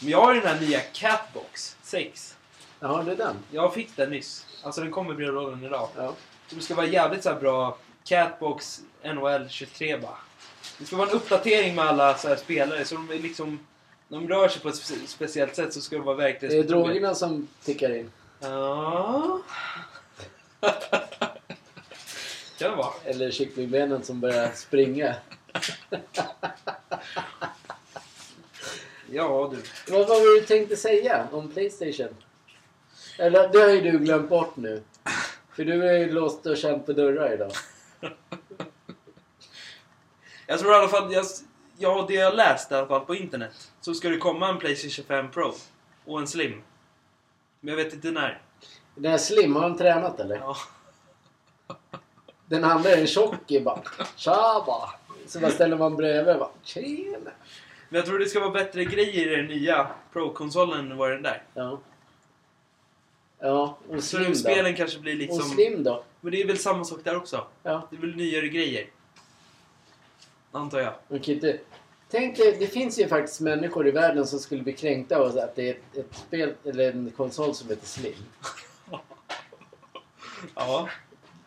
[0.00, 2.36] Men jag har ju den här nya Catbox 6.
[2.80, 3.36] Jaha, det är den?
[3.50, 4.46] Jag fick den nyss.
[4.62, 5.88] Alltså den kommer i brevlådan idag.
[5.96, 6.14] Ja.
[6.48, 10.18] Så det ska vara jävligt så här bra Catbox NHL 23 bara.
[10.78, 13.66] Det ska vara en uppdatering med alla så här spelare så de är liksom...
[14.08, 17.14] De rör sig på ett spe- speciellt sätt så ska det vara Det är drogerna
[17.14, 18.10] som tickar in.
[18.42, 19.40] Ja.
[22.58, 22.92] kan det vara.
[23.04, 25.14] Eller kycklingbenen som börjar springa.
[29.10, 29.92] Ja du.
[29.92, 32.16] Vad var det du tänkte säga om Playstation?
[33.18, 34.82] Eller det har ju du glömt bort nu.
[35.52, 37.52] För du är ju låst och känt på dörrar idag.
[40.46, 41.26] Jag tror i alla fall, jag,
[41.78, 43.70] ja det jag läst i alla fall på internet.
[43.80, 45.54] Så ska det komma en Playstation 5 Pro.
[46.04, 46.62] Och en Slim.
[47.64, 48.40] Men jag vet inte när.
[48.94, 50.36] Den här Slim, har han tränat eller?
[50.36, 50.56] Ja.
[52.46, 53.82] Den andra är en tjockig bara.
[54.16, 54.90] Tja bara.
[55.26, 56.50] Så bara ställer man bredvid bara.
[56.62, 57.30] Tjena.
[57.88, 61.22] Men jag tror det ska vara bättre grejer i den nya Pro-konsolen än vad den
[61.22, 61.42] där.
[61.54, 61.80] Ja.
[63.38, 64.34] Ja, och Så Slim då?
[64.34, 65.42] spelen kanske blir Och liksom...
[65.42, 66.04] Slim då?
[66.20, 67.46] Men det är väl samma sak där också.
[67.62, 67.88] Ja.
[67.90, 68.86] Det är väl nyare grejer.
[70.52, 70.94] Antar jag.
[71.08, 71.58] Man kan inte...
[72.12, 75.56] Tänk dig, det finns ju faktiskt människor i världen som skulle bli kränkta av att
[75.56, 78.14] det är ett, ett spel eller en konsol som heter Slim.
[80.54, 80.88] Ja.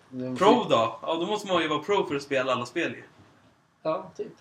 [0.09, 0.99] Men- Pro då?
[1.01, 3.03] Ja, då måste man ju vara pro för att spela alla spel ju.
[3.83, 4.31] Ja, typ.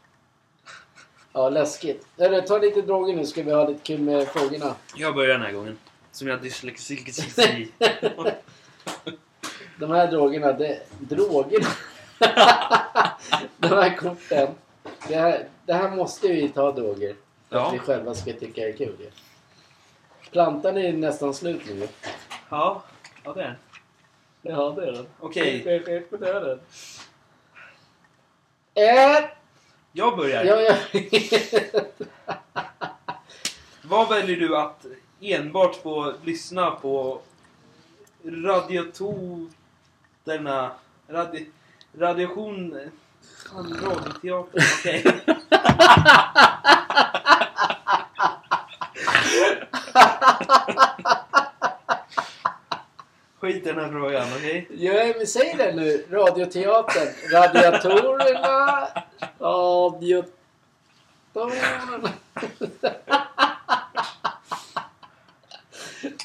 [1.32, 2.06] Ja, läskigt.
[2.16, 4.74] Eller, ta lite droger nu ska vi ha lite kul med frågorna.
[4.96, 5.78] Jag börjar den här gången.
[6.12, 7.04] Som jag dyslexi.
[9.78, 10.80] De här drogerna, det...
[10.98, 11.66] Drogerna?
[13.58, 14.48] De här korten.
[15.08, 17.16] Det här, det här måste vi ta droger.
[17.48, 17.66] För Ja.
[17.66, 19.10] att vi själva ska tycka det är kul.
[20.30, 21.88] Plantan är nästan slut nu.
[22.48, 22.82] Ja,
[23.24, 23.56] ja det är den.
[24.42, 25.06] Ja, det är den.
[25.20, 25.74] Okej, Det
[26.28, 26.60] är den.
[28.74, 29.30] Ett!
[29.92, 30.44] jag börjar.
[30.44, 30.76] Ja, ja.
[33.82, 34.86] Vad väljer du att
[35.20, 37.20] enbart få lyssna på
[38.24, 40.70] radiototerna...
[41.08, 41.50] Radi,
[41.98, 42.90] radiation...
[43.52, 44.62] Fan, radioteater.
[44.78, 45.04] Okej.
[53.40, 54.68] Skit i den här frågan, okej?
[54.70, 56.06] Ja, men säg det nu.
[56.10, 57.08] Radioteatern.
[57.32, 58.88] Radiatorerna.
[59.40, 62.10] Radiotorerna.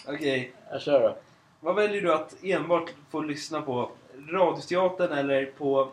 [0.07, 0.53] Okej.
[0.71, 1.17] Jag kör då.
[1.59, 3.91] Vad väljer du att enbart få lyssna på?
[4.29, 5.91] Radioteatern eller på...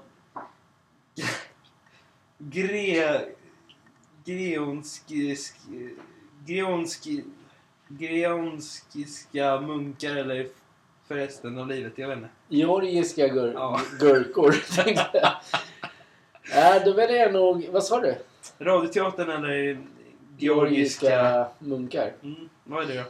[2.39, 3.21] Gre...
[4.25, 5.37] Greonski...
[6.47, 7.25] Greonski...
[7.89, 10.49] Greonskiska munkar eller
[11.09, 11.93] för resten av livet?
[11.97, 12.29] Jag vet inte.
[12.49, 13.81] Georgiska gur Ja.
[14.01, 14.51] gurkor.
[14.75, 15.33] tänkte jag.
[16.55, 17.69] Nej, då väljer jag nog...
[17.73, 18.15] Vad sa du?
[18.59, 19.55] Radioteatern eller
[20.39, 21.07] georgiska...
[21.07, 22.13] Georgiska munkar.
[22.23, 23.05] Mm, vad är det då?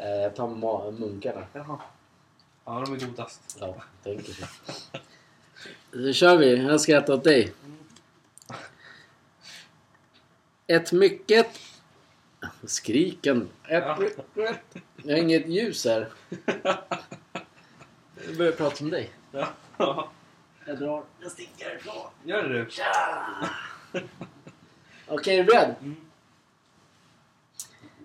[0.00, 1.46] Eh, Jag tar ma- munkarna.
[1.52, 1.78] Jaha.
[2.64, 3.56] Ja, de är godast.
[3.60, 4.46] Ja, tänker så.
[5.92, 6.56] Då kör vi.
[6.56, 7.52] Jag skrattar åt dig.
[10.66, 11.60] Ett mycket...
[12.64, 13.48] Skriken.
[13.68, 13.98] Ett Ja.
[14.96, 16.12] Jag har inget ljus här.
[18.26, 19.10] Jag börjar prata som dig.
[19.32, 20.08] Ja.
[20.66, 21.04] Jag drar.
[21.20, 22.10] Jag sticker ifrån.
[22.24, 22.68] Gör det du?
[25.08, 25.74] Okej, är du beredd?
[25.80, 25.96] Mm.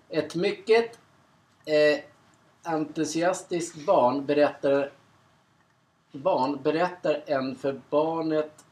[0.08, 0.98] Ett mycket
[1.64, 2.00] eh,
[2.62, 4.92] entusiastiskt barn berättar,
[6.12, 8.64] barn berättar en för barnet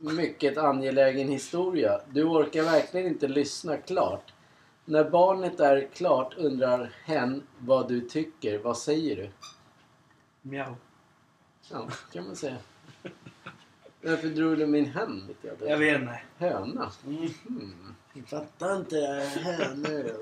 [0.00, 2.00] mycket angelägen historia.
[2.10, 4.32] Du orkar verkligen inte lyssna klart.
[4.84, 8.58] När barnet är klart undrar hen vad du tycker.
[8.58, 9.30] Vad säger du?
[10.42, 10.74] Mjau.
[11.70, 12.56] Ja, kan man säga.
[14.02, 15.26] Varför drog du min hen?
[15.26, 15.64] vet jag inte.
[15.64, 16.20] Jag vet inte.
[16.38, 16.90] Höna?
[17.06, 17.94] Mm.
[18.12, 19.64] Jag fattar inte det här.
[19.64, 20.12] hönor.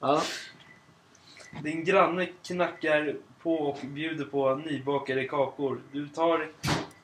[0.00, 0.22] Ja,
[1.62, 5.80] Din granne knackar på och bjuder på nybakade kakor.
[5.92, 6.50] Du tar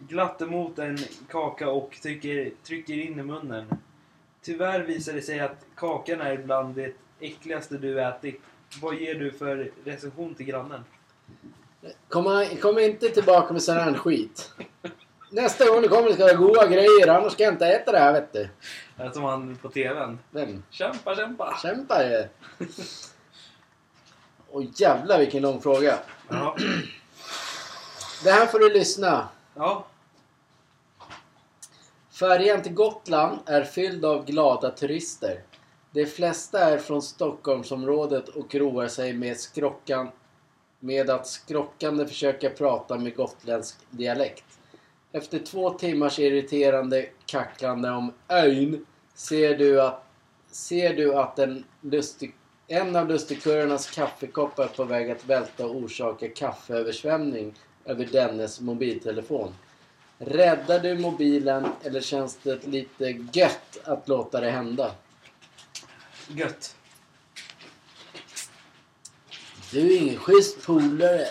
[0.09, 0.99] glatt emot en
[1.29, 3.67] kaka och trycker, trycker in i munnen.
[4.43, 8.41] Tyvärr visar det sig att kakan är bland det äckligaste du ätit.
[8.83, 10.85] Vad ger du för recension till grannen?
[12.09, 14.51] kom, kom inte tillbaka med sån här skit.
[15.31, 17.99] Nästa gång du kommer ska det vara goda grejer, annars ska jag inte äta det
[17.99, 18.49] här vet du.
[18.97, 20.19] Det är Som han på TVn.
[20.31, 20.63] Vem?
[20.71, 21.59] Kämpa, kämpa!
[21.63, 22.29] Kämpa ju!
[24.51, 25.99] Åh jävlar vilken lång fråga.
[26.29, 26.57] Ja.
[28.25, 29.29] Det här får du lyssna.
[29.55, 29.87] ja.
[32.13, 35.41] Färjan till Gotland är fylld av glada turister.
[35.91, 40.09] De flesta är från Stockholmsområdet och roar sig med, skrockan,
[40.81, 44.45] med att skrockande försöka prata med gotländsk dialekt.
[45.13, 50.05] Efter två timmars irriterande kacklande om ön ser du att,
[50.51, 52.35] ser du att en, lustig,
[52.69, 59.55] en av lustigkurrarnas kaffekoppar är på väg att välta och orsaka kaffeöversvämning över dennes mobiltelefon.
[60.27, 64.95] Räddar du mobilen eller känns det lite gött att låta det hända?
[66.29, 66.77] Gött.
[69.71, 71.27] Du är ingen schysst polare.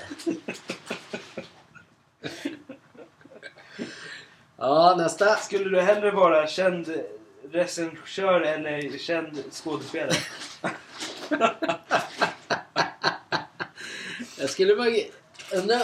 [4.57, 5.35] ja, nästa.
[5.35, 6.93] Skulle du hellre vara känd
[7.51, 10.17] recensör eller känd skådespelare?
[14.37, 15.05] Jag skulle.
[15.53, 15.79] Undra,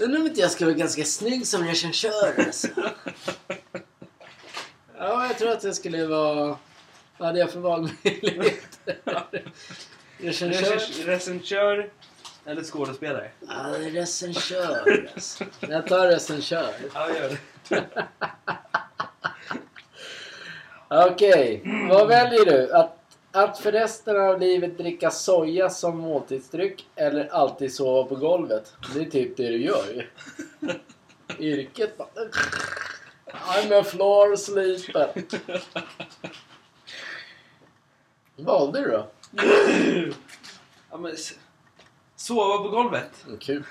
[0.00, 2.68] undra om inte jag ska vara ganska snygg som recensör alltså.
[4.98, 6.56] Ja, jag tror att jag skulle vara...
[7.18, 8.96] Vad hade jag för valmöjligheter?
[10.18, 10.62] Recensör?
[10.76, 11.90] Recens- Recensör
[12.46, 13.30] eller skådespelare?
[13.48, 15.44] Ja, recensör alltså.
[15.60, 16.74] Jag tar recensör.
[16.94, 17.28] Ja, gör
[17.68, 17.84] det.
[21.10, 22.72] Okej, vad väljer du?
[22.72, 22.98] Att,
[23.36, 28.72] att för resten av livet dricka soja som måltidsdryck eller alltid sova på golvet?
[28.94, 30.06] Det är typ det du gör ju.
[31.38, 32.08] Yrket bara...
[33.32, 35.10] I'm a floor sleeper.
[38.36, 39.06] Valde du då?
[40.90, 41.38] Ja, men, s-
[42.16, 43.24] sova på golvet.
[43.26, 43.62] Mm, Kul.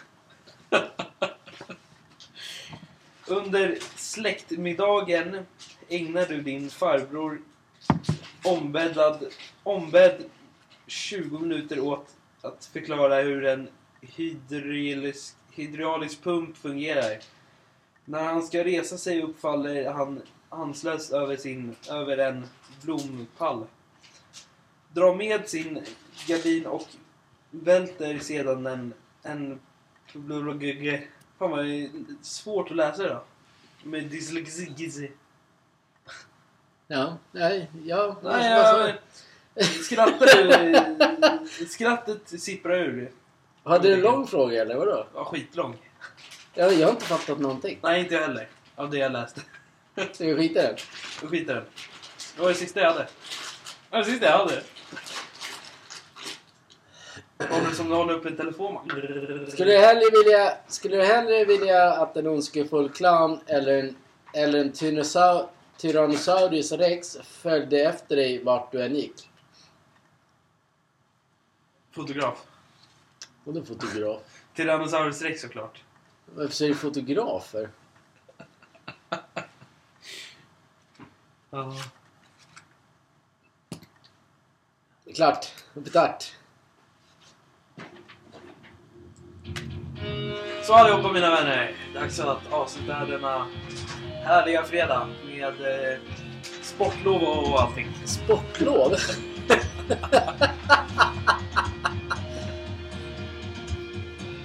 [3.28, 5.46] Under släktmiddagen
[5.90, 7.42] ägnar du din farbror
[8.46, 9.26] ombäddad,
[9.64, 10.24] ombedd
[10.88, 13.68] 20 minuter åt att förklara hur en
[14.02, 17.20] hydraulisk, hydraulisk pump fungerar.
[18.06, 22.46] När han ska resa sig upp faller han anslös över, sin, över en
[22.82, 23.66] blompall.
[24.94, 25.84] Drar med sin
[26.28, 26.88] gardin och
[27.50, 28.94] välter sedan en,
[29.24, 29.60] en
[31.38, 31.90] Fan vad det är
[32.22, 33.24] svårt att läsa det då.
[33.84, 35.12] Med dyslexi.
[36.88, 38.16] Ja, nej, ja.
[38.24, 38.94] Nej, jag...
[39.66, 40.28] Skrattar
[41.70, 43.12] Skrattet sipprar ur.
[43.64, 45.08] Hade du en lång fråga eller vadå?
[45.14, 45.78] Ja, skitlång.
[46.54, 47.80] Jag, jag har inte fattat någonting.
[47.84, 48.48] Nej, inte jag heller.
[48.76, 49.42] Av det jag läste.
[50.12, 50.78] Ska vi skita i det?
[51.22, 51.64] Jag skiter i den.
[52.36, 53.04] Det var det sista jag hade.
[53.04, 53.08] Det
[53.92, 54.62] var det sista jag hade.
[57.50, 58.78] Håller som du håller upp en telefon.
[59.52, 63.96] Skulle du hellre vilja, skulle du hellre vilja att en ondskefull clown eller en,
[64.34, 69.30] eller en tyrannosau- Tyrannosaurus rex följde efter dig vart du än gick?
[71.92, 72.46] Fotograf.
[73.44, 74.22] Och då fotograf.
[74.56, 75.84] Tyrannosaurus rex såklart.
[76.26, 77.70] Varför säger du fotografer?
[81.50, 81.74] Ja.
[85.16, 85.48] Klart.
[85.74, 86.36] Betart.
[90.64, 91.76] Så allihopa mina vänner.
[91.94, 93.48] Dags att avsluta denna
[94.24, 95.98] härliga fredag med eh,
[96.62, 97.88] sportlov och allting.
[98.06, 98.96] Sportlov?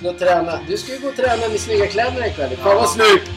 [0.04, 0.58] Och träna.
[0.68, 2.56] Du ska ju gå och träna med snygga kläder ikväll.
[2.56, 3.30] Fan vad snyggt!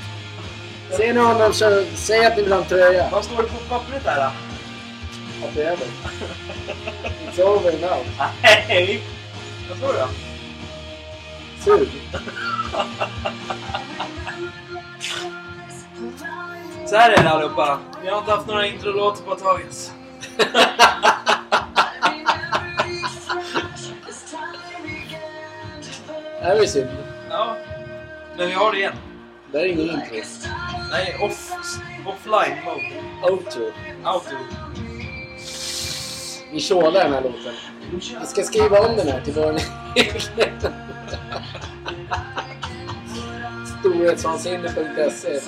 [0.92, 3.10] Ser ni honom så säg att ni vill ha en tröja.
[3.12, 4.32] Vad står det på pappret där då?
[5.48, 5.88] Att det är det.
[7.32, 8.06] It's over now.
[8.42, 9.02] Hej!
[9.70, 10.08] Vad står det då?
[11.64, 11.90] Sug.
[16.94, 17.80] Så här är det allihopa.
[18.04, 19.92] Vi har inte haft några introlåtar på ett tag alltså.
[26.40, 26.90] Det här var ju synd.
[27.30, 27.58] Ja.
[28.38, 28.94] Men vi har det igen.
[29.52, 30.16] Det här är ingen intro.
[30.92, 31.52] Nej, off,
[32.06, 33.32] offline mode.
[33.32, 33.72] Outro.
[36.52, 37.54] Vi tjålar den här låten.
[38.22, 39.58] Vi ska skriva om den här till vår
[43.80, 45.40] Storhetsvansinne.se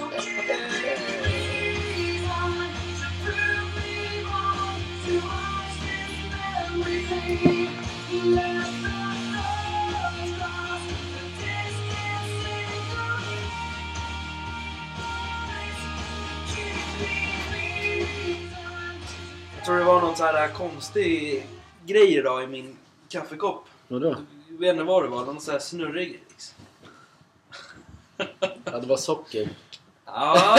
[19.58, 21.46] Jag tror det var någon så här konstig
[21.86, 22.78] grej idag i min
[23.10, 23.68] kaffekopp.
[23.88, 24.16] Vadå?
[24.50, 25.26] Jag vet inte vad det var.
[25.26, 26.24] Någon sån här snurrig grej.
[26.30, 26.56] Liksom.
[28.64, 29.50] Ja, det var socker.
[30.06, 30.58] Ja,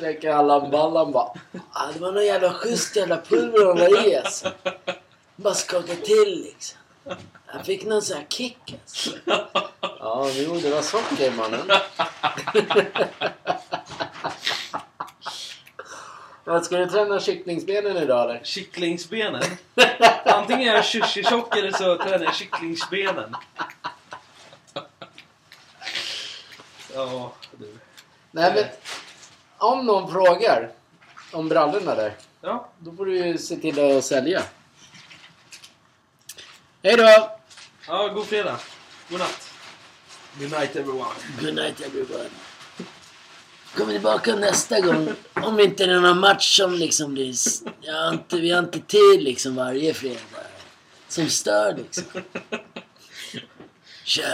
[0.00, 1.28] Läcker Allan Ballan bara.
[1.72, 4.50] Ah, det var någon jävla schysst jävla pulver han la i alltså.
[5.36, 6.78] Bara skakade till liksom.
[7.52, 9.10] Jag fick någon sån här kick alltså.
[9.80, 11.60] Ja, jo det var socker mannen.
[16.44, 18.40] Vad Ska du träna kycklingsbenen idag eller?
[18.44, 19.42] kycklingsbenen.
[20.24, 23.36] Antingen är jag tjock eller så tränar jag kycklingsbenen.
[26.94, 27.78] Ja, du.
[28.30, 28.64] Nej men,
[29.58, 30.70] om någon frågar
[31.32, 32.16] om brallorna där.
[32.40, 34.42] Ja, Då får du ju se till att sälja.
[36.82, 37.38] Hej då!
[37.86, 38.58] ja god fredag.
[39.08, 39.50] God natt.
[40.38, 41.14] Good night everyone.
[41.40, 42.30] Good night everyone.
[43.76, 45.08] Kommer tillbaka nästa gång.
[45.34, 47.34] Om inte det är någon match som liksom blir...
[47.80, 50.20] Jag har inte, vi har inte tid liksom varje fredag.
[51.08, 52.04] Som stör liksom.
[54.04, 54.22] Kör.